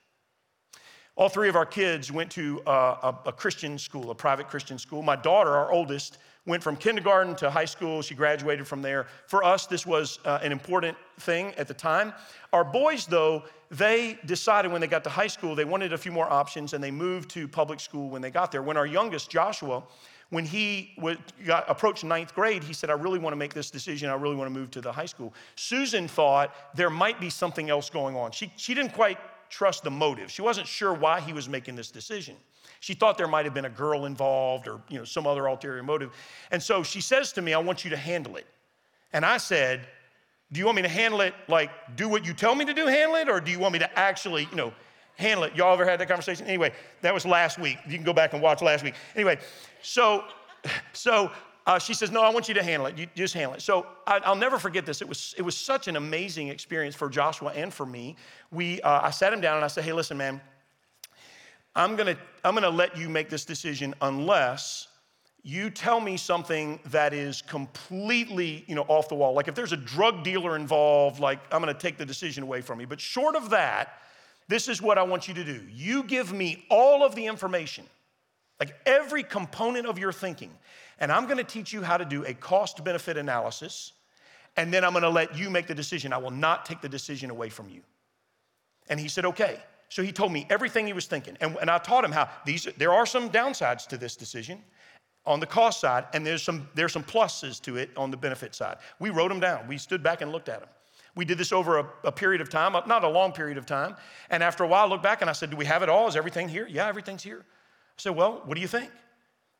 All 1.15 1.29
three 1.29 1.49
of 1.49 1.55
our 1.55 1.65
kids 1.65 2.11
went 2.11 2.31
to 2.31 2.61
a, 2.65 2.71
a, 2.71 3.19
a, 3.25 3.31
Christian 3.33 3.77
school, 3.77 4.09
a 4.09 4.15
private 4.15 4.47
Christian 4.47 4.77
school. 4.77 5.01
My 5.01 5.17
daughter, 5.17 5.51
our 5.51 5.69
oldest, 5.69 6.17
went 6.45 6.63
from 6.63 6.77
kindergarten 6.77 7.35
to 7.35 7.49
high 7.49 7.65
school. 7.65 8.01
She 8.01 8.15
graduated 8.15 8.65
from 8.65 8.81
there. 8.81 9.05
For 9.27 9.43
us, 9.43 9.65
this 9.65 9.85
was 9.85 10.19
uh, 10.23 10.39
an 10.41 10.53
important 10.53 10.97
thing 11.19 11.53
at 11.57 11.67
the 11.67 11.73
time. 11.73 12.13
Our 12.53 12.63
boys, 12.63 13.05
though, 13.05 13.43
they 13.69 14.17
decided 14.25 14.71
when 14.71 14.81
they 14.81 14.87
got 14.87 15.03
to 15.03 15.09
high 15.09 15.27
school, 15.27 15.55
they 15.55 15.65
wanted 15.65 15.91
a 15.91 15.97
few 15.97 16.11
more 16.11 16.31
options 16.31 16.73
and 16.73 16.83
they 16.83 16.89
moved 16.89 17.29
to 17.31 17.47
public 17.47 17.79
school 17.81 18.09
when 18.09 18.21
they 18.21 18.31
got 18.31 18.51
there. 18.51 18.63
When 18.63 18.77
our 18.77 18.87
youngest, 18.87 19.29
Joshua, 19.29 19.83
when 20.29 20.45
he 20.45 20.95
got, 21.45 21.65
approached 21.69 22.03
ninth 22.03 22.35
grade, 22.35 22.63
he 22.63 22.73
said, 22.73 22.89
I 22.89 22.93
really 22.93 23.19
want 23.19 23.33
to 23.33 23.37
make 23.37 23.53
this 23.53 23.71
decision. 23.71 24.09
I 24.09 24.15
really 24.15 24.35
want 24.35 24.53
to 24.53 24.59
move 24.59 24.69
to 24.71 24.81
the 24.81 24.91
high 24.91 25.07
school. 25.07 25.33
Susan 25.55 26.07
thought 26.07 26.53
there 26.75 26.89
might 26.89 27.19
be 27.19 27.29
something 27.29 27.69
else 27.69 27.89
going 27.89 28.15
on. 28.15 28.31
She, 28.31 28.51
she 28.55 28.73
didn't 28.73 28.93
quite 28.93 29.17
trust 29.49 29.83
the 29.83 29.91
motive. 29.91 30.29
She 30.29 30.43
wasn't 30.43 30.67
sure 30.67 30.93
why 30.93 31.19
he 31.19 31.33
was 31.33 31.49
making 31.49 31.75
this 31.75 31.89
decision. 31.89 32.35
She 32.79 32.93
thought 32.93 33.17
there 33.17 33.27
might 33.27 33.45
have 33.45 33.53
been 33.53 33.65
a 33.65 33.69
girl 33.69 34.05
involved 34.05 34.67
or 34.67 34.81
you 34.87 34.99
know, 34.99 35.03
some 35.03 35.25
other 35.25 35.47
ulterior 35.47 35.83
motive. 35.83 36.11
And 36.51 36.61
so 36.61 36.83
she 36.83 37.01
says 37.01 37.33
to 37.33 37.41
me, 37.41 37.53
I 37.53 37.59
want 37.59 37.83
you 37.83 37.89
to 37.89 37.97
handle 37.97 38.35
it. 38.35 38.45
And 39.11 39.25
I 39.25 39.37
said, 39.37 39.87
Do 40.51 40.59
you 40.59 40.65
want 40.65 40.75
me 40.75 40.83
to 40.83 40.89
handle 40.89 41.21
it 41.21 41.33
like 41.47 41.71
do 41.95 42.07
what 42.07 42.25
you 42.25 42.33
tell 42.33 42.53
me 42.53 42.65
to 42.65 42.73
do, 42.73 42.85
handle 42.85 43.15
it? 43.17 43.27
Or 43.27 43.41
do 43.41 43.51
you 43.51 43.59
want 43.59 43.73
me 43.73 43.79
to 43.79 43.99
actually, 43.99 44.47
you 44.51 44.55
know, 44.55 44.71
handle 45.19 45.43
it? 45.43 45.55
Y'all 45.55 45.73
ever 45.73 45.85
had 45.85 45.99
that 45.99 46.07
conversation? 46.07 46.47
Anyway, 46.47 46.71
that 47.01 47.13
was 47.13 47.25
last 47.25 47.59
week. 47.59 47.77
You 47.87 47.95
can 47.95 48.05
go 48.05 48.13
back 48.13 48.33
and 48.33 48.41
watch 48.41 48.61
last 48.61 48.83
week. 48.83 48.95
Anyway, 49.15 49.37
so, 49.81 50.23
so 50.93 51.31
uh, 51.67 51.77
she 51.77 51.93
says, 51.93 52.09
No, 52.09 52.23
I 52.23 52.29
want 52.29 52.47
you 52.47 52.53
to 52.55 52.63
handle 52.63 52.87
it. 52.87 52.97
You 52.97 53.07
just 53.15 53.33
handle 53.33 53.53
it. 53.53 53.61
So 53.61 53.85
I, 54.07 54.27
will 54.27 54.35
never 54.35 54.57
forget 54.57 54.85
this. 54.85 55.01
It 55.01 55.07
was, 55.07 55.35
it 55.37 55.41
was 55.41 55.55
such 55.55 55.87
an 55.87 55.97
amazing 55.97 56.47
experience 56.47 56.95
for 56.95 57.09
Joshua 57.09 57.51
and 57.53 57.73
for 57.73 57.85
me. 57.85 58.15
We, 58.51 58.81
uh, 58.81 59.01
I 59.03 59.11
sat 59.11 59.33
him 59.33 59.41
down 59.41 59.57
and 59.57 59.65
I 59.65 59.67
said, 59.67 59.83
Hey, 59.83 59.93
listen, 59.93 60.17
man, 60.17 60.41
I'm 61.75 61.95
gonna, 61.95 62.17
I'm 62.43 62.53
gonna 62.53 62.69
let 62.69 62.97
you 62.97 63.09
make 63.09 63.29
this 63.29 63.45
decision 63.45 63.93
unless 64.01 64.87
you 65.43 65.69
tell 65.69 66.01
me 66.01 66.17
something 66.17 66.79
that 66.87 67.13
is 67.13 67.41
completely 67.41 68.65
you 68.67 68.75
know, 68.75 68.85
off 68.87 69.07
the 69.07 69.15
wall. 69.15 69.33
Like 69.33 69.47
if 69.47 69.55
there's 69.55 69.71
a 69.71 69.77
drug 69.77 70.23
dealer 70.23 70.55
involved, 70.55 71.19
like 71.19 71.39
I'm 71.51 71.61
gonna 71.61 71.73
take 71.73 71.97
the 71.97 72.05
decision 72.05 72.43
away 72.43 72.61
from 72.61 72.81
you. 72.81 72.87
But 72.87 72.99
short 72.99 73.35
of 73.35 73.49
that, 73.51 73.99
this 74.49 74.67
is 74.67 74.81
what 74.81 74.97
I 74.97 75.03
want 75.03 75.29
you 75.29 75.33
to 75.35 75.43
do. 75.45 75.61
You 75.71 76.03
give 76.03 76.33
me 76.33 76.65
all 76.69 77.05
of 77.05 77.15
the 77.15 77.25
information 77.25 77.85
like 78.59 78.75
every 78.85 79.23
component 79.23 79.87
of 79.87 79.97
your 79.97 80.11
thinking. 80.11 80.51
And 80.99 81.11
I'm 81.11 81.27
gonna 81.27 81.45
teach 81.45 81.71
you 81.71 81.81
how 81.81 81.97
to 81.97 82.03
do 82.03 82.25
a 82.25 82.33
cost 82.33 82.83
benefit 82.83 83.15
analysis, 83.15 83.93
and 84.57 84.73
then 84.73 84.83
I'm 84.83 84.91
gonna 84.91 85.09
let 85.09 85.37
you 85.37 85.49
make 85.49 85.67
the 85.67 85.75
decision. 85.75 86.11
I 86.11 86.17
will 86.17 86.31
not 86.31 86.65
take 86.65 86.81
the 86.81 86.89
decision 86.89 87.29
away 87.29 87.49
from 87.49 87.69
you. 87.69 87.81
And 88.89 88.99
he 88.99 89.07
said, 89.07 89.23
okay. 89.25 89.59
So 89.87 90.03
he 90.03 90.11
told 90.11 90.31
me 90.31 90.45
everything 90.49 90.85
he 90.85 90.93
was 90.93 91.05
thinking. 91.05 91.37
And, 91.41 91.57
and 91.61 91.69
I 91.69 91.77
taught 91.77 92.03
him 92.03 92.11
how 92.11 92.29
these, 92.45 92.67
there 92.77 92.93
are 92.93 93.05
some 93.05 93.29
downsides 93.29 93.87
to 93.87 93.97
this 93.97 94.15
decision 94.15 94.61
on 95.25 95.39
the 95.39 95.45
cost 95.45 95.79
side, 95.79 96.05
and 96.13 96.25
there's 96.25 96.43
some, 96.43 96.67
there's 96.75 96.91
some 96.91 97.03
pluses 97.03 97.61
to 97.61 97.77
it 97.77 97.89
on 97.95 98.11
the 98.11 98.17
benefit 98.17 98.53
side. 98.53 98.77
We 98.99 99.09
wrote 99.09 99.29
them 99.29 99.39
down. 99.39 99.67
We 99.67 99.77
stood 99.77 100.03
back 100.03 100.21
and 100.21 100.31
looked 100.31 100.49
at 100.49 100.59
them. 100.59 100.69
We 101.19 101.25
did 101.25 101.37
this 101.37 101.51
over 101.51 101.79
a, 101.79 101.85
a, 102.05 102.13
period 102.13 102.39
of 102.39 102.47
time, 102.47 102.77
uh, 102.77 102.81
not 102.85 103.03
a 103.03 103.09
long 103.09 103.33
period 103.33 103.57
of 103.57 103.65
time. 103.65 103.97
And 104.29 104.41
after 104.41 104.63
a 104.63 104.67
while, 104.67 104.85
I 104.85 104.87
looked 104.87 105.03
back 105.03 105.19
and 105.19 105.29
I 105.29 105.33
said, 105.33 105.49
Do 105.49 105.57
we 105.57 105.65
have 105.65 105.83
it 105.83 105.89
all? 105.89 106.07
Is 106.07 106.15
everything 106.15 106.47
here? 106.47 106.65
Yeah, 106.65 106.87
everything's 106.87 107.23
here. 107.23 107.39
I 107.41 107.97
said, 107.97 108.15
Well, 108.15 108.41
what 108.45 108.55
do 108.55 108.61
you 108.61 108.69
think? 108.69 108.89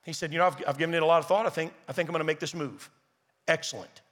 He 0.05 0.13
said, 0.13 0.31
You 0.31 0.39
know, 0.39 0.45
I've, 0.47 0.63
I've 0.65 0.77
given 0.77 0.95
it 0.95 1.03
a 1.03 1.05
lot 1.05 1.19
of 1.19 1.25
thought. 1.25 1.45
I 1.45 1.49
think, 1.49 1.73
I 1.89 1.91
think 1.91 2.07
I'm 2.07 2.13
going 2.13 2.21
to 2.21 2.25
make 2.25 2.39
this 2.39 2.55
move. 2.55 2.89
Excellent. 3.49 4.03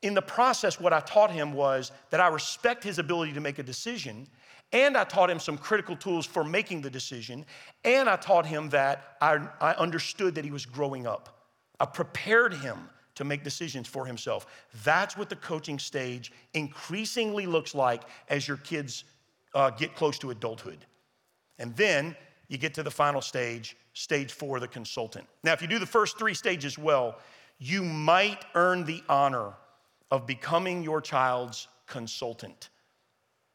In 0.00 0.14
the 0.14 0.22
process, 0.22 0.80
what 0.80 0.94
I 0.94 1.00
taught 1.00 1.30
him 1.30 1.52
was 1.52 1.92
that 2.08 2.18
I 2.18 2.28
respect 2.28 2.82
his 2.82 2.98
ability 2.98 3.34
to 3.34 3.42
make 3.42 3.58
a 3.58 3.62
decision, 3.62 4.26
and 4.72 4.96
I 4.96 5.04
taught 5.04 5.28
him 5.28 5.38
some 5.38 5.58
critical 5.58 5.96
tools 5.96 6.24
for 6.24 6.44
making 6.44 6.80
the 6.80 6.88
decision, 6.88 7.44
and 7.84 8.08
I 8.08 8.16
taught 8.16 8.46
him 8.46 8.70
that 8.70 9.18
I, 9.20 9.46
I 9.60 9.72
understood 9.74 10.34
that 10.36 10.46
he 10.46 10.50
was 10.50 10.64
growing 10.64 11.06
up. 11.06 11.50
I 11.78 11.84
prepared 11.84 12.54
him 12.54 12.88
to 13.16 13.24
make 13.24 13.42
decisions 13.42 13.88
for 13.88 14.06
himself. 14.06 14.46
That's 14.84 15.16
what 15.16 15.28
the 15.28 15.36
coaching 15.36 15.78
stage 15.78 16.32
increasingly 16.54 17.46
looks 17.46 17.74
like 17.74 18.02
as 18.28 18.46
your 18.46 18.58
kids 18.58 19.04
uh, 19.54 19.70
get 19.70 19.96
close 19.96 20.18
to 20.20 20.30
adulthood. 20.30 20.86
And 21.58 21.74
then 21.76 22.14
you 22.48 22.58
get 22.58 22.74
to 22.74 22.82
the 22.82 22.90
final 22.90 23.20
stage, 23.20 23.76
stage 23.94 24.32
four, 24.32 24.60
the 24.60 24.68
consultant. 24.68 25.26
Now, 25.42 25.52
if 25.52 25.62
you 25.62 25.68
do 25.68 25.78
the 25.78 25.86
first 25.86 26.18
three 26.18 26.34
stages 26.34 26.78
well, 26.78 27.18
you 27.58 27.82
might 27.82 28.44
earn 28.54 28.84
the 28.84 29.02
honor 29.08 29.54
of 30.10 30.26
becoming 30.26 30.82
your 30.82 31.00
child's 31.00 31.68
consultant. 31.86 32.68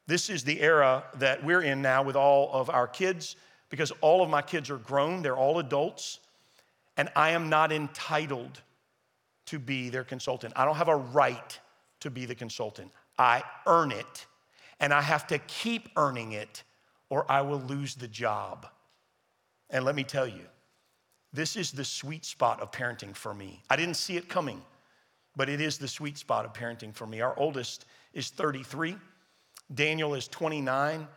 This 0.07 0.29
is 0.29 0.43
the 0.43 0.59
era 0.59 1.03
that 1.19 1.43
we're 1.43 1.61
in 1.61 1.81
now 1.81 2.03
with 2.03 2.15
all 2.15 2.51
of 2.51 2.69
our 2.69 2.87
kids 2.87 3.35
because 3.69 3.91
all 4.01 4.21
of 4.21 4.29
my 4.29 4.41
kids 4.41 4.69
are 4.69 4.77
grown, 4.77 5.21
they're 5.21 5.37
all 5.37 5.59
adults, 5.59 6.19
and 6.97 7.09
I 7.15 7.29
am 7.31 7.49
not 7.49 7.71
entitled 7.71 8.61
to 9.47 9.59
be 9.59 9.89
their 9.89 10.03
consultant. 10.03 10.53
I 10.55 10.65
don't 10.65 10.75
have 10.75 10.87
a 10.87 10.95
right 10.95 11.59
to 12.01 12.09
be 12.09 12.25
the 12.25 12.35
consultant. 12.35 12.91
I 13.17 13.43
earn 13.65 13.91
it, 13.91 14.25
and 14.79 14.93
I 14.93 15.01
have 15.01 15.27
to 15.27 15.37
keep 15.39 15.89
earning 15.95 16.33
it, 16.33 16.63
or 17.09 17.29
I 17.31 17.41
will 17.41 17.61
lose 17.61 17.95
the 17.95 18.07
job. 18.07 18.67
And 19.69 19.85
let 19.85 19.95
me 19.95 20.03
tell 20.03 20.27
you, 20.27 20.45
this 21.33 21.55
is 21.55 21.71
the 21.71 21.85
sweet 21.85 22.25
spot 22.25 22.59
of 22.61 22.71
parenting 22.71 23.15
for 23.15 23.33
me. 23.33 23.63
I 23.69 23.75
didn't 23.75 23.95
see 23.95 24.17
it 24.17 24.27
coming, 24.27 24.61
but 25.35 25.49
it 25.49 25.61
is 25.61 25.77
the 25.77 25.87
sweet 25.87 26.17
spot 26.17 26.45
of 26.45 26.53
parenting 26.53 26.93
for 26.93 27.07
me. 27.07 27.21
Our 27.21 27.37
oldest 27.37 27.85
is 28.13 28.29
33, 28.29 28.97
Daniel 29.73 30.15
is 30.15 30.27
29, 30.27 31.07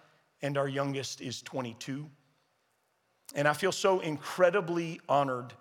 and 0.42 0.58
our 0.58 0.68
youngest 0.68 1.20
is 1.20 1.42
22. 1.42 2.08
And 3.34 3.48
I 3.48 3.52
feel 3.52 3.72
so 3.72 4.00
incredibly 4.00 5.00
honored 5.08 5.52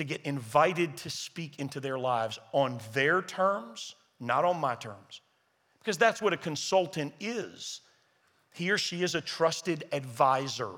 to 0.00 0.04
get 0.04 0.22
invited 0.22 0.96
to 0.96 1.10
speak 1.10 1.58
into 1.58 1.78
their 1.78 1.98
lives 1.98 2.38
on 2.52 2.80
their 2.94 3.20
terms, 3.20 3.94
not 4.18 4.46
on 4.46 4.58
my 4.58 4.74
terms. 4.74 5.20
Because 5.78 5.98
that's 5.98 6.22
what 6.22 6.32
a 6.32 6.38
consultant 6.38 7.12
is. 7.20 7.82
He 8.54 8.70
or 8.70 8.78
she 8.78 9.02
is 9.02 9.14
a 9.14 9.20
trusted 9.20 9.84
advisor 9.92 10.72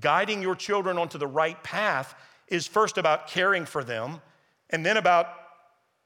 guiding 0.00 0.42
your 0.42 0.56
children 0.56 0.98
onto 0.98 1.16
the 1.16 1.26
right 1.26 1.62
path 1.62 2.16
is 2.48 2.66
first 2.66 2.98
about 2.98 3.28
caring 3.28 3.64
for 3.64 3.84
them 3.84 4.20
and 4.70 4.84
then 4.84 4.96
about 4.96 5.28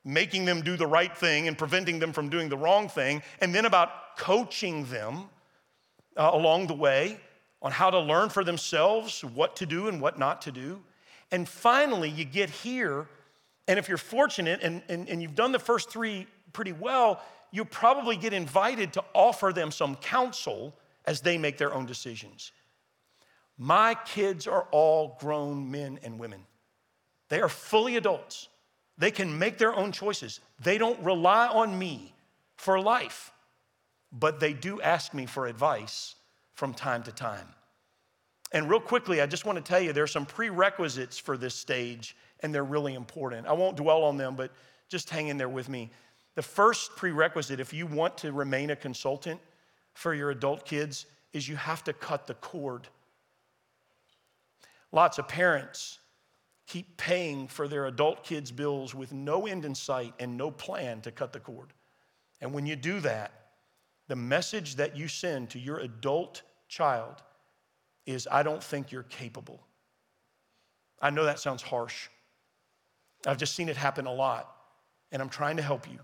making 0.04 0.44
them 0.44 0.60
do 0.60 0.76
the 0.76 0.86
right 0.86 1.16
thing 1.16 1.48
and 1.48 1.56
preventing 1.56 1.98
them 1.98 2.12
from 2.12 2.28
doing 2.28 2.50
the 2.50 2.56
wrong 2.58 2.88
thing, 2.88 3.22
and 3.40 3.54
then 3.54 3.64
about 3.64 4.16
coaching 4.18 4.84
them 4.84 5.24
uh, 6.16 6.30
along 6.34 6.66
the 6.66 6.74
way 6.74 7.18
on 7.62 7.72
how 7.72 7.88
to 7.88 7.98
learn 7.98 8.28
for 8.28 8.44
themselves 8.44 9.24
what 9.24 9.56
to 9.56 9.64
do 9.64 9.88
and 9.88 9.98
what 10.00 10.18
not 10.18 10.42
to 10.42 10.52
do. 10.52 10.82
And 11.30 11.48
finally, 11.48 12.08
you 12.08 12.24
get 12.24 12.50
here, 12.50 13.06
and 13.66 13.78
if 13.78 13.88
you're 13.88 13.98
fortunate 13.98 14.60
and, 14.62 14.82
and, 14.88 15.08
and 15.08 15.20
you've 15.20 15.34
done 15.34 15.52
the 15.52 15.58
first 15.58 15.90
three 15.90 16.26
pretty 16.52 16.72
well, 16.72 17.20
you 17.50 17.64
probably 17.64 18.16
get 18.16 18.32
invited 18.32 18.92
to 18.94 19.04
offer 19.14 19.52
them 19.52 19.70
some 19.70 19.96
counsel 19.96 20.74
as 21.04 21.20
they 21.20 21.38
make 21.38 21.58
their 21.58 21.72
own 21.72 21.86
decisions. 21.86 22.52
My 23.58 23.94
kids 23.94 24.46
are 24.46 24.66
all 24.70 25.16
grown 25.20 25.70
men 25.70 25.98
and 26.02 26.18
women. 26.18 26.40
They 27.28 27.40
are 27.40 27.48
fully 27.48 27.96
adults. 27.96 28.48
They 28.98 29.10
can 29.10 29.38
make 29.38 29.58
their 29.58 29.74
own 29.74 29.92
choices. 29.92 30.40
They 30.62 30.78
don't 30.78 30.98
rely 31.00 31.48
on 31.48 31.78
me 31.78 32.14
for 32.56 32.80
life, 32.80 33.32
but 34.12 34.40
they 34.40 34.52
do 34.52 34.80
ask 34.80 35.12
me 35.12 35.26
for 35.26 35.46
advice 35.46 36.14
from 36.54 36.72
time 36.72 37.02
to 37.04 37.12
time. 37.12 37.48
And 38.52 38.70
real 38.70 38.80
quickly, 38.80 39.20
I 39.20 39.26
just 39.26 39.44
want 39.44 39.56
to 39.56 39.62
tell 39.62 39.80
you 39.80 39.92
there 39.92 40.04
are 40.04 40.08
some 40.08 40.26
prerequisites 40.26 41.18
for 41.18 41.36
this 41.36 41.54
stage, 41.54 42.16
and 42.40 42.54
they're 42.54 42.64
really 42.64 42.94
important. 42.94 43.46
I 43.46 43.52
won't 43.52 43.76
dwell 43.76 44.04
on 44.04 44.16
them, 44.16 44.36
but 44.36 44.52
just 44.88 45.10
hang 45.10 45.28
in 45.28 45.36
there 45.36 45.48
with 45.48 45.68
me. 45.68 45.90
The 46.36 46.42
first 46.42 46.94
prerequisite, 46.96 47.60
if 47.60 47.72
you 47.72 47.86
want 47.86 48.16
to 48.18 48.32
remain 48.32 48.70
a 48.70 48.76
consultant 48.76 49.40
for 49.94 50.14
your 50.14 50.30
adult 50.30 50.64
kids, 50.64 51.06
is 51.32 51.48
you 51.48 51.56
have 51.56 51.82
to 51.84 51.92
cut 51.92 52.26
the 52.26 52.34
cord 52.34 52.88
Lots 54.92 55.18
of 55.18 55.28
parents 55.28 55.98
keep 56.66 56.96
paying 56.96 57.48
for 57.48 57.68
their 57.68 57.86
adult 57.86 58.24
kids' 58.24 58.50
bills 58.50 58.94
with 58.94 59.12
no 59.12 59.46
end 59.46 59.64
in 59.64 59.74
sight 59.74 60.14
and 60.18 60.36
no 60.36 60.50
plan 60.50 61.00
to 61.02 61.12
cut 61.12 61.32
the 61.32 61.38
cord. 61.38 61.72
And 62.40 62.52
when 62.52 62.66
you 62.66 62.76
do 62.76 63.00
that, 63.00 63.32
the 64.08 64.16
message 64.16 64.76
that 64.76 64.96
you 64.96 65.06
send 65.06 65.50
to 65.50 65.58
your 65.58 65.78
adult 65.78 66.42
child 66.68 67.22
is 68.06 68.26
I 68.30 68.42
don't 68.42 68.62
think 68.62 68.92
you're 68.92 69.02
capable. 69.04 69.60
I 71.00 71.10
know 71.10 71.24
that 71.24 71.38
sounds 71.38 71.62
harsh. 71.62 72.08
I've 73.26 73.38
just 73.38 73.54
seen 73.54 73.68
it 73.68 73.76
happen 73.76 74.06
a 74.06 74.12
lot, 74.12 74.50
and 75.12 75.20
I'm 75.20 75.28
trying 75.28 75.56
to 75.56 75.62
help 75.62 75.90
you. 75.90 75.98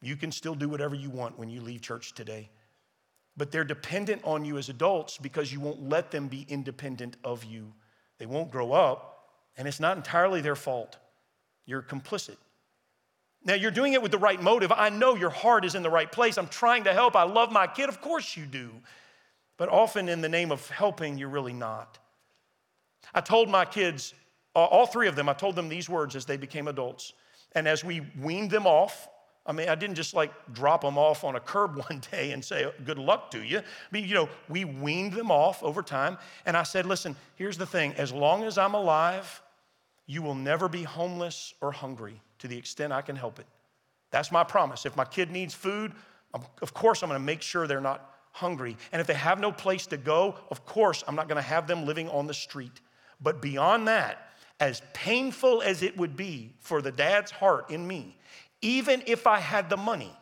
You 0.00 0.16
can 0.16 0.32
still 0.32 0.54
do 0.54 0.68
whatever 0.68 0.94
you 0.94 1.10
want 1.10 1.38
when 1.38 1.48
you 1.48 1.60
leave 1.60 1.80
church 1.80 2.12
today. 2.14 2.50
But 3.36 3.50
they're 3.50 3.64
dependent 3.64 4.22
on 4.24 4.44
you 4.44 4.58
as 4.58 4.68
adults 4.68 5.16
because 5.16 5.52
you 5.52 5.60
won't 5.60 5.88
let 5.88 6.10
them 6.10 6.28
be 6.28 6.44
independent 6.48 7.16
of 7.24 7.44
you 7.44 7.72
they 8.22 8.26
won't 8.26 8.52
grow 8.52 8.70
up, 8.70 9.26
and 9.56 9.66
it's 9.66 9.80
not 9.80 9.96
entirely 9.96 10.40
their 10.40 10.54
fault. 10.54 10.96
You're 11.66 11.82
complicit. 11.82 12.36
Now, 13.44 13.54
you're 13.54 13.72
doing 13.72 13.94
it 13.94 14.00
with 14.00 14.12
the 14.12 14.18
right 14.18 14.40
motive. 14.40 14.70
I 14.70 14.90
know 14.90 15.16
your 15.16 15.30
heart 15.30 15.64
is 15.64 15.74
in 15.74 15.82
the 15.82 15.90
right 15.90 16.10
place. 16.10 16.38
I'm 16.38 16.46
trying 16.46 16.84
to 16.84 16.92
help. 16.92 17.16
I 17.16 17.24
love 17.24 17.50
my 17.50 17.66
kid. 17.66 17.88
Of 17.88 18.00
course 18.00 18.36
you 18.36 18.46
do. 18.46 18.70
But 19.62 19.68
often, 19.68 20.08
in 20.08 20.20
the 20.20 20.28
name 20.28 20.50
of 20.50 20.68
helping, 20.70 21.16
you're 21.16 21.28
really 21.28 21.52
not. 21.52 22.00
I 23.14 23.20
told 23.20 23.48
my 23.48 23.64
kids, 23.64 24.12
all 24.56 24.86
three 24.86 25.06
of 25.06 25.14
them, 25.14 25.28
I 25.28 25.34
told 25.34 25.54
them 25.54 25.68
these 25.68 25.88
words 25.88 26.16
as 26.16 26.24
they 26.24 26.36
became 26.36 26.66
adults. 26.66 27.12
And 27.52 27.68
as 27.68 27.84
we 27.84 28.04
weaned 28.20 28.50
them 28.50 28.66
off, 28.66 29.06
I 29.46 29.52
mean, 29.52 29.68
I 29.68 29.76
didn't 29.76 29.94
just 29.94 30.14
like 30.14 30.32
drop 30.52 30.80
them 30.80 30.98
off 30.98 31.22
on 31.22 31.36
a 31.36 31.40
curb 31.40 31.76
one 31.88 32.02
day 32.10 32.32
and 32.32 32.44
say, 32.44 32.72
good 32.84 32.98
luck 32.98 33.30
to 33.30 33.44
you. 33.44 33.58
I 33.58 33.62
mean, 33.92 34.08
you 34.08 34.14
know, 34.14 34.28
we 34.48 34.64
weaned 34.64 35.12
them 35.12 35.30
off 35.30 35.62
over 35.62 35.80
time. 35.80 36.18
And 36.44 36.56
I 36.56 36.64
said, 36.64 36.84
listen, 36.84 37.14
here's 37.36 37.56
the 37.56 37.64
thing 37.64 37.94
as 37.94 38.10
long 38.10 38.42
as 38.42 38.58
I'm 38.58 38.74
alive, 38.74 39.42
you 40.06 40.22
will 40.22 40.34
never 40.34 40.68
be 40.68 40.82
homeless 40.82 41.54
or 41.60 41.70
hungry 41.70 42.20
to 42.40 42.48
the 42.48 42.58
extent 42.58 42.92
I 42.92 43.02
can 43.02 43.14
help 43.14 43.38
it. 43.38 43.46
That's 44.10 44.32
my 44.32 44.42
promise. 44.42 44.86
If 44.86 44.96
my 44.96 45.04
kid 45.04 45.30
needs 45.30 45.54
food, 45.54 45.92
of 46.34 46.74
course 46.74 47.04
I'm 47.04 47.10
going 47.10 47.20
to 47.20 47.24
make 47.24 47.42
sure 47.42 47.68
they're 47.68 47.80
not 47.80 48.11
hungry. 48.32 48.76
And 48.90 49.00
if 49.00 49.06
they 49.06 49.14
have 49.14 49.38
no 49.38 49.52
place 49.52 49.86
to 49.88 49.96
go, 49.96 50.34
of 50.50 50.64
course 50.66 51.04
I'm 51.06 51.14
not 51.14 51.28
going 51.28 51.36
to 51.36 51.42
have 51.42 51.66
them 51.66 51.86
living 51.86 52.08
on 52.08 52.26
the 52.26 52.34
street. 52.34 52.80
But 53.20 53.40
beyond 53.40 53.86
that, 53.88 54.28
as 54.58 54.82
painful 54.92 55.62
as 55.62 55.82
it 55.82 55.96
would 55.96 56.16
be 56.16 56.54
for 56.58 56.82
the 56.82 56.92
dad's 56.92 57.30
heart 57.30 57.70
in 57.70 57.86
me, 57.86 58.16
even 58.60 59.02
if 59.06 59.26
I 59.26 59.38
had 59.38 59.68
the 59.70 59.76
money, 59.76 60.16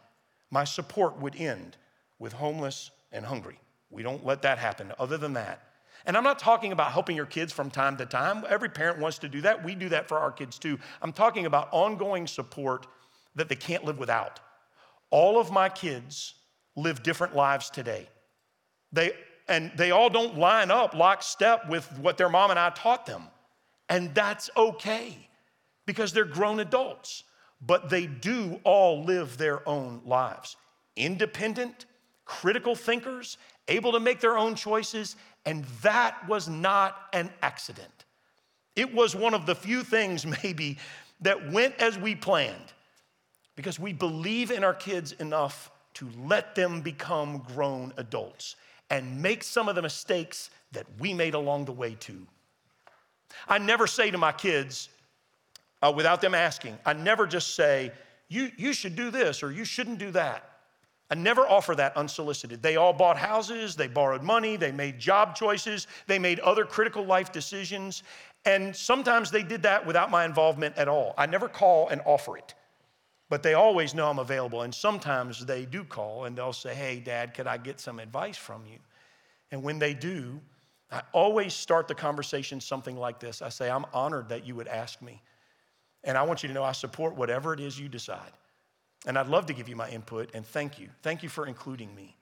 my 0.50 0.64
support 0.64 1.18
would 1.18 1.36
end 1.36 1.76
with 2.18 2.32
homeless 2.32 2.90
and 3.12 3.24
hungry. 3.24 3.58
We 3.90 4.02
don't 4.02 4.24
let 4.24 4.42
that 4.42 4.58
happen. 4.58 4.92
Other 4.98 5.18
than 5.18 5.34
that, 5.34 5.62
and 6.06 6.16
I'm 6.16 6.24
not 6.24 6.38
talking 6.38 6.72
about 6.72 6.92
helping 6.92 7.16
your 7.16 7.26
kids 7.26 7.52
from 7.52 7.70
time 7.70 7.96
to 7.98 8.06
time. 8.06 8.44
Every 8.48 8.68
parent 8.70 8.98
wants 8.98 9.18
to 9.18 9.28
do 9.28 9.42
that. 9.42 9.62
We 9.62 9.74
do 9.74 9.90
that 9.90 10.08
for 10.08 10.18
our 10.18 10.32
kids 10.32 10.58
too. 10.58 10.78
I'm 11.02 11.12
talking 11.12 11.46
about 11.46 11.68
ongoing 11.72 12.26
support 12.26 12.86
that 13.34 13.48
they 13.48 13.56
can't 13.56 13.84
live 13.84 13.98
without. 13.98 14.40
All 15.10 15.38
of 15.38 15.50
my 15.50 15.68
kids 15.68 16.34
live 16.82 17.02
different 17.02 17.34
lives 17.34 17.70
today. 17.70 18.08
They, 18.92 19.12
and 19.48 19.72
they 19.76 19.90
all 19.90 20.10
don't 20.10 20.38
line 20.38 20.70
up 20.70 20.94
lockstep 20.94 21.68
with 21.68 21.86
what 21.98 22.16
their 22.16 22.28
mom 22.28 22.50
and 22.50 22.58
I 22.58 22.70
taught 22.70 23.06
them. 23.06 23.24
And 23.88 24.14
that's 24.14 24.50
okay 24.56 25.28
because 25.86 26.12
they're 26.12 26.24
grown 26.24 26.60
adults. 26.60 27.24
But 27.60 27.90
they 27.90 28.06
do 28.06 28.60
all 28.64 29.04
live 29.04 29.36
their 29.36 29.68
own 29.68 30.00
lives. 30.06 30.56
Independent, 30.96 31.86
critical 32.24 32.74
thinkers, 32.74 33.36
able 33.68 33.92
to 33.92 34.00
make 34.00 34.20
their 34.20 34.38
own 34.38 34.54
choices, 34.54 35.16
and 35.44 35.64
that 35.82 36.26
was 36.28 36.48
not 36.48 36.96
an 37.12 37.30
accident. 37.42 38.04
It 38.76 38.94
was 38.94 39.14
one 39.14 39.34
of 39.34 39.46
the 39.46 39.54
few 39.54 39.82
things, 39.82 40.24
maybe, 40.42 40.78
that 41.20 41.52
went 41.52 41.74
as 41.80 41.98
we 41.98 42.14
planned 42.14 42.72
because 43.56 43.78
we 43.78 43.92
believe 43.92 44.50
in 44.50 44.64
our 44.64 44.72
kids 44.72 45.12
enough 45.12 45.69
to 45.94 46.08
let 46.24 46.54
them 46.54 46.80
become 46.80 47.38
grown 47.54 47.92
adults 47.96 48.56
and 48.90 49.20
make 49.20 49.42
some 49.42 49.68
of 49.68 49.74
the 49.74 49.82
mistakes 49.82 50.50
that 50.72 50.86
we 50.98 51.14
made 51.14 51.34
along 51.34 51.64
the 51.64 51.72
way, 51.72 51.94
too. 51.94 52.26
I 53.48 53.58
never 53.58 53.86
say 53.86 54.10
to 54.10 54.18
my 54.18 54.32
kids, 54.32 54.88
uh, 55.82 55.92
without 55.94 56.20
them 56.20 56.34
asking, 56.34 56.78
I 56.84 56.92
never 56.92 57.26
just 57.26 57.54
say, 57.54 57.92
you, 58.28 58.50
you 58.56 58.72
should 58.72 58.96
do 58.96 59.10
this 59.10 59.42
or 59.42 59.50
you 59.52 59.64
shouldn't 59.64 59.98
do 59.98 60.10
that. 60.12 60.44
I 61.10 61.16
never 61.16 61.42
offer 61.42 61.74
that 61.74 61.96
unsolicited. 61.96 62.62
They 62.62 62.76
all 62.76 62.92
bought 62.92 63.16
houses, 63.16 63.74
they 63.74 63.88
borrowed 63.88 64.22
money, 64.22 64.56
they 64.56 64.70
made 64.70 65.00
job 65.00 65.34
choices, 65.34 65.88
they 66.06 66.20
made 66.20 66.38
other 66.40 66.64
critical 66.64 67.04
life 67.04 67.32
decisions, 67.32 68.04
and 68.44 68.74
sometimes 68.74 69.30
they 69.30 69.42
did 69.42 69.62
that 69.64 69.84
without 69.84 70.10
my 70.10 70.24
involvement 70.24 70.76
at 70.76 70.86
all. 70.86 71.14
I 71.18 71.26
never 71.26 71.48
call 71.48 71.88
and 71.88 72.00
offer 72.06 72.36
it, 72.36 72.54
but 73.30 73.44
they 73.44 73.54
always 73.54 73.94
know 73.94 74.10
I'm 74.10 74.18
available. 74.18 74.62
And 74.62 74.74
sometimes 74.74 75.46
they 75.46 75.64
do 75.64 75.84
call 75.84 76.24
and 76.24 76.36
they'll 76.36 76.52
say, 76.52 76.74
Hey, 76.74 77.00
Dad, 77.00 77.32
could 77.32 77.46
I 77.46 77.56
get 77.56 77.80
some 77.80 77.98
advice 77.98 78.36
from 78.36 78.66
you? 78.66 78.78
And 79.50 79.62
when 79.62 79.78
they 79.78 79.94
do, 79.94 80.40
I 80.90 81.02
always 81.12 81.54
start 81.54 81.86
the 81.88 81.94
conversation 81.94 82.60
something 82.60 82.96
like 82.96 83.20
this 83.20 83.40
I 83.40 83.48
say, 83.48 83.70
I'm 83.70 83.86
honored 83.94 84.28
that 84.28 84.44
you 84.44 84.54
would 84.56 84.68
ask 84.68 85.00
me. 85.00 85.22
And 86.02 86.18
I 86.18 86.22
want 86.24 86.42
you 86.42 86.48
to 86.48 86.54
know 86.54 86.64
I 86.64 86.72
support 86.72 87.14
whatever 87.14 87.54
it 87.54 87.60
is 87.60 87.78
you 87.78 87.88
decide. 87.88 88.32
And 89.06 89.16
I'd 89.16 89.28
love 89.28 89.46
to 89.46 89.52
give 89.52 89.68
you 89.68 89.76
my 89.76 89.88
input 89.88 90.30
and 90.34 90.44
thank 90.44 90.78
you. 90.78 90.88
Thank 91.02 91.22
you 91.22 91.28
for 91.28 91.46
including 91.46 91.94
me. 91.94 92.16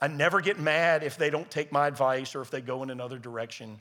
I 0.00 0.08
never 0.08 0.40
get 0.40 0.58
mad 0.58 1.02
if 1.04 1.16
they 1.16 1.30
don't 1.30 1.50
take 1.50 1.72
my 1.72 1.86
advice 1.86 2.34
or 2.34 2.42
if 2.42 2.50
they 2.50 2.60
go 2.60 2.82
in 2.82 2.90
another 2.90 3.18
direction. 3.18 3.78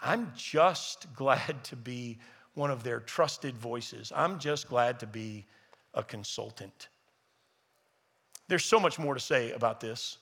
I'm 0.00 0.32
just 0.36 1.12
glad 1.16 1.64
to 1.64 1.76
be 1.76 2.18
one 2.54 2.70
of 2.70 2.84
their 2.84 3.00
trusted 3.00 3.58
voices. 3.58 4.12
I'm 4.14 4.38
just 4.38 4.68
glad 4.68 5.00
to 5.00 5.06
be 5.06 5.46
a 5.94 6.02
consultant. 6.02 6.88
There's 8.48 8.64
so 8.64 8.78
much 8.80 8.98
more 8.98 9.14
to 9.14 9.20
say 9.20 9.52
about 9.52 9.80
this. 9.80 10.18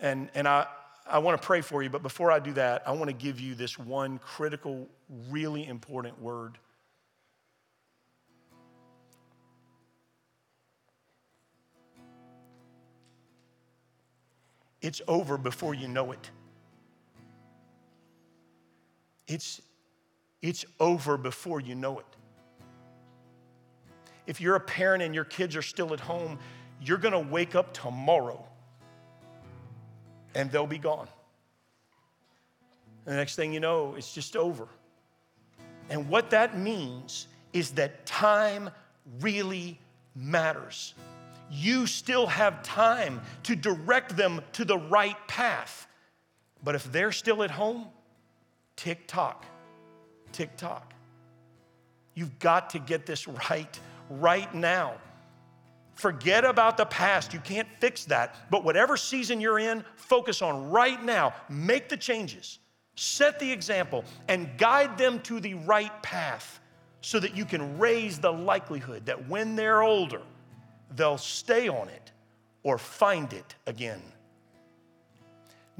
And, 0.00 0.30
and 0.34 0.46
I, 0.46 0.66
I 1.06 1.18
want 1.18 1.40
to 1.40 1.46
pray 1.46 1.60
for 1.60 1.82
you, 1.82 1.90
but 1.90 2.02
before 2.02 2.30
I 2.30 2.38
do 2.38 2.52
that, 2.54 2.82
I 2.86 2.92
want 2.92 3.08
to 3.08 3.14
give 3.14 3.40
you 3.40 3.54
this 3.54 3.78
one 3.78 4.18
critical, 4.18 4.86
really 5.30 5.66
important 5.66 6.20
word. 6.20 6.58
It's 14.80 15.02
over 15.08 15.36
before 15.36 15.74
you 15.74 15.88
know 15.88 16.12
it. 16.12 16.30
It's, 19.26 19.60
it's 20.40 20.64
over 20.78 21.16
before 21.16 21.60
you 21.60 21.74
know 21.74 21.98
it. 21.98 22.06
If 24.28 24.40
you're 24.40 24.54
a 24.54 24.60
parent 24.60 25.02
and 25.02 25.12
your 25.12 25.24
kids 25.24 25.56
are 25.56 25.62
still 25.62 25.92
at 25.92 25.98
home, 25.98 26.38
you're 26.80 26.98
gonna 26.98 27.18
wake 27.18 27.56
up 27.56 27.74
tomorrow 27.74 28.46
and 30.36 30.52
they'll 30.52 30.66
be 30.66 30.78
gone. 30.78 31.08
And 33.04 33.14
the 33.14 33.16
next 33.16 33.34
thing 33.34 33.52
you 33.52 33.58
know, 33.58 33.96
it's 33.96 34.14
just 34.14 34.36
over. 34.36 34.68
And 35.90 36.08
what 36.08 36.30
that 36.30 36.56
means 36.56 37.26
is 37.52 37.72
that 37.72 38.06
time 38.06 38.70
really 39.20 39.80
matters 40.14 40.94
you 41.50 41.86
still 41.86 42.26
have 42.26 42.62
time 42.62 43.20
to 43.44 43.56
direct 43.56 44.16
them 44.16 44.40
to 44.52 44.64
the 44.64 44.78
right 44.78 45.16
path. 45.26 45.86
But 46.62 46.74
if 46.74 46.90
they're 46.92 47.12
still 47.12 47.42
at 47.42 47.50
home, 47.50 47.86
tick 48.76 49.06
tock, 49.06 49.44
tick 50.32 50.56
tock. 50.56 50.92
You've 52.14 52.38
got 52.38 52.70
to 52.70 52.78
get 52.78 53.06
this 53.06 53.26
right 53.50 53.80
right 54.10 54.52
now. 54.54 54.94
Forget 55.94 56.44
about 56.44 56.76
the 56.76 56.86
past. 56.86 57.34
You 57.34 57.40
can't 57.40 57.68
fix 57.80 58.04
that. 58.04 58.36
But 58.50 58.62
whatever 58.62 58.96
season 58.96 59.40
you're 59.40 59.58
in, 59.58 59.84
focus 59.96 60.42
on 60.42 60.70
right 60.70 61.02
now. 61.04 61.34
Make 61.48 61.88
the 61.88 61.96
changes, 61.96 62.60
set 62.94 63.40
the 63.40 63.50
example, 63.50 64.04
and 64.28 64.56
guide 64.58 64.96
them 64.96 65.20
to 65.22 65.40
the 65.40 65.54
right 65.54 66.02
path 66.02 66.60
so 67.00 67.18
that 67.18 67.36
you 67.36 67.44
can 67.44 67.78
raise 67.78 68.18
the 68.18 68.32
likelihood 68.32 69.06
that 69.06 69.28
when 69.28 69.56
they're 69.56 69.82
older, 69.82 70.22
they'll 70.94 71.18
stay 71.18 71.68
on 71.68 71.88
it 71.88 72.12
or 72.62 72.78
find 72.78 73.32
it 73.32 73.54
again. 73.66 74.02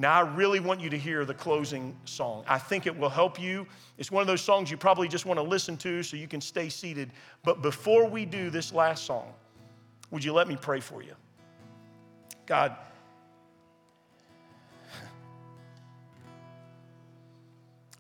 Now, 0.01 0.15
I 0.15 0.21
really 0.21 0.61
want 0.61 0.81
you 0.81 0.89
to 0.91 0.97
hear 0.97 1.25
the 1.25 1.35
closing 1.35 1.97
song. 2.05 2.45
I 2.47 2.57
think 2.57 2.87
it 2.87 2.97
will 2.97 3.09
help 3.09 3.41
you. 3.41 3.67
It's 3.99 4.13
one 4.13 4.21
of 4.21 4.29
those 4.29 4.41
songs 4.41 4.71
you 4.71 4.77
probably 4.77 5.09
just 5.09 5.27
want 5.27 5.39
to 5.39 5.43
listen 5.43 5.77
to 5.79 6.05
so 6.05 6.17
you 6.17 6.29
can 6.29 6.41
stay 6.41 6.69
seated. 6.69 7.11
But 7.43 7.63
before 7.63 8.09
we 8.09 8.25
do 8.25 8.49
this 8.49 8.73
last 8.73 9.05
song, 9.05 9.35
would 10.13 10.23
you 10.23 10.33
let 10.33 10.47
me 10.47 10.57
pray 10.57 10.79
for 10.79 11.03
you? 11.03 11.15
God, 12.47 12.77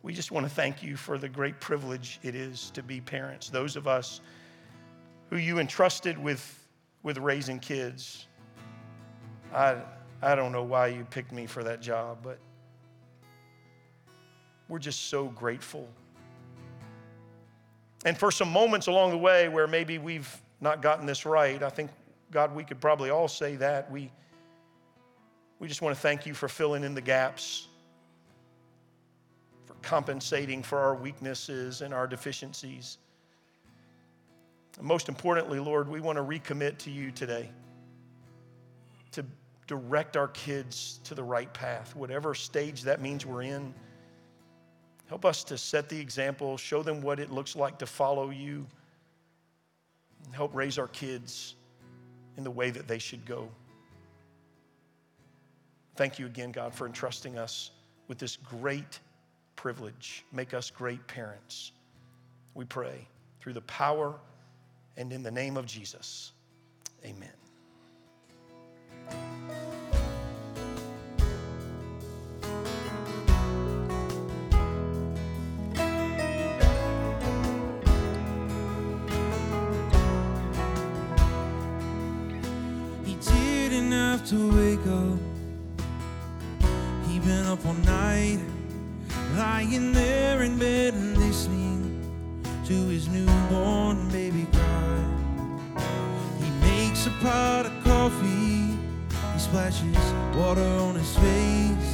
we 0.04 0.12
just 0.12 0.30
want 0.30 0.46
to 0.46 0.50
thank 0.50 0.84
you 0.84 0.96
for 0.96 1.18
the 1.18 1.28
great 1.28 1.58
privilege 1.58 2.20
it 2.22 2.36
is 2.36 2.70
to 2.70 2.82
be 2.82 3.00
parents, 3.00 3.50
those 3.50 3.74
of 3.74 3.88
us 3.88 4.20
who 5.30 5.36
you 5.36 5.58
entrusted 5.58 6.16
with 6.16 6.54
with 7.02 7.18
raising 7.18 7.58
kids. 7.58 8.26
I, 9.52 9.76
I 10.20 10.34
don't 10.34 10.52
know 10.52 10.64
why 10.64 10.88
you 10.88 11.04
picked 11.04 11.32
me 11.32 11.46
for 11.46 11.62
that 11.64 11.80
job, 11.80 12.18
but 12.22 12.38
we're 14.68 14.78
just 14.78 15.06
so 15.08 15.26
grateful. 15.28 15.88
And 18.04 18.16
for 18.16 18.30
some 18.30 18.50
moments 18.50 18.86
along 18.86 19.10
the 19.10 19.18
way 19.18 19.48
where 19.48 19.66
maybe 19.66 19.98
we've 19.98 20.42
not 20.60 20.82
gotten 20.82 21.06
this 21.06 21.24
right, 21.24 21.62
I 21.62 21.68
think, 21.68 21.90
God, 22.30 22.54
we 22.54 22.64
could 22.64 22.80
probably 22.80 23.10
all 23.10 23.28
say 23.28 23.56
that. 23.56 23.90
We, 23.90 24.10
we 25.58 25.68
just 25.68 25.82
want 25.82 25.94
to 25.94 26.00
thank 26.00 26.26
you 26.26 26.34
for 26.34 26.48
filling 26.48 26.84
in 26.84 26.94
the 26.94 27.00
gaps, 27.00 27.68
for 29.66 29.74
compensating 29.82 30.62
for 30.62 30.78
our 30.78 30.94
weaknesses 30.94 31.80
and 31.80 31.94
our 31.94 32.06
deficiencies. 32.06 32.98
Most 34.80 35.08
importantly, 35.08 35.58
Lord, 35.58 35.88
we 35.88 36.00
want 36.00 36.18
to 36.18 36.22
recommit 36.22 36.78
to 36.78 36.90
you 36.90 37.10
today 37.10 37.50
to 39.10 39.24
direct 39.68 40.16
our 40.16 40.28
kids 40.28 40.98
to 41.04 41.14
the 41.14 41.22
right 41.22 41.52
path, 41.52 41.94
whatever 41.94 42.34
stage 42.34 42.82
that 42.82 43.00
means 43.00 43.24
we're 43.24 43.42
in. 43.42 43.72
Help 45.06 45.24
us 45.24 45.44
to 45.44 45.56
set 45.56 45.88
the 45.88 46.00
example, 46.00 46.56
show 46.56 46.82
them 46.82 47.00
what 47.00 47.20
it 47.20 47.30
looks 47.30 47.54
like 47.54 47.78
to 47.78 47.86
follow 47.86 48.30
you, 48.30 48.66
and 50.24 50.34
help 50.34 50.54
raise 50.54 50.78
our 50.78 50.88
kids 50.88 51.54
in 52.36 52.44
the 52.44 52.50
way 52.50 52.70
that 52.70 52.88
they 52.88 52.98
should 52.98 53.24
go. 53.24 53.48
Thank 55.96 56.18
you 56.18 56.26
again, 56.26 56.50
God, 56.50 56.74
for 56.74 56.86
entrusting 56.86 57.38
us 57.38 57.70
with 58.08 58.18
this 58.18 58.36
great 58.36 59.00
privilege. 59.54 60.24
Make 60.32 60.54
us 60.54 60.70
great 60.70 61.06
parents. 61.06 61.72
We 62.54 62.64
pray 62.64 63.06
through 63.40 63.52
the 63.52 63.62
power 63.62 64.14
and 64.96 65.12
in 65.12 65.22
the 65.22 65.30
name 65.30 65.56
of 65.56 65.66
Jesus, 65.66 66.32
amen 67.04 67.28
to 84.28 84.52
wake 84.52 84.86
up. 84.88 85.18
He'd 87.08 87.24
been 87.24 87.46
up 87.46 87.64
all 87.64 87.72
night, 87.72 88.38
lying 89.34 89.92
there 89.92 90.42
in 90.42 90.58
bed 90.58 90.92
and 90.92 91.16
listening 91.16 91.98
to 92.66 92.74
his 92.88 93.08
newborn 93.08 94.10
baby 94.10 94.46
cry. 94.52 95.04
He 96.42 96.50
makes 96.60 97.06
a 97.06 97.10
pot 97.22 97.67
splashes 99.48 99.96
water 100.36 100.68
on 100.84 100.94
his 100.94 101.16
face. 101.16 101.92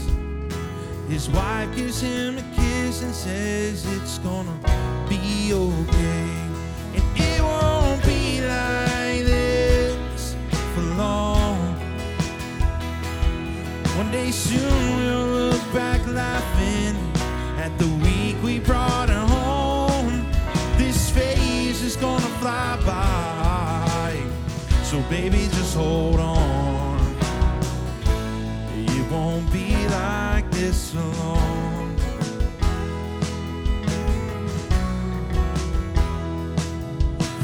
His 1.09 1.31
wife 1.31 1.73
gives 1.77 2.01
him 2.01 2.37
a 2.39 2.43
kiss 2.57 3.03
and 3.03 3.15
says 3.15 3.87
it's 3.97 4.19
gonna 4.19 4.59
be 5.09 5.53
okay. 5.53 6.31
And 6.97 7.05
it 7.15 7.41
won't 7.41 8.03
be 8.03 8.41
like 8.41 9.23
this 9.25 10.35
for 10.75 10.85
long. 10.99 11.59
One 14.01 14.11
day 14.11 14.33
soon 14.33 14.97
we'll 14.97 15.27
look 15.27 15.65
back 15.73 16.05
laughing 16.09 16.97
at 17.65 17.73
the 17.79 17.91
week 18.03 18.37
we 18.43 18.59
brought 18.59 19.11
her 19.11 19.27
home. 19.39 20.27
This 20.77 21.09
phase 21.11 21.83
is 21.83 21.95
gonna 21.95 22.33
fly 22.41 22.83
by. 22.85 24.21
So 24.83 25.01
baby, 25.09 25.47
just 25.53 25.77
hold 25.77 26.19
on. 26.19 26.44
Won't 29.15 29.53
be 29.53 29.71
like 29.91 30.51
this 30.51 30.93
long. 30.93 31.97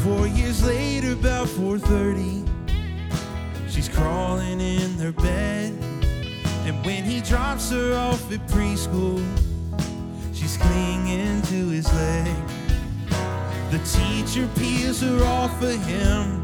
Four 0.02 0.26
years 0.26 0.64
later, 0.64 1.12
about 1.12 1.46
4:30, 1.46 2.44
she's 3.68 3.88
crawling 3.88 4.60
in 4.60 4.96
their 4.96 5.12
bed. 5.12 5.72
And 6.66 6.84
when 6.84 7.04
he 7.04 7.20
drops 7.20 7.70
her 7.70 7.94
off 7.94 8.32
at 8.32 8.44
preschool, 8.48 9.22
she's 10.34 10.56
clinging 10.56 11.42
to 11.42 11.68
his 11.68 11.86
leg. 11.94 12.34
The 13.70 13.78
teacher 13.96 14.48
peels 14.56 15.02
her 15.02 15.22
off 15.24 15.62
of 15.62 15.80
him. 15.86 16.42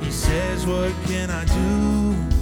He 0.00 0.10
says, 0.10 0.64
What 0.66 0.94
can 1.06 1.28
I 1.28 1.44
do? 1.44 2.33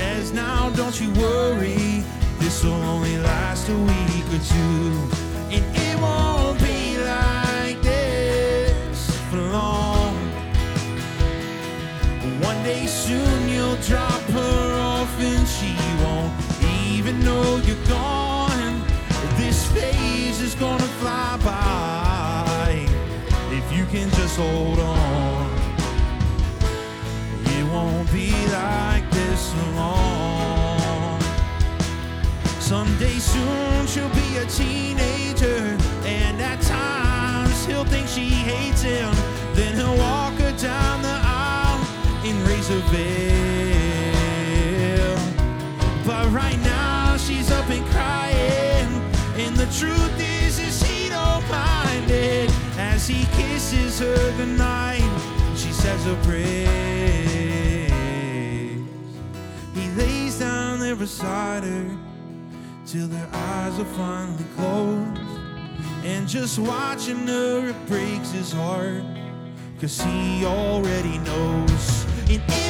Says, 0.00 0.32
Now 0.32 0.70
don't 0.70 0.98
you 0.98 1.10
worry, 1.12 2.02
this'll 2.38 2.72
only 2.72 3.18
last 3.18 3.68
a 3.68 3.76
week 3.76 4.26
or 4.36 4.42
two. 4.54 4.92
And 5.54 5.64
it 5.86 5.94
won't 6.00 6.58
be 6.58 6.96
like 7.04 7.82
this 7.82 8.98
for 9.28 9.42
long. 9.58 10.16
One 12.40 12.62
day 12.64 12.86
soon 12.86 13.40
you'll 13.50 13.76
drop 13.90 14.22
her 14.38 14.80
off 14.80 15.12
and 15.20 15.46
she 15.46 15.76
won't 16.02 16.32
even 16.88 17.22
know 17.22 17.60
you're 17.66 17.86
gone. 17.86 18.82
This 19.36 19.70
phase 19.70 20.40
is 20.40 20.54
gonna 20.54 20.90
fly 21.00 21.38
by 21.44 22.86
if 23.50 23.66
you 23.76 23.84
can 23.92 24.08
just 24.18 24.38
hold 24.38 24.78
on. 24.78 25.50
It 27.54 27.64
won't 27.70 28.10
be 28.10 28.32
like 28.48 28.99
this 29.40 29.52
for 29.52 29.70
long. 29.72 31.20
Someday 32.60 33.18
soon 33.18 33.86
she'll 33.86 34.08
be 34.10 34.36
a 34.38 34.46
teenager, 34.46 35.76
and 36.04 36.40
at 36.40 36.60
times 36.62 37.64
he'll 37.66 37.84
think 37.84 38.08
she 38.08 38.28
hates 38.28 38.82
him. 38.82 39.12
Then 39.54 39.74
he'll 39.76 39.96
walk 39.96 40.34
her 40.34 40.52
down 40.58 41.02
the 41.02 41.08
aisle 41.08 41.80
raise 42.46 42.68
her 42.68 42.82
veil. 42.92 43.16
But 46.06 46.30
right 46.32 46.60
now 46.60 47.16
she's 47.16 47.50
up 47.50 47.68
and 47.70 47.84
crying, 47.86 48.88
and 49.36 49.56
the 49.56 49.66
truth 49.78 50.20
is, 50.20 50.58
is 50.58 50.82
he 50.82 51.08
don't 51.08 51.48
mind 51.50 52.10
it 52.10 52.50
as 52.78 53.08
he 53.08 53.24
kisses 53.36 53.98
her 54.00 54.36
goodnight. 54.36 55.02
She 55.56 55.72
says 55.72 56.06
a 56.06 56.14
praise. 56.26 56.99
Beside 60.96 61.64
her 61.64 61.98
till 62.86 63.06
their 63.06 63.28
eyes 63.32 63.78
are 63.78 63.84
finally 63.96 64.44
closed. 64.56 65.20
And 66.04 66.26
just 66.26 66.58
watching 66.58 67.26
her, 67.26 67.68
it 67.68 67.86
breaks 67.86 68.30
his 68.30 68.52
heart. 68.52 69.02
Cause 69.80 70.00
he 70.00 70.44
already 70.44 71.18
knows. 71.18 72.04
And 72.28 72.69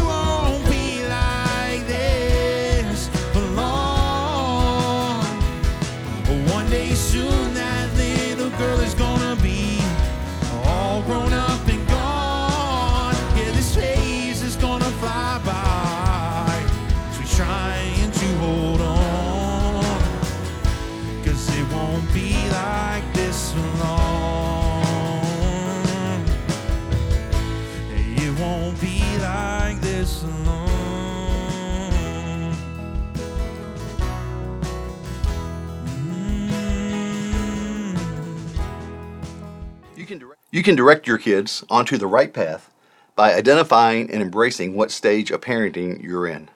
You 40.52 40.64
can 40.64 40.74
direct, 40.74 41.06
your 41.06 41.18
kids 41.18 41.64
onto 41.70 41.96
the 41.96 42.08
right 42.08 42.32
path 42.32 42.72
by 43.14 43.34
identifying 43.34 44.10
and 44.10 44.20
embracing 44.20 44.74
what 44.74 44.90
stage 44.90 45.30
of 45.30 45.40
parenting 45.40 46.02
you're 46.02 46.26
in. 46.26 46.50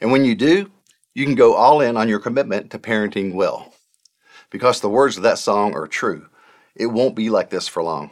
And 0.00 0.10
when 0.10 0.24
you 0.24 0.34
do, 0.34 0.70
you 1.14 1.26
can 1.26 1.36
go 1.36 1.54
all 1.54 1.80
in 1.80 1.96
on 1.96 2.08
your 2.08 2.18
commitment 2.18 2.70
to 2.70 2.78
parenting 2.78 3.34
well. 3.34 3.72
Because 4.50 4.80
the 4.80 4.88
words 4.88 5.16
of 5.16 5.22
that 5.22 5.38
song 5.38 5.74
are 5.74 5.86
true. 5.86 6.26
It 6.74 6.86
won't 6.86 7.14
be 7.14 7.30
like 7.30 7.50
this 7.50 7.68
for 7.68 7.84
long. 7.84 8.10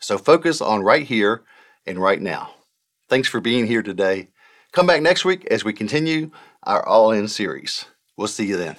So 0.00 0.16
focus 0.16 0.62
on 0.62 0.82
right 0.82 1.04
here 1.04 1.42
and 1.86 1.98
right 1.98 2.20
now. 2.20 2.54
Thanks 3.10 3.28
for 3.28 3.40
being 3.40 3.66
here 3.66 3.82
today. 3.82 4.28
Come 4.72 4.86
back 4.86 5.02
next 5.02 5.26
week 5.26 5.46
as 5.50 5.62
we 5.62 5.74
continue 5.74 6.30
our 6.62 6.86
All 6.86 7.12
In 7.12 7.28
series. 7.28 7.84
We'll 8.16 8.28
see 8.28 8.46
you 8.46 8.56
then. 8.56 8.76